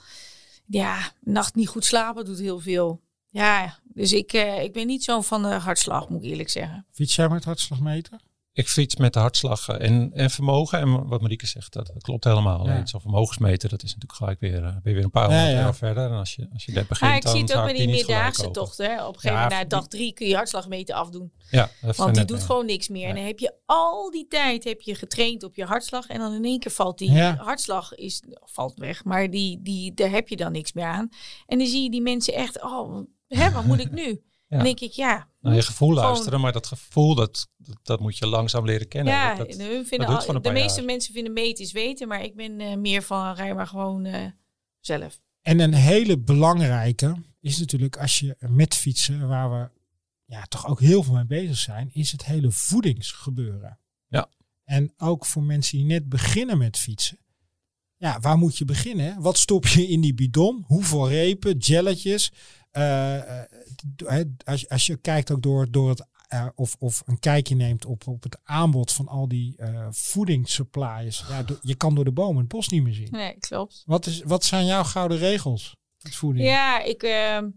Ja, 0.67 1.12
nacht 1.21 1.55
niet 1.55 1.69
goed 1.69 1.85
slapen 1.85 2.25
doet 2.25 2.39
heel 2.39 2.59
veel. 2.59 3.03
Ja, 3.29 3.79
dus 3.85 4.12
ik, 4.12 4.33
eh, 4.33 4.62
ik 4.62 4.73
ben 4.73 4.87
niet 4.87 5.05
zo 5.05 5.21
van 5.21 5.43
de 5.43 5.49
hartslag, 5.49 6.09
moet 6.09 6.23
ik 6.23 6.31
eerlijk 6.31 6.51
zeggen. 6.51 6.87
Fiets 6.93 7.17
jij 7.17 7.29
met 7.29 7.45
hartslagmeter? 7.45 8.21
Ik 8.57 8.68
fiets 8.68 8.96
met 8.96 9.12
de 9.12 9.18
hartslag 9.18 9.68
en, 9.68 10.11
en 10.14 10.30
vermogen. 10.30 10.78
En 10.78 11.07
wat 11.07 11.20
Marieke 11.20 11.46
zegt, 11.46 11.72
dat, 11.72 11.86
dat 11.86 12.02
klopt 12.02 12.24
helemaal. 12.24 12.66
Ja. 12.66 12.86
Zo'n 12.86 13.00
vermogensmeter, 13.00 13.68
dat 13.68 13.82
is 13.82 13.94
natuurlijk 13.94 14.12
gelijk 14.12 14.40
weer, 14.40 14.64
eh, 14.64 14.76
weer 14.82 14.94
weer 14.94 15.04
een 15.04 15.11
paar 15.11 15.26
honderd 15.26 15.50
ja. 15.50 15.59
euro 15.59 15.72
verder. 15.72 16.11
En 16.11 16.16
als 16.16 16.34
je, 16.34 16.48
als 16.52 16.64
je 16.64 16.72
net 16.72 16.88
begint, 16.88 17.11
Maar 17.11 17.20
ik 17.20 17.28
zie 17.28 17.40
het 17.40 17.54
ook 17.54 17.64
bij 17.64 17.72
die 17.72 17.88
meerdaagse 17.88 18.50
tochten. 18.50 18.86
Hè. 18.86 19.07
Op 19.07 19.14
een 19.14 19.20
gegeven 19.20 19.36
Ja, 19.36 19.48
moment, 19.48 19.70
na 19.70 19.78
dag 19.78 19.88
drie, 19.88 20.12
kun 20.12 20.26
je 20.26 20.34
hartslagmeter 20.34 20.94
afdoen. 20.94 21.32
Ja, 21.50 21.70
dat 21.80 21.96
Want 21.96 22.14
die 22.14 22.24
doet 22.24 22.42
gewoon 22.42 22.66
niks 22.66 22.88
meer. 22.88 23.09
En 23.09 23.14
dan 23.14 23.24
heb 23.24 23.38
je 23.38 23.54
al 23.66 24.11
die 24.11 24.26
tijd 24.28 24.64
heb 24.64 24.80
je 24.80 24.94
getraind 24.94 25.44
op 25.44 25.54
je 25.54 25.64
hartslag. 25.64 26.07
En 26.07 26.18
dan 26.18 26.32
in 26.32 26.44
één 26.44 26.59
keer 26.59 26.72
valt 26.72 26.98
die 26.98 27.12
Ja. 27.12 27.36
hartslag 27.36 27.94
is, 27.94 28.22
valt 28.44 28.74
weg. 28.78 29.04
Maar 29.04 29.30
die, 29.30 29.62
die, 29.62 29.94
daar 29.94 30.11
heb 30.11 30.28
je 30.28 30.36
dan 30.36 30.52
niks 30.52 30.72
meer 30.72 30.84
aan. 30.86 31.09
En 31.46 31.59
dan 31.59 31.66
zie 31.66 31.82
je 31.82 31.90
die 31.90 32.02
mensen 32.02 32.34
echt, 32.34 32.62
oh, 32.62 33.07
hè, 33.28 33.50
wat 33.50 33.64
moet 33.64 33.80
ik 33.80 33.90
nu? 33.90 34.20
Ja. 34.48 34.57
Dan 34.57 34.64
denk 34.64 34.80
ik, 34.80 34.92
ja. 34.92 35.28
Naar 35.47 35.55
je 35.55 35.62
gevoel 35.62 35.88
Gewoon- 35.88 36.05
luisteren, 36.05 36.40
maar 36.40 36.53
dat 36.53 36.66
gevoel, 36.66 37.14
dat, 37.14 37.49
dat, 37.57 37.78
dat 37.82 38.01
moet 38.01 38.18
je 38.18 38.26
langzaam 38.26 38.64
leren 38.64 38.88
kennen. 38.88 39.12
Ja, 39.12 39.28
Dat- 39.34 39.49
dat- 39.49 39.57
en 39.57 39.66
hun 39.66 39.86
vinden 39.86 40.07
duurt 40.07 40.11
al- 40.11 40.20
gewoon 40.20 40.36
een 40.36 40.42
de 40.42 40.51
meeste 40.53 40.76
jaar. 40.76 40.84
mensen 40.86 41.12
vinden 41.14 41.32
meten 41.32 41.64
is 41.64 41.72
weten. 41.72 42.09
Maar 42.09 42.22
ik 42.24 42.34
ben 42.36 42.61
eh, 42.61 42.76
meer 42.76 43.03
van, 43.03 43.34
rij 43.34 43.55
maar 43.55 43.66
gewoon 43.66 44.05
eh, 44.05 44.26
zelf. 44.80 45.20
En 45.42 45.59
een 45.61 45.74
hele 45.74 46.18
belangrijke 46.18 47.16
is 47.40 47.59
natuurlijk 47.59 47.97
als 47.97 48.18
je 48.18 48.36
met 48.38 48.74
fietsen, 48.74 49.28
waar 49.28 49.51
we 49.51 49.70
ja, 50.24 50.42
toch 50.42 50.66
ook 50.66 50.80
heel 50.80 51.03
veel 51.03 51.14
mee 51.14 51.26
bezig 51.26 51.57
zijn, 51.57 51.90
is 51.92 52.12
het 52.12 52.24
hele 52.24 52.51
voedingsgebeuren. 52.51 53.78
Ja. 54.09 54.28
En 54.64 54.92
ook 54.97 55.26
voor 55.26 55.42
mensen 55.42 55.76
die 55.78 55.86
net 55.86 56.09
beginnen 56.09 56.59
met 56.59 56.78
fietsen. 56.78 57.18
Ja, 57.97 58.20
waar 58.20 58.36
moet 58.38 58.59
je 58.59 58.64
beginnen? 58.64 59.20
Wat 59.20 59.38
stop 59.38 59.66
je 59.66 59.88
in 59.88 60.01
die 60.01 60.14
bidon? 60.14 60.64
Hoeveel 60.66 61.09
repen, 61.09 61.57
jelletjes? 61.59 62.32
Eh, 62.77 63.41
eh, 63.41 64.27
als, 64.45 64.61
je- 64.61 64.68
als 64.68 64.87
je 64.87 64.97
kijkt 64.97 65.31
ook 65.31 65.43
door, 65.43 65.70
door 65.70 65.89
het, 65.89 66.07
eh, 66.29 66.47
of, 66.55 66.77
of 66.79 67.03
een 67.07 67.18
kijkje 67.18 67.55
neemt 67.55 67.85
op, 67.85 68.07
op 68.07 68.22
het 68.22 68.39
aanbod 68.45 68.93
van 68.93 69.09
al 69.09 69.29
die 69.29 69.55
eh 69.57 69.87
voedingssuppliers. 69.91 71.24
Ja, 71.29 71.45
je 71.62 71.74
kan 71.74 71.95
door 71.95 72.05
de 72.05 72.12
bomen 72.12 72.39
het 72.41 72.49
bos 72.49 72.68
niet 72.68 72.83
meer 72.83 72.95
zien. 72.95 73.09
Nee, 73.11 73.37
klopt. 73.39 73.83
Wat, 73.87 74.07
is, 74.07 74.22
wat 74.24 74.45
zijn 74.45 74.66
jouw 74.66 74.83
gouden 74.85 75.18
regels? 75.18 75.77
Voeding. 75.99 76.47
Ja, 76.49 76.83
ik, 76.83 77.03
ehm, 77.03 77.49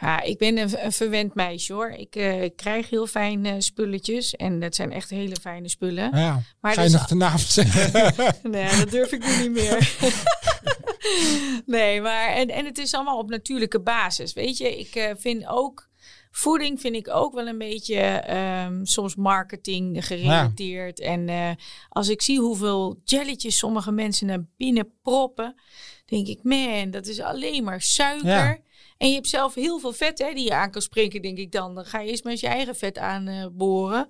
ja, 0.00 0.20
ik 0.22 0.38
ben 0.38 0.58
een, 0.58 0.84
een 0.84 0.92
verwend 0.92 1.34
meisje 1.34 1.72
hoor. 1.72 1.90
Ik 1.90 2.10
krijg 2.56 2.90
heel 2.90 3.06
fijne 3.06 3.60
spulletjes. 3.60 4.34
En 4.36 4.60
dat 4.60 4.74
zijn 4.74 4.92
echt 4.92 5.10
hele 5.10 5.36
fijne 5.40 5.68
spullen. 5.68 6.16
Ja, 6.16 6.42
Maar 6.60 6.74
ga 6.74 6.82
je 6.82 6.88
dus- 6.90 6.98
nog 6.98 7.08
de 7.08 7.14
naam 7.14 7.38
zeggen? 7.38 8.14
Nee, 8.50 8.76
dat 8.76 8.90
durf 8.90 9.12
ik 9.12 9.24
nu 9.26 9.36
niet 9.48 9.50
meer. 9.52 9.96
nee, 11.66 12.00
maar 12.00 12.28
en, 12.28 12.48
en 12.48 12.64
het 12.64 12.78
is 12.78 12.94
allemaal 12.94 13.18
op 13.18 13.30
natuurlijke 13.30 13.80
basis. 13.80 14.32
Weet 14.32 14.56
je, 14.58 14.78
ik 14.78 14.94
eh, 14.94 15.10
vind 15.16 15.46
ook. 15.46 15.86
Voeding 16.30 16.80
vind 16.80 16.94
ik 16.94 17.08
ook 17.08 17.34
wel 17.34 17.46
een 17.46 17.58
beetje 17.58 18.00
ehm, 18.00 18.84
soms 18.84 19.16
marketing 19.16 20.06
gerelateerd. 20.06 21.00
En 21.00 21.28
eh, 21.28 21.50
als 21.88 22.08
ik 22.08 22.22
zie 22.22 22.38
hoeveel 22.40 23.00
jelletjes 23.04 23.58
sommige 23.58 23.92
mensen 23.92 24.26
naar 24.26 24.44
binnen 24.56 24.92
proppen, 25.02 25.54
denk 26.06 26.26
ik, 26.26 26.42
man, 26.42 26.90
dat 26.90 27.06
is 27.06 27.20
alleen 27.20 27.64
maar 27.64 27.80
suiker. 27.80 28.28
Ja. 28.28 28.58
En 28.98 29.08
je 29.08 29.14
hebt 29.14 29.28
zelf 29.28 29.54
heel 29.54 29.78
veel 29.78 29.92
vet 29.92 30.18
hè, 30.18 30.32
die 30.34 30.44
je 30.44 30.54
aan 30.54 30.70
kan 30.70 30.82
spreken, 30.82 31.22
denk 31.22 31.38
ik 31.38 31.52
dan. 31.52 31.74
Dan 31.74 31.84
ga 31.84 32.00
je 32.00 32.10
eerst 32.10 32.22
maar 32.22 32.32
eens 32.32 32.40
je 32.40 32.46
eigen 32.46 32.76
vet 32.76 32.98
aanboren. 32.98 34.06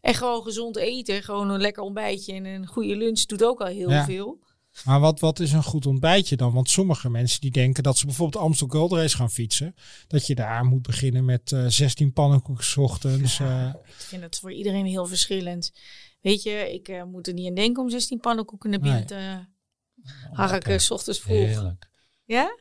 En 0.00 0.14
gewoon 0.14 0.42
gezond 0.42 0.76
eten. 0.76 1.22
Gewoon 1.22 1.50
een 1.50 1.60
lekker 1.60 1.82
ontbijtje 1.82 2.32
en 2.34 2.44
een 2.44 2.66
goede 2.66 2.96
lunch 2.96 3.20
doet 3.20 3.44
ook 3.44 3.60
al 3.60 3.66
heel 3.66 3.90
Ja. 3.90 4.04
veel. 4.04 4.38
Maar 4.84 5.00
wat, 5.00 5.20
wat 5.20 5.40
is 5.40 5.52
een 5.52 5.62
goed 5.62 5.86
ontbijtje 5.86 6.36
dan? 6.36 6.52
Want 6.52 6.70
sommige 6.70 7.10
mensen 7.10 7.40
die 7.40 7.50
denken 7.50 7.82
dat 7.82 7.98
ze 7.98 8.06
bijvoorbeeld 8.06 8.42
de 8.42 8.48
Amstel 8.48 8.68
Gold 8.68 8.92
Race 8.92 9.16
gaan 9.16 9.30
fietsen. 9.30 9.74
Dat 10.06 10.26
je 10.26 10.34
daar 10.34 10.64
moet 10.64 10.82
beginnen 10.82 11.24
met 11.24 11.52
eh 11.52 11.64
16 11.66 12.12
pannenkoeken 12.12 12.64
's 12.64 12.76
ochtends. 12.76 13.40
eh. 13.40 13.74
Ik 13.86 13.94
vind 13.94 14.22
het 14.22 14.38
voor 14.38 14.52
iedereen 14.52 14.86
heel 14.86 15.06
verschillend. 15.06 15.72
Weet 16.20 16.42
je, 16.42 16.72
ik 16.72 16.88
eh, 16.88 17.02
moet 17.04 17.26
er 17.26 17.32
niet 17.34 17.48
aan 17.48 17.54
denken 17.54 17.82
om 17.82 17.90
16 17.90 18.18
pannenkoeken 18.20 18.70
naar 18.70 18.80
binnen 18.80 19.06
te 19.06 19.46
harken, 20.32 20.52
lekker. 20.52 20.80
s 20.80 20.90
ochtends 20.90 21.20
vroeg. 21.20 21.36
Heerlijk. 21.36 21.88
Ja? 22.24 22.58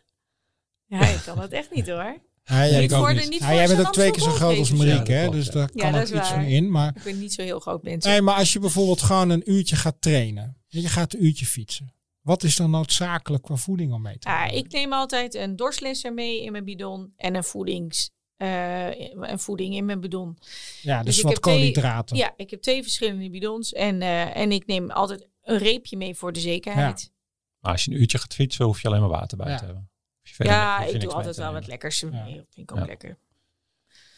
Ja, 0.85 1.07
ik 1.07 1.21
kan 1.25 1.37
dat 1.37 1.51
echt 1.51 1.71
niet 1.73 1.87
hoor. 1.87 2.21
Ja, 2.45 2.67
jij, 2.67 2.79
Niet 2.79 2.93
voor 2.93 3.13
niet. 3.13 3.29
niet 3.29 3.39
ja, 3.39 3.45
voor 3.45 3.55
jij 3.55 3.67
bent 3.67 3.79
ook 3.87 3.93
twee 3.93 4.11
keer 4.11 4.21
zo 4.21 4.29
groot 4.31 4.57
als 4.57 4.71
Marieke, 4.71 5.11
Ja, 5.11 5.17
hè? 5.17 5.29
dus 5.29 5.47
daar 5.49 5.69
Ja, 5.73 5.89
kan 5.91 6.01
ook 6.01 6.07
iets 6.07 6.27
van 6.29 6.41
in. 6.43 6.71
Maar, 6.71 6.95
Ik 6.95 7.03
ben 7.03 7.19
niet 7.19 7.33
zo 7.33 7.41
heel 7.41 7.59
groot 7.59 7.83
mensen. 7.83 8.11
nee, 8.11 8.21
maar 8.21 8.35
als 8.35 8.53
je 8.53 8.59
bijvoorbeeld 8.59 9.01
gewoon 9.01 9.29
een 9.29 9.51
uurtje 9.51 9.75
gaat 9.75 9.95
trainen. 10.01 10.57
En 10.69 10.81
je 10.81 10.87
gaat 10.87 11.13
een 11.13 11.25
uurtje 11.25 11.45
fietsen. 11.45 11.93
Wat 12.23 12.43
is 12.43 12.55
dan 12.55 12.69
noodzakelijk 12.69 13.43
qua 13.43 13.55
voeding 13.55 13.93
om 13.93 14.01
mee 14.01 14.17
te 14.17 14.29
Ja, 14.29 14.45
nemen? 14.45 14.57
ik 14.57 14.71
neem 14.71 14.93
altijd 14.93 15.33
een 15.35 15.55
dorslesser 15.55 16.13
mee 16.13 16.43
in 16.43 16.51
mijn 16.51 16.63
bidon 16.65 17.13
en 17.17 17.35
een 17.35 17.43
voedings... 17.43 18.09
eh, 18.37 18.99
een 19.11 19.39
voeding 19.39 19.75
in 19.75 19.85
mijn 19.85 19.99
bidon. 20.01 20.37
ja, 20.81 21.03
dus, 21.03 21.15
dus 21.15 21.23
wat 21.23 21.41
twee- 21.41 21.55
koolhydraten. 21.55 22.17
Ja, 22.17 22.33
ik 22.35 22.49
heb 22.49 22.61
twee 22.61 22.81
verschillende 22.83 23.29
bidons 23.29 23.73
en, 23.73 24.01
eh, 24.01 24.35
en 24.35 24.51
ik 24.51 24.65
neem 24.65 24.91
altijd 24.91 25.27
een 25.41 25.57
reepje 25.57 25.97
mee 25.97 26.15
voor 26.15 26.33
de 26.33 26.39
zekerheid. 26.39 27.11
Maar 27.59 27.71
als 27.71 27.85
je 27.85 27.91
een 27.91 27.97
uurtje 28.01 28.17
gaat 28.17 28.33
fietsen, 28.33 28.65
hoef 28.65 28.81
je 28.81 28.87
alleen 28.87 28.99
maar 28.99 29.09
water 29.09 29.37
bij 29.37 29.49
Ja. 29.49 29.57
te 29.57 29.65
hebben. 29.65 29.89
Ja, 30.37 30.83
ik 30.85 31.01
doe 31.01 31.11
altijd 31.13 31.35
wel 31.35 31.53
wat 31.53 31.67
lekkers 31.67 32.01
mee. 32.03 32.11
Ja. 32.11 32.23
Dat 32.25 32.45
vind 32.49 32.69
ik 32.69 32.71
ook 32.71 32.77
Ja. 32.77 32.85
lekker. 32.85 33.17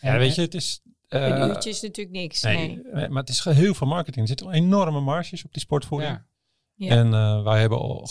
Ja, 0.02 0.18
weet 0.18 0.36
je, 0.36 0.42
het 0.42 0.54
is... 0.54 0.82
eh, 1.08 1.28
Een 1.28 1.50
uurtje 1.50 1.70
is 1.70 1.82
natuurlijk 1.82 2.16
niks. 2.16 2.42
Nee. 2.42 2.56
Nee, 2.68 2.82
eh, 3.04 3.10
maar 3.10 3.22
het 3.22 3.30
is 3.30 3.44
heel 3.44 3.74
veel 3.74 3.88
marketing. 3.88 4.22
Er 4.22 4.28
zitten 4.28 4.52
enorme 4.52 5.00
marges 5.00 5.46
op 5.46 5.54
die 5.54 5.62
sportvoeding. 5.62 6.22
Ja. 6.76 6.90
En 6.90 7.14
eh, 7.14 7.44
wij 7.44 7.60
hebben 7.60 7.80
al 7.80 8.08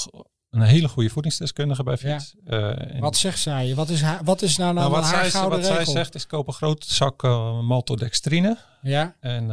een 0.50 0.60
hele 0.62 0.88
goede 0.88 1.10
voedingsdeskundige 1.10 1.82
bij. 1.82 1.96
Fiets. 1.96 2.34
Eh, 2.44 3.00
Wat 3.00 3.16
zegt 3.16 3.38
zij? 3.38 3.74
Wat 3.74 3.88
is, 3.88 4.00
haar, 4.02 4.24
wat 4.24 4.42
is 4.42 4.56
nou, 4.56 4.74
nou, 4.74 4.90
nou, 4.90 5.00
wat 5.02 5.10
haar 5.12 5.20
zij, 5.22 5.30
gouden 5.40 5.58
wat 5.58 5.68
zij 5.68 5.84
zegt 5.84 6.14
is 6.14 6.26
koop 6.26 6.46
een 6.46 6.52
grote 6.52 6.94
zak 6.94 7.22
eh, 7.24 7.60
maltodextrine. 7.60 8.58
Ja, 8.82 9.16
En 9.20 9.46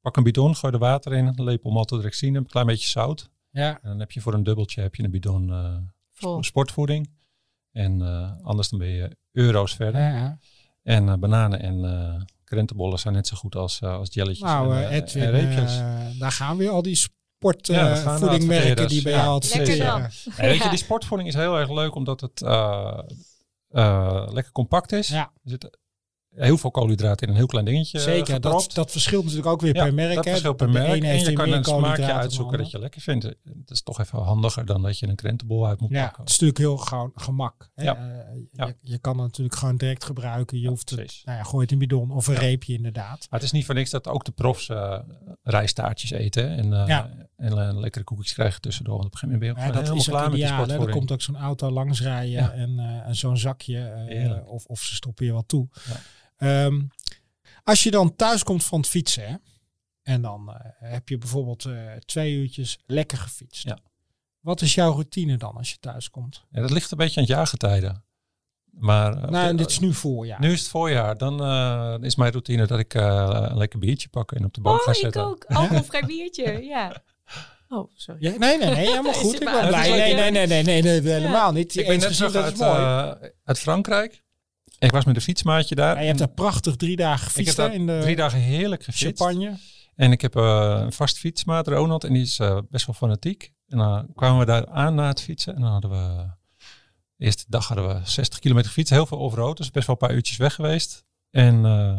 pak 0.00 0.16
een 0.16 0.22
bidon, 0.22 0.56
gooi 0.56 0.72
er 0.72 0.78
water 0.78 1.12
in, 1.14 1.26
een 1.26 1.44
lepel 1.44 1.70
maltodextrine, 1.70 2.38
een 2.38 2.46
klein 2.46 2.66
beetje 2.66 2.88
zout. 2.88 3.30
ja. 3.50 3.78
En 3.82 3.88
dan 3.88 3.98
heb 3.98 4.10
je 4.12 4.20
voor 4.20 4.34
een 4.34 4.42
dubbeltje 4.42 4.80
heb 4.80 4.94
je 4.94 5.02
een 5.04 5.10
bidon 5.10 5.52
Vol. 6.12 6.42
sportvoeding. 6.42 7.10
En 7.72 8.02
anders 8.42 8.68
dan 8.68 8.78
ben 8.78 8.88
je 8.88 9.16
euro's 9.32 9.74
verder. 9.74 10.00
ja, 10.00 10.16
ja. 10.16 10.38
En 10.82 11.20
bananen 11.20 11.60
en 11.60 12.26
krentenbollen 12.44 12.98
zijn 12.98 13.14
net 13.14 13.26
zo 13.26 13.36
goed 13.36 13.56
als, 13.56 13.82
als 13.82 14.08
jelletjes 14.12 14.44
Nou, 14.44 14.76
en, 14.76 14.88
Edwin, 14.90 15.22
en 15.22 15.30
reepjes. 15.30 15.76
daar 16.18 16.32
gaan 16.32 16.56
weer 16.56 16.70
al 16.70 16.82
die 16.82 16.94
Sportvoedingmerken 17.38 18.88
die 18.88 19.02
bij 19.02 19.12
ja. 19.12 19.22
jou. 19.22 19.42
En 20.36 20.48
weet 20.48 20.62
je, 20.62 20.68
die 20.68 20.78
sportvoeding 20.78 21.28
is 21.28 21.34
heel 21.34 21.58
erg 21.58 21.70
leuk 21.70 21.94
omdat 21.94 22.20
het 22.20 22.42
eh, 22.42 22.98
eh, 23.68 24.26
lekker 24.30 24.52
compact 24.52 24.92
is. 24.92 25.08
Ja. 25.08 25.32
Er 25.44 25.50
zit 25.50 25.78
heel 26.38 26.58
veel 26.58 26.70
koolhydraten 26.70 27.26
in 27.26 27.32
een 27.32 27.38
heel 27.38 27.46
klein 27.46 27.64
dingetje 27.64 27.98
Zeker, 27.98 28.40
dat, 28.40 28.52
gepropt. 28.52 28.74
dat 28.74 28.90
verschilt 28.90 29.22
natuurlijk 29.24 29.50
ook 29.50 29.60
weer 29.60 29.74
Ja, 29.74 29.84
per 29.84 29.94
merk. 29.94 30.14
dat 30.14 30.24
verschilt 30.28 30.56
per 30.56 30.70
merk. 30.70 31.02
En 31.02 31.18
je 31.18 31.32
kan 31.32 31.52
een 31.52 31.64
smaakje 31.64 32.12
uitzoeken 32.12 32.58
dat 32.58 32.70
je 32.70 32.78
lekker 32.78 33.00
vindt. 33.00 33.22
Dat 33.24 33.34
is 33.70 33.82
toch 33.82 34.00
even 34.00 34.18
handiger 34.18 34.64
dan 34.66 34.82
dat 34.82 34.98
je 34.98 35.08
een 35.08 35.16
krentenbol 35.16 35.66
uit 35.66 35.80
moet 35.80 35.90
Ja, 35.90 36.02
pakken. 36.04 36.20
het 36.20 36.30
is 36.32 36.38
natuurlijk 36.38 36.58
heel 36.58 36.76
gewoon 36.86 37.12
gemak. 37.14 37.70
Hè? 37.74 37.82
Ja. 37.84 37.96
Eh, 37.96 38.36
Ja. 38.52 38.66
Je, 38.66 38.76
je 38.80 38.98
kan 38.98 39.12
het 39.12 39.22
natuurlijk 39.26 39.56
gewoon 39.56 39.76
direct 39.76 40.04
gebruiken. 40.04 40.60
Je 40.60 40.68
hoeft 40.68 40.90
het, 40.90 41.20
nou 41.24 41.38
ja, 41.38 41.44
gooi 41.44 41.62
het 41.62 41.72
in 41.72 41.80
een 41.82 41.88
bidon 41.88 42.10
of 42.10 42.26
een 42.26 42.34
reepje 42.34 42.74
inderdaad. 42.74 43.26
Maar 43.30 43.40
het 43.40 43.42
is 43.42 43.52
niet 43.52 43.64
voor 43.66 43.74
niks 43.74 43.90
dat 43.90 44.08
ook 44.08 44.24
de 44.24 44.32
profs 44.32 44.68
eh 44.68 44.98
rijstaartjes 45.42 46.10
eten. 46.10 46.48
En, 46.56 46.72
eh, 46.72 46.86
Ja. 46.86 47.10
en 47.36 47.52
eh, 47.68 47.78
lekkere 47.78 48.04
koekjes 48.04 48.32
krijgen 48.32 48.60
tussendoor. 48.60 48.94
Want 48.96 49.06
op 49.06 49.12
een 49.12 49.18
gegeven 49.18 49.40
moment 49.40 49.56
ben 49.56 49.64
je 49.64 49.72
Ja, 49.72 49.80
dat 49.80 49.88
helemaal 49.88 50.04
is 50.06 50.08
klaar 50.08 50.22
met 50.30 50.32
die 50.32 50.44
ideaal. 50.44 50.80
hè. 50.80 50.86
Er 50.86 50.92
komt 50.92 51.12
ook 51.12 51.22
zo'n 51.22 51.36
auto 51.36 51.70
langs 51.70 52.00
rijden 52.02 52.30
Ja. 52.30 52.52
en, 52.52 52.78
eh, 52.78 53.06
en 53.08 53.14
zo'n 53.16 53.36
zakje. 53.36 53.78
eh, 53.78 54.46
of, 54.48 54.64
of 54.66 54.80
ze 54.80 54.94
stoppen 54.94 55.26
je 55.26 55.32
wat 55.32 55.48
toe. 55.48 55.68
Ehm, 56.38 56.80
als 57.64 57.82
je 57.82 57.90
dan 57.90 58.16
thuis 58.16 58.42
komt 58.42 58.64
van 58.64 58.78
het 58.78 58.88
fietsen. 58.88 59.28
Hè, 59.28 59.36
en 60.02 60.22
dan 60.22 60.48
eh, 60.48 60.90
heb 60.90 61.08
je 61.08 61.18
bijvoorbeeld 61.18 61.64
eh, 61.64 61.92
twee 61.92 62.34
uurtjes 62.34 62.78
lekker 62.86 63.18
gefietst. 63.18 63.64
Ja. 63.64 63.78
Wat 64.40 64.60
is 64.60 64.74
jouw 64.74 64.92
routine 64.92 65.36
dan 65.36 65.56
als 65.56 65.70
je 65.70 65.78
thuis 65.78 66.10
komt? 66.10 66.44
Ja, 66.50 66.60
dat 66.60 66.70
ligt 66.70 66.90
een 66.90 66.98
beetje 66.98 67.20
aan 67.20 67.26
het 67.26 67.32
jaargetijden. 67.36 68.04
Maar 68.80 69.16
eh, 69.16 69.30
nou, 69.30 69.48
en 69.48 69.56
dit 69.56 69.70
is 69.70 69.78
nu 69.78 69.94
voorjaar. 69.94 70.40
nu 70.40 70.52
is 70.52 70.60
het 70.60 70.68
voorjaar. 70.68 71.16
Dan 71.18 71.42
eh, 71.44 71.94
is 72.00 72.16
mijn 72.16 72.30
routine 72.30 72.66
dat 72.66 72.78
ik 72.78 72.94
eh, 72.94 73.46
een 73.50 73.56
lekker 73.56 73.78
biertje 73.78 74.08
pak 74.08 74.32
en 74.32 74.44
op 74.44 74.54
de 74.54 74.60
bank 74.60 74.78
Oh, 74.78 74.84
ga 74.84 74.90
ik 74.90 74.96
zitten. 74.96 75.24
ook. 75.24 75.44
Alcoholvrij 75.44 76.02
biertje, 76.06 76.62
ja. 76.74 77.02
Oh, 77.68 77.90
sorry. 77.94 78.22
Ja, 78.22 78.38
nee, 78.38 78.58
nee, 78.58 78.70
nee, 78.70 78.86
helemaal 78.90 79.12
goed. 79.12 79.34
Ik 79.34 79.44
ben 79.44 79.66
blij. 79.68 79.90
Nee, 79.90 80.14
nee, 80.14 80.30
nee, 80.30 80.46
nee, 80.46 80.62
nee, 80.62 80.82
nee, 80.82 81.12
helemaal 81.12 81.52
niet. 81.52 81.76
Ik 81.76 81.86
ben 81.86 81.98
net 81.98 82.08
gezien, 82.08 82.28
terug 82.28 82.44
uit, 82.44 82.56
mooi. 82.56 83.32
uit 83.44 83.58
Frankrijk. 83.58 84.24
Ik 84.78 84.90
was 84.90 85.04
met 85.04 85.16
een 85.16 85.22
fietsmaatje 85.22 85.74
daar. 85.74 85.94
Ja, 85.94 86.00
je 86.00 86.06
hebt 86.06 86.18
daar 86.18 86.28
prachtig 86.28 86.76
drie 86.76 86.96
dagen 86.96 87.14
ik 87.16 87.22
heb 87.22 87.32
gefietst 87.32 87.56
hè, 87.56 87.70
in 87.70 87.86
de 87.86 87.98
drie 88.02 88.16
dagen 88.16 88.38
heerlijk 88.38 88.84
gefietst. 88.84 89.22
Champagne. 89.22 89.56
En 89.94 90.12
ik 90.12 90.20
heb 90.20 90.36
eh, 90.36 90.80
een 90.82 90.92
vast 90.92 91.18
fietsmaat, 91.18 91.68
Ronald, 91.68 92.04
en 92.04 92.12
die 92.12 92.22
is 92.22 92.38
eh, 92.38 92.58
best 92.70 92.86
wel 92.86 92.94
fanatiek. 92.94 93.52
En 93.68 93.78
dan 93.78 94.06
kwamen 94.14 94.38
we 94.38 94.44
daar 94.44 94.66
aan 94.66 94.94
na 94.94 95.08
het 95.08 95.20
fietsen. 95.20 95.54
En 95.54 95.60
dan 95.60 95.70
hadden 95.70 95.90
we, 95.90 96.26
de 97.16 97.24
eerste 97.24 97.44
dag 97.48 97.68
hadden 97.68 97.88
we 97.88 98.00
60 98.04 98.38
kilometer 98.38 98.68
gefietst. 98.68 98.92
Heel 98.92 99.06
veel 99.06 99.18
overrood, 99.18 99.56
dus 99.56 99.70
best 99.70 99.86
wel 99.86 99.96
een 100.00 100.06
paar 100.06 100.16
uurtjes 100.16 100.36
weg 100.36 100.54
geweest. 100.54 101.04
En 101.30 101.64
eh, 101.64 101.92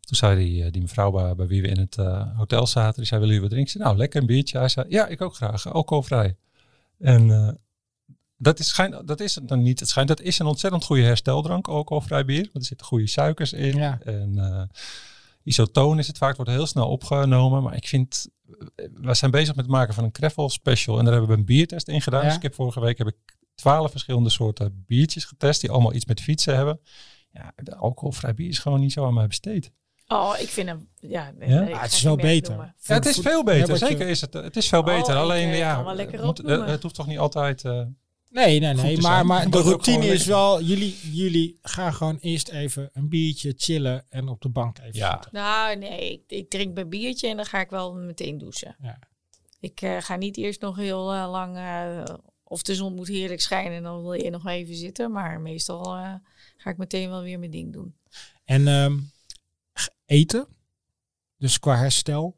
toen 0.00 0.16
zei 0.16 0.44
die, 0.44 0.70
die 0.70 0.82
mevrouw 0.82 1.10
bij, 1.10 1.34
bij 1.34 1.46
wie 1.46 1.62
we 1.62 1.68
in 1.68 1.78
het 1.78 1.96
hotel 2.36 2.66
zaten, 2.66 2.96
die 2.96 3.06
zei, 3.06 3.20
willen 3.20 3.34
jullie 3.34 3.40
wat 3.48 3.50
drinken? 3.50 3.72
Zei, 3.72 3.84
nou, 3.84 3.96
lekker 3.96 4.20
een 4.20 4.26
biertje. 4.26 4.58
Hij 4.58 4.68
zei, 4.68 4.86
ja, 4.88 5.06
ik 5.06 5.20
ook 5.20 5.34
graag, 5.34 5.72
alcoholvrij. 5.72 6.36
En 6.98 7.58
dat 8.40 8.58
is, 8.58 8.68
schijn, 8.68 9.02
dat 9.04 9.20
is 9.20 9.34
het 9.34 9.48
dan 9.48 9.62
niet. 9.62 9.80
Het 9.80 9.88
schijnt, 9.88 10.08
dat 10.08 10.20
is 10.20 10.38
een 10.38 10.46
ontzettend 10.46 10.84
goede 10.84 11.02
hersteldrank, 11.02 11.68
alcoholvrij 11.68 12.24
bier. 12.24 12.42
Want 12.42 12.54
er 12.54 12.64
zitten 12.64 12.86
goede 12.86 13.06
suikers 13.08 13.52
in. 13.52 13.76
Ja. 13.76 13.98
En 14.04 14.38
eh, 14.38 14.62
isotoon 15.42 15.98
is 15.98 16.06
het 16.06 16.18
vaak, 16.18 16.36
wordt 16.36 16.50
heel 16.50 16.66
snel 16.66 16.88
opgenomen. 16.88 17.62
Maar 17.62 17.76
ik 17.76 17.88
vind, 17.88 18.26
eh, 18.76 18.86
we 18.94 19.14
zijn 19.14 19.30
bezig 19.30 19.54
met 19.54 19.64
het 19.64 19.74
maken 19.74 19.94
van 19.94 20.04
een 20.04 20.10
Kreffel 20.12 20.48
special. 20.48 20.98
En 20.98 21.04
daar 21.04 21.12
hebben 21.12 21.30
we 21.30 21.36
een 21.38 21.44
biertest 21.46 21.88
in 21.88 22.02
gedaan. 22.02 22.20
Ja. 22.20 22.26
Dus 22.26 22.36
ik 22.36 22.42
heb 22.42 22.54
vorige 22.54 22.80
week 22.80 22.98
heb 22.98 23.06
ik 23.06 23.16
twaalf 23.54 23.90
verschillende 23.90 24.30
soorten 24.30 24.84
biertjes 24.86 25.24
getest. 25.24 25.60
Die 25.60 25.70
allemaal 25.70 25.94
iets 25.94 26.04
met 26.06 26.20
fietsen 26.20 26.56
hebben. 26.56 26.80
Ja, 27.30 27.52
de 27.56 27.76
alcoholvrij 27.76 28.34
bier 28.34 28.48
is 28.48 28.58
gewoon 28.58 28.80
niet 28.80 28.92
zo 28.92 29.06
aan 29.06 29.14
mij 29.14 29.26
besteed. 29.26 29.72
Oh, 30.08 30.34
ik 30.40 30.48
vind 30.48 30.68
hem... 30.68 30.88
Ja, 30.94 31.30
nee, 31.38 31.48
Ja? 31.48 31.60
nee, 31.60 31.68
ik 31.68 31.74
Ah, 31.74 31.82
het 31.82 31.92
is 31.92 32.02
wel 32.02 32.16
beter. 32.16 32.54
Ja, 32.56 32.94
het 32.94 33.06
is 33.06 33.18
veel 33.18 33.44
beter. 33.44 33.76
Zeker 33.76 34.08
is 34.08 34.20
het. 34.20 34.32
Het 34.32 34.56
is 34.56 34.68
veel 34.68 34.78
Oh, 34.80 34.84
beter. 34.84 35.16
Alleen, 35.16 35.48
eh, 35.48 35.58
ja, 35.58 35.74
kan 35.74 35.84
wel 35.84 35.94
lekker 35.94 36.16
het, 36.16 36.24
moet- 36.42 36.66
het 36.68 36.82
hoeft 36.82 36.94
toch 36.94 37.06
niet 37.06 37.18
altijd... 37.18 37.64
eh, 37.64 37.82
Nee, 38.30 38.60
nee, 38.60 38.74
nee. 38.74 38.98
Maar, 39.00 39.26
maar 39.26 39.50
de 39.50 39.60
routine 39.60 40.06
is 40.06 40.24
wel, 40.26 40.62
jullie, 40.62 40.96
jullie 41.12 41.58
gaan 41.62 41.94
gewoon 41.94 42.18
eerst 42.20 42.48
even 42.48 42.90
een 42.92 43.08
biertje 43.08 43.54
chillen 43.56 44.04
en 44.08 44.28
op 44.28 44.40
de 44.40 44.48
bank 44.48 44.78
even 44.78 44.92
Ja. 44.98 45.12
zitten. 45.12 45.30
Nou, 45.32 45.76
nee, 45.76 46.12
ik, 46.12 46.22
ik 46.26 46.50
drink 46.50 46.74
mijn 46.74 46.88
biertje 46.88 47.28
en 47.28 47.36
dan 47.36 47.46
ga 47.46 47.60
ik 47.60 47.70
wel 47.70 47.94
meteen 47.94 48.38
douchen. 48.38 48.76
Ja. 48.82 48.98
Ik 49.60 49.80
eh, 49.80 49.96
ga 50.00 50.16
niet 50.16 50.36
eerst 50.36 50.60
nog 50.60 50.76
heel 50.76 51.12
eh, 51.14 51.30
lang... 51.30 51.56
eh, 51.56 52.14
of 52.44 52.62
de 52.62 52.74
zon 52.74 52.94
moet 52.94 53.08
heerlijk 53.08 53.40
schijnen 53.40 53.72
en 53.76 53.82
dan 53.82 54.02
wil 54.02 54.12
je 54.12 54.30
nog 54.30 54.46
even 54.46 54.74
zitten. 54.74 55.12
Maar 55.12 55.40
meestal 55.40 55.96
eh, 55.96 56.14
ga 56.56 56.70
ik 56.70 56.76
meteen 56.76 57.08
wel 57.08 57.22
weer 57.22 57.38
mijn 57.38 57.50
ding 57.50 57.72
doen. 57.72 57.94
En 58.44 58.68
ehm, 58.68 58.98
eten, 60.06 60.46
dus 61.36 61.58
qua 61.58 61.76
herstel, 61.76 62.36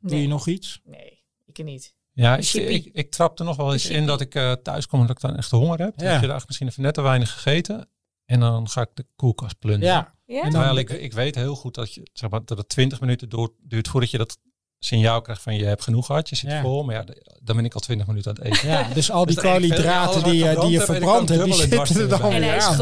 doe 0.00 0.20
je 0.20 0.28
nog 0.28 0.48
iets? 0.48 0.80
nee, 0.84 1.22
ik 1.46 1.64
niet. 1.64 1.94
Ja, 2.12 2.36
ik, 2.36 2.52
ik, 2.52 2.90
ik 2.92 3.10
trap 3.10 3.38
er 3.38 3.44
nog 3.44 3.56
wel 3.56 3.72
eens 3.72 3.88
Een 3.88 3.94
in 3.94 4.06
dat 4.06 4.20
ik 4.20 4.34
eh, 4.34 4.52
thuis 4.52 4.86
kom 4.86 5.00
en 5.00 5.06
dat 5.06 5.16
ik 5.16 5.22
dan 5.22 5.36
echt 5.36 5.50
honger 5.50 5.78
heb. 5.78 5.92
Ja. 5.96 6.02
Dan 6.02 6.12
heb 6.12 6.20
je 6.20 6.26
dag 6.26 6.46
misschien 6.46 6.68
even 6.68 6.82
net 6.82 6.94
te 6.94 7.02
weinig 7.02 7.32
gegeten. 7.32 7.88
En 8.24 8.40
dan 8.40 8.68
ga 8.68 8.80
ik 8.80 8.90
de 8.94 9.06
koelkast 9.16 9.58
plunderen. 9.58 9.94
Ja. 9.94 10.14
Ja? 10.24 10.48
Terwijl 10.48 10.76
ik, 10.76 10.90
ik 10.90 11.12
weet 11.12 11.34
heel 11.34 11.54
goed 11.54 11.74
dat, 11.74 11.94
je, 11.94 12.06
zeg 12.12 12.30
maar, 12.30 12.44
dat 12.44 12.58
het 12.58 12.68
20 12.68 13.00
minuten 13.00 13.28
door, 13.28 13.52
duurt 13.58 13.88
voordat 13.88 14.10
je 14.10 14.18
dat 14.18 14.38
signaal 14.84 15.20
krijgt 15.20 15.42
van 15.42 15.54
je 15.56 15.64
hebt 15.64 15.82
genoeg 15.82 16.06
gehad, 16.06 16.28
je 16.28 16.36
zit 16.36 16.50
Ja. 16.50 16.60
vol. 16.60 16.82
Maar 16.84 16.94
ja, 16.94 17.04
dan 17.42 17.56
ben 17.56 17.64
ik 17.64 17.74
al 17.74 17.80
20 17.80 18.06
minuten 18.06 18.30
aan 18.36 18.44
het 18.44 18.54
eten. 18.54 18.68
ja, 18.68 18.88
dus 18.94 19.10
al 19.10 19.26
die 19.26 19.34
Dus 19.34 19.44
koolhydraten 19.44 20.22
die, 20.24 20.34
je- 20.44 20.56
die 20.60 20.70
je 20.70 20.80
verbrand 20.80 21.28
heb, 21.28 21.40
en 21.40 21.44
hebt, 21.50 21.58
die 21.70 21.86
zitten 21.86 22.00
er 22.02 22.08
dan 22.08 22.28
weer 22.30 22.62
aan. 22.62 22.76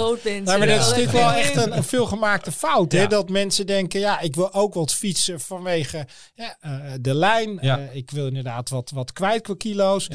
maar 0.58 0.66
dat 0.66 0.78
is 0.80 0.84
natuurlijk 0.86 1.12
wel 1.12 1.32
echt 1.32 1.56
een, 1.56 1.76
een 1.76 1.84
veelgemaakte 1.84 2.52
fout. 2.52 2.92
Hè? 2.92 3.06
Dat 3.06 3.28
mensen 3.28 3.66
denken, 3.66 4.00
ja, 4.00 4.20
ik 4.20 4.34
wil 4.34 4.54
ook 4.54 4.74
wat 4.74 4.92
fietsen 4.94 5.40
vanwege 5.40 6.06
ja, 6.34 6.56
eh, 6.60 6.70
de 7.00 7.14
lijn. 7.14 7.58
Ja. 7.60 7.78
Eh, 7.78 7.94
ik 7.96 8.10
wil 8.10 8.26
inderdaad 8.26 8.68
wat, 8.68 8.90
wat 8.94 9.12
kwijt 9.12 9.42
qua 9.42 9.54
kilo's. 9.58 10.08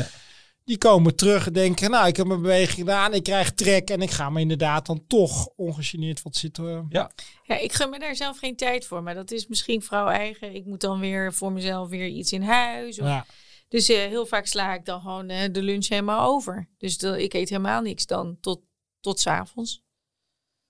Ja. 0.65 0.71
Die 0.73 0.77
komen 0.77 1.15
terug 1.15 1.47
en 1.47 1.53
denken, 1.53 1.89
nou, 1.91 2.07
ik 2.07 2.15
heb 2.17 2.27
mijn 2.27 2.41
beweging 2.41 2.77
gedaan. 2.79 3.13
Ik 3.13 3.23
krijg 3.23 3.53
trek 3.53 3.89
en 3.89 4.01
ik 4.01 4.11
ga 4.11 4.29
me 4.29 4.39
inderdaad 4.39 4.85
dan 4.85 5.03
toch 5.07 5.47
ongegeneerd 5.55 6.21
wat 6.21 6.35
zitten. 6.35 6.85
Ja, 6.89 7.11
ik 7.59 7.73
gun 7.73 7.89
me 7.89 7.99
daar 7.99 8.15
zelf 8.15 8.37
geen 8.39 8.55
tijd 8.55 8.85
voor. 8.85 9.03
Maar 9.03 9.13
dat 9.13 9.31
is 9.31 9.47
misschien 9.47 9.81
vrouw 9.81 10.07
eigen. 10.07 10.55
Ik 10.55 10.65
moet 10.65 10.81
dan 10.81 10.99
weer 10.99 11.33
voor 11.33 11.51
mezelf 11.51 11.89
weer 11.89 12.07
iets 12.07 12.31
in 12.31 12.41
huis. 12.41 12.99
Of- 12.99 13.05
Ja. 13.07 13.25
Dus 13.69 13.89
eh, 13.89 13.97
heel 13.97 14.25
vaak 14.25 14.45
sla 14.45 14.73
ik 14.75 14.85
dan 14.85 15.01
gewoon 15.01 15.29
eh, 15.29 15.53
de 15.53 15.61
lunch 15.61 15.87
helemaal 15.87 16.27
over. 16.33 16.69
Dus 16.77 16.97
de- 16.97 17.23
ik 17.23 17.33
eet 17.33 17.49
helemaal 17.49 17.81
niks 17.81 18.05
dan 18.05 18.37
tot, 18.41 18.61
tot 18.99 19.19
's 19.19 19.27
avonds. 19.27 19.83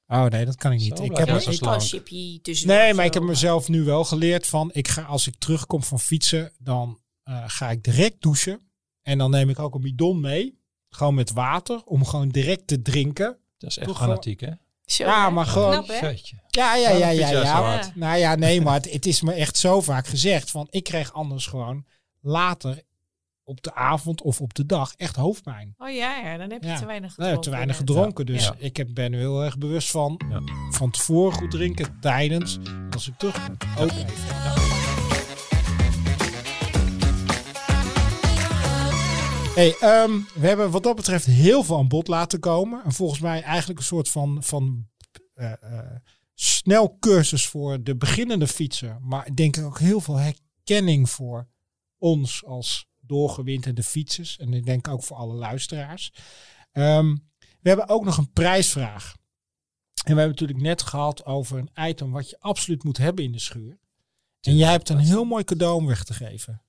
Oh 0.08 0.26
nee, 0.26 0.46
dat 0.46 0.56
kan 0.56 0.72
ik 0.72 0.80
niet. 0.80 0.98
Zo 0.98 1.04
ik 1.04 1.18
heb 1.18 1.42
zo 1.42 1.50
ik- 1.52 1.60
kan 1.60 1.82
chippy 1.82 2.42
tussen. 2.42 2.68
nee, 2.68 2.94
maar 2.94 3.06
ik 3.06 3.14
heb 3.14 3.24
mezelf 3.24 3.68
nu 3.68 3.84
wel 3.84 4.04
geleerd 4.04 4.48
van, 4.48 4.70
ik 4.74 4.88
ga, 4.88 5.02
als 5.02 5.28
ik 5.28 5.36
terugkom 5.38 5.84
van 5.84 6.00
fietsen, 6.00 6.54
dan 6.60 7.02
eh, 7.24 7.44
ga 7.48 7.70
ik 7.72 7.84
direct 7.84 8.22
douchen. 8.22 8.65
En 9.06 9.18
dan 9.18 9.32
neem 9.32 9.50
ik 9.50 9.60
ook 9.60 9.76
een 9.76 9.82
bidon 9.82 10.20
mee. 10.20 10.60
Gewoon 10.90 11.14
met 11.14 11.32
water, 11.32 11.82
om 11.86 12.06
gewoon 12.06 12.30
direct 12.30 12.68
te 12.68 12.82
drinken. 12.82 13.38
Dat 13.58 13.70
is 13.70 13.78
echt 13.78 13.88
Toch 13.88 13.98
fanatiek, 13.98 14.40
hè? 14.40 14.52
Ja, 14.86 15.30
maar 15.30 15.46
gewoon- 15.46 15.72
Knap. 15.86 15.86
Ja, 16.50 16.76
ja, 16.76 16.90
ja, 16.90 17.10
ja. 17.10 17.30
ja. 17.30 17.92
Nou 17.96 18.18
ja, 18.18 18.36
nee, 18.36 18.62
maar 18.62 18.74
het, 18.74 18.92
het 18.92 19.06
is 19.06 19.22
me 19.22 19.34
echt 19.34 19.58
zo 19.58 19.82
vaak 19.82 20.08
gezegd 20.08 20.52
van 20.52 20.68
ik 20.70 20.84
kreeg 20.84 21.14
anders 21.14 21.46
gewoon 21.48 21.86
later 22.22 22.82
op 23.44 23.62
de 23.64 23.74
avond 23.76 24.22
of 24.22 24.42
op 24.42 24.54
de 24.54 24.66
dag 24.66 24.94
echt 24.98 25.16
hoofdpijn. 25.16 25.74
Oh 25.78 25.90
ja, 25.90 26.18
ja, 26.18 26.38
dan 26.38 26.52
heb 26.52 26.64
je 26.64 26.68
Ja. 26.70 26.80
te 26.80 26.86
weinig 26.86 27.10
Nee, 27.10 27.16
gedronken. 27.18 27.42
te 27.42 27.50
weinig 27.50 27.78
gedronken, 27.78 28.26
dus 28.26 28.44
Ja. 28.46 28.56
ik 28.58 28.78
heb, 28.78 28.88
ben 28.94 29.14
er 29.14 29.20
heel 29.20 29.44
erg 29.44 29.58
bewust 29.58 29.92
van. 29.92 30.22
Ja. 30.30 30.42
Van 30.70 30.92
tevoren 30.92 31.34
goed 31.38 31.52
drinken, 31.52 31.98
tijdens, 32.02 32.60
als 32.92 33.08
ik 33.08 33.18
terugkom. 33.18 33.58
Ook 33.80 33.92
even. 33.92 34.75
Hey, 39.56 39.78
ehm, 39.80 40.20
we 40.34 40.48
hebben 40.48 40.72
wat 40.72 40.84
dat 40.84 40.96
betreft 40.96 41.26
heel 41.26 41.64
veel 41.64 41.78
aan 41.78 41.88
bod 41.88 42.08
laten 42.08 42.40
komen. 42.40 42.84
En 42.84 42.92
volgens 42.92 43.20
mij 43.20 43.42
eigenlijk 43.42 43.80
een 43.80 43.86
soort 43.86 44.10
van, 44.10 44.44
van 44.44 44.88
eh, 45.34 45.52
eh, 45.52 45.96
snelcursus 46.34 47.48
voor 47.48 47.84
de 47.84 47.96
beginnende 47.96 48.48
fietser. 48.48 48.98
Maar 49.02 49.28
ik 49.28 49.36
denk 49.36 49.58
ook 49.58 49.80
heel 49.80 50.02
veel 50.02 50.16
herkenning 50.16 51.10
voor 51.10 51.48
ons 51.98 52.46
als 52.46 52.88
doorgewinterde 53.00 53.84
fietsers. 53.84 54.38
En 54.38 54.54
ik 54.54 54.66
denk 54.66 54.88
ook 54.88 55.04
voor 55.04 55.18
alle 55.18 55.34
luisteraars. 55.34 56.14
Ehm, 56.72 57.16
we 57.40 57.70
hebben 57.70 57.90
ook 57.90 58.04
nog 58.06 58.18
een 58.18 58.32
prijsvraag. 58.32 59.16
En 60.06 60.14
we 60.14 60.20
hebben 60.20 60.30
natuurlijk 60.30 60.62
net 60.62 60.82
gehad 60.82 61.26
over 61.26 61.58
een 61.58 61.88
item 61.90 62.12
wat 62.12 62.30
je 62.30 62.40
absoluut 62.40 62.84
moet 62.84 62.98
hebben 62.98 63.24
in 63.24 63.32
de 63.32 63.40
schuur. 63.40 63.80
En 64.42 64.56
jij 64.56 64.72
hebt 64.72 64.90
een 64.90 64.98
heel 64.98 65.26
mooi 65.26 65.44
cadeau 65.44 65.76
om 65.76 65.86
weg 65.88 66.04
te 66.04 66.14
geven. 66.14 66.65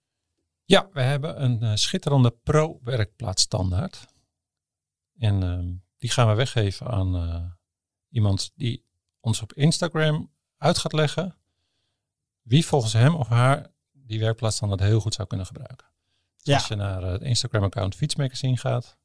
Ja, 0.66 0.88
we 0.92 1.00
hebben 1.00 1.42
een 1.42 1.62
eh, 1.62 1.74
schitterende 1.74 2.30
pro-werkplaatstandaard. 2.30 4.06
En 5.18 5.42
ehm, 5.42 5.74
die 5.98 6.10
gaan 6.10 6.28
we 6.28 6.34
weggeven 6.34 6.86
aan 6.86 7.16
eh, 7.16 7.44
iemand 8.08 8.52
die 8.54 8.84
ons 9.20 9.42
op 9.42 9.52
Instagram 9.52 10.30
uit 10.56 10.78
gaat 10.78 10.92
leggen 10.92 11.36
wie 12.42 12.66
volgens 12.66 12.92
hem 12.92 13.14
of 13.14 13.28
haar 13.28 13.66
die 13.92 14.20
werkplaatstandaard 14.20 14.80
heel 14.80 15.00
goed 15.00 15.14
zou 15.14 15.28
kunnen 15.28 15.46
gebruiken. 15.46 15.86
Dus 16.36 16.44
Ja. 16.44 16.54
Als 16.54 16.68
je 16.68 16.74
naar 16.74 17.02
eh, 17.02 17.10
het 17.10 17.22
Instagram-account 17.22 17.94
Fietsmagazine 17.94 18.56
gaat 18.56 18.96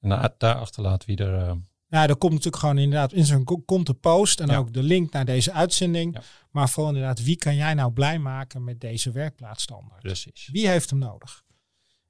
en 0.00 0.08
daar, 0.08 0.34
daar 0.38 0.54
achterlaat 0.54 1.04
wie 1.04 1.16
er... 1.16 1.62
Ja, 1.94 2.08
er 2.08 2.16
komt 2.16 2.32
natuurlijk 2.32 2.62
gewoon 2.62 2.78
inderdaad 2.78 3.12
in 3.12 3.24
zo'n 3.24 3.44
ko- 3.44 3.56
komt 3.64 3.86
de 3.86 3.94
post 3.94 4.40
en 4.40 4.46
Ja. 4.46 4.56
ook 4.56 4.72
de 4.72 4.82
link 4.82 5.12
naar 5.12 5.24
deze 5.24 5.52
uitzending. 5.52 6.14
Ja. 6.14 6.22
Maar 6.50 6.68
vooral 6.68 6.92
inderdaad, 6.92 7.22
wie 7.22 7.36
kan 7.36 7.54
jij 7.56 7.74
nou 7.74 7.92
blij 7.92 8.18
maken 8.18 8.64
met 8.64 8.80
deze 8.80 9.10
werkplaatsstandaard? 9.10 10.00
precies. 10.02 10.48
Wie 10.52 10.68
heeft 10.68 10.90
hem 10.90 10.98
nodig? 10.98 11.42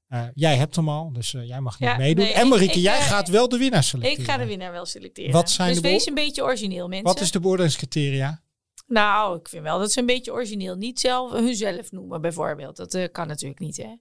Eh, 0.09 0.27
jij 0.35 0.57
hebt 0.57 0.77
hem 0.77 0.89
al, 0.89 1.13
dus 1.13 1.35
eh, 1.35 1.47
jij 1.47 1.61
mag 1.61 1.81
niet 1.81 1.89
Ja, 1.89 1.97
meedoen. 1.97 2.25
nee, 2.25 2.35
en 2.35 2.49
Marieke, 2.49 2.75
ik, 2.75 2.81
jij 2.83 2.99
eh, 2.99 3.05
gaat 3.05 3.29
wel 3.29 3.49
de 3.49 3.57
winnaar 3.59 3.83
selecteren. 3.83 4.21
Ik 4.25 4.31
ga 4.31 4.37
de 4.37 4.47
winnaar 4.47 4.73
wel 4.73 4.87
selecteren. 4.87 5.33
Wat 5.33 5.51
zijn 5.51 5.69
dus 5.73 5.83
de 5.83 5.89
wees 5.89 6.07
een 6.07 6.15
beetje 6.15 6.43
origineel, 6.43 6.89
mensen. 6.89 7.07
Wat 7.07 7.21
is 7.21 7.31
de 7.31 7.41
beoordelingscriteria? 7.41 8.43
Nou, 8.87 9.39
ik 9.39 9.49
vind 9.49 9.63
wel 9.63 9.79
dat 9.79 9.93
ze 9.93 10.01
een 10.01 10.07
beetje 10.07 10.33
origineel. 10.33 10.75
Niet 10.77 11.01
zelf 11.01 11.33
hunzelf 11.33 11.91
noemen, 11.93 12.21
bijvoorbeeld. 12.21 12.77
Dat 12.77 12.95
eh, 12.95 13.09
kan 13.13 13.27
natuurlijk 13.27 13.61
niet, 13.61 13.77
hè? 13.77 13.95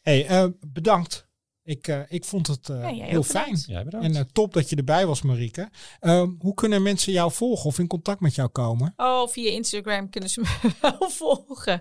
hey, 0.00 0.26
eh, 0.26 0.46
bedankt. 0.66 1.27
Ik, 1.68 1.88
eh, 1.88 2.00
ik 2.08 2.24
vond 2.24 2.46
het 2.46 2.68
eh, 2.68 2.96
Ja, 2.96 3.04
heel 3.04 3.22
fijn. 3.22 3.56
Jij. 3.66 3.84
En 3.84 4.16
eh, 4.16 4.22
top 4.32 4.52
dat 4.52 4.70
je 4.70 4.76
erbij 4.76 5.06
was, 5.06 5.22
Marieke. 5.22 5.68
Ehm, 6.00 6.30
hoe 6.38 6.54
kunnen 6.54 6.82
mensen 6.82 7.12
jou 7.12 7.32
volgen 7.32 7.64
of 7.66 7.78
in 7.78 7.86
contact 7.86 8.20
met 8.20 8.34
jou 8.34 8.48
komen? 8.48 8.92
Oh, 8.96 9.28
via 9.28 9.50
Instagram 9.50 10.10
kunnen 10.10 10.30
ze 10.30 10.40
me 10.62 10.70
wel 10.80 11.10
volgen. 11.10 11.72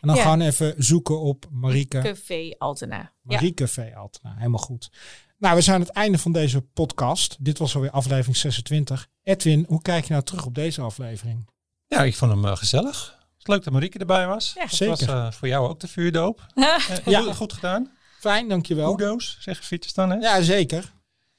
En 0.00 0.08
dan 0.08 0.14
Ja. 0.16 0.22
gewoon 0.22 0.40
even 0.40 0.74
zoeken 0.78 1.20
op 1.20 1.46
Marieke. 1.50 2.00
Café 2.00 2.54
Altena. 2.58 2.96
Ja. 2.96 3.10
Marieke 3.22 3.68
V. 3.68 3.92
Altena. 3.96 4.34
Helemaal 4.36 4.58
goed. 4.60 4.90
Nou, 5.38 5.54
we 5.56 5.60
zijn 5.60 5.76
aan 5.76 5.82
het 5.82 5.90
einde 5.92 6.18
van 6.18 6.32
deze 6.32 6.60
podcast. 6.60 7.36
Dit 7.40 7.58
was 7.58 7.74
alweer 7.74 7.90
aflevering 7.90 8.36
26. 8.36 9.08
Edwin, 9.22 9.64
hoe 9.68 9.82
kijk 9.82 10.04
je 10.06 10.12
nou 10.12 10.24
terug 10.24 10.46
op 10.46 10.54
deze 10.54 10.80
aflevering? 10.80 11.48
Ja, 11.86 12.02
ik 12.04 12.16
vond 12.16 12.30
hem 12.32 12.44
gezellig. 12.56 13.14
Het 13.18 13.38
is 13.38 13.46
leuk 13.46 13.64
dat 13.64 13.72
Marieke 13.72 13.98
erbij 13.98 14.26
was. 14.26 14.52
Ja. 14.54 14.62
Het 14.62 14.74
Zeker. 14.74 15.06
was 15.06 15.14
eh, 15.14 15.30
voor 15.32 15.48
jou 15.48 15.68
ook 15.68 15.80
de 15.80 15.88
vuurdoop. 15.88 16.46
Ja. 16.54 16.78
goed- 16.80 17.36
Goed 17.36 17.52
gedaan. 17.52 17.90
Fijn, 18.26 18.48
dankjewel. 18.48 18.94
Kudo's, 18.94 19.36
zeggen 19.40 19.64
fietsers 19.64 19.94
dan. 19.94 20.10
Hè? 20.10 20.16
Ja, 20.16 20.42
zeker. 20.42 20.92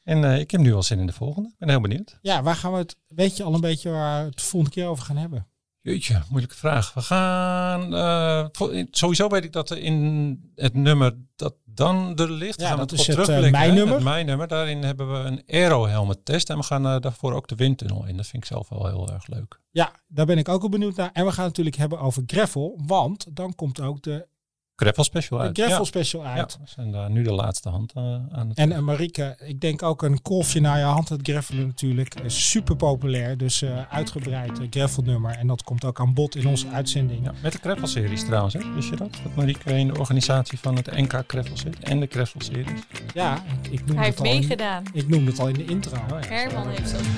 En 0.03 0.23
eh, 0.23 0.39
ik 0.39 0.51
heb 0.51 0.61
nu 0.61 0.73
al 0.73 0.83
zin 0.83 0.99
in 0.99 1.05
de 1.07 1.13
volgende. 1.13 1.49
Ik 1.49 1.55
ben 1.57 1.69
heel 1.69 1.81
benieuwd. 1.81 2.17
Ja, 2.21 2.43
waar 2.43 2.55
gaan 2.55 2.71
we 2.71 2.77
het, 2.77 2.95
weet 3.07 3.37
je 3.37 3.43
al 3.43 3.53
een 3.53 3.61
beetje 3.61 3.89
waar 3.89 4.21
we 4.21 4.27
het 4.27 4.37
de 4.37 4.43
volgende 4.43 4.75
keer 4.75 4.87
over 4.87 5.03
gaan 5.03 5.17
hebben? 5.17 5.47
Jeetje, 5.81 6.21
moeilijke 6.29 6.55
vraag. 6.55 6.93
We 6.93 7.01
gaan... 7.01 8.49
vol- 8.51 8.85
sowieso 8.91 9.27
weet 9.29 9.43
ik 9.43 9.51
dat 9.51 9.69
er 9.69 9.77
in 9.77 10.51
het 10.55 10.73
nummer 10.73 11.15
dat 11.35 11.55
dan 11.65 12.15
er 12.15 12.31
ligt... 12.31 12.61
Ja, 12.61 12.67
gaan 12.67 12.77
dat 12.77 12.91
is 12.91 13.07
het, 13.07 13.17
eh, 13.17 13.25
hè? 13.25 13.49
mijnnummer. 13.49 13.95
Het 13.95 14.03
mijnnummer. 14.03 14.47
Daarin 14.47 14.83
hebben 14.83 15.11
we 15.11 15.17
een 15.29 15.43
aero 15.47 15.87
helmet 15.87 16.25
test. 16.25 16.49
En 16.49 16.57
we 16.57 16.63
gaan 16.63 17.01
daarvoor 17.01 17.33
ook 17.33 17.47
de 17.47 17.55
windtunnel 17.55 18.05
in. 18.05 18.17
Dat 18.17 18.27
vind 18.27 18.43
ik 18.43 18.49
zelf 18.49 18.69
wel 18.69 18.87
heel 18.87 19.09
erg 19.11 19.27
leuk. 19.27 19.59
Ja, 19.71 19.91
daar 20.07 20.25
ben 20.25 20.37
ik 20.37 20.49
ook 20.49 20.61
al 20.61 20.69
benieuwd 20.69 20.95
naar. 20.95 21.09
En 21.13 21.25
we 21.25 21.31
gaan 21.31 21.45
het 21.45 21.57
natuurlijk 21.57 21.75
hebben 21.75 21.99
over 21.99 22.23
gravel, 22.25 22.79
want 22.85 23.35
dan 23.35 23.55
komt 23.55 23.81
ook 23.81 24.01
de, 24.01 24.27
Gravel 24.79 25.03
special 25.03 25.39
de 25.39 25.45
uit. 25.45 25.57
gravel 25.57 25.77
ja. 25.77 25.83
special 25.83 26.23
Ja, 26.23 26.33
uit. 26.33 26.57
we 26.61 26.69
zijn 26.69 26.91
daar 26.91 27.09
nu 27.11 27.23
de 27.23 27.31
laatste 27.31 27.69
hand 27.69 27.91
eh, 27.95 28.03
aan 28.31 28.49
het... 28.49 28.57
En 28.57 28.71
uh, 28.71 28.77
Marieke, 28.79 29.35
ik 29.39 29.59
denk 29.59 29.83
ook 29.83 30.01
een 30.01 30.21
kolfje 30.21 30.59
naar 30.59 30.77
je 30.77 30.83
hand, 30.83 31.09
het 31.09 31.19
gravelen 31.23 31.67
natuurlijk. 31.67 32.19
Is 32.19 32.49
super 32.49 32.75
populair, 32.75 33.37
dus 33.37 33.61
uh, 33.61 33.81
uitgebreid 33.91 34.59
uh, 34.59 34.67
gravelnummer. 34.69 35.31
En 35.35 35.47
dat 35.47 35.63
komt 35.63 35.85
ook 35.85 35.99
aan 35.99 36.13
bod 36.13 36.35
in 36.35 36.47
onze 36.47 36.67
uitzending. 36.67 37.23
Ja, 37.25 37.33
met 37.41 37.51
de 37.51 37.57
Gravel 37.61 37.87
series 37.87 38.25
trouwens, 38.25 38.53
hè? 38.53 38.73
wist 38.73 38.89
je 38.89 38.95
dat? 38.95 39.09
Dat 39.23 39.35
Marieke 39.35 39.71
in 39.77 39.87
de 39.87 39.99
organisatie 39.99 40.59
van 40.59 40.75
het 40.75 40.91
NK 40.91 41.23
Gravel 41.27 41.57
zit 41.57 41.79
en 41.79 41.99
de 41.99 42.07
Gravel 42.09 42.41
series. 42.41 42.81
Ja, 43.13 43.43
ik, 43.61 43.71
ik 43.71 43.85
noem 43.85 43.97
Hij 43.97 44.05
het 44.05 44.19
heeft 44.19 44.39
meegedaan. 44.39 44.83
ik 44.93 45.07
noemde 45.07 45.31
het 45.31 45.39
al 45.39 45.47
in 45.47 45.53
de 45.53 45.65
intro. 45.65 45.97
Oh, 46.11 46.21
ja. 46.21 46.27
Herman 46.27 46.69
heeft 46.69 46.91
gedaan. 46.91 47.15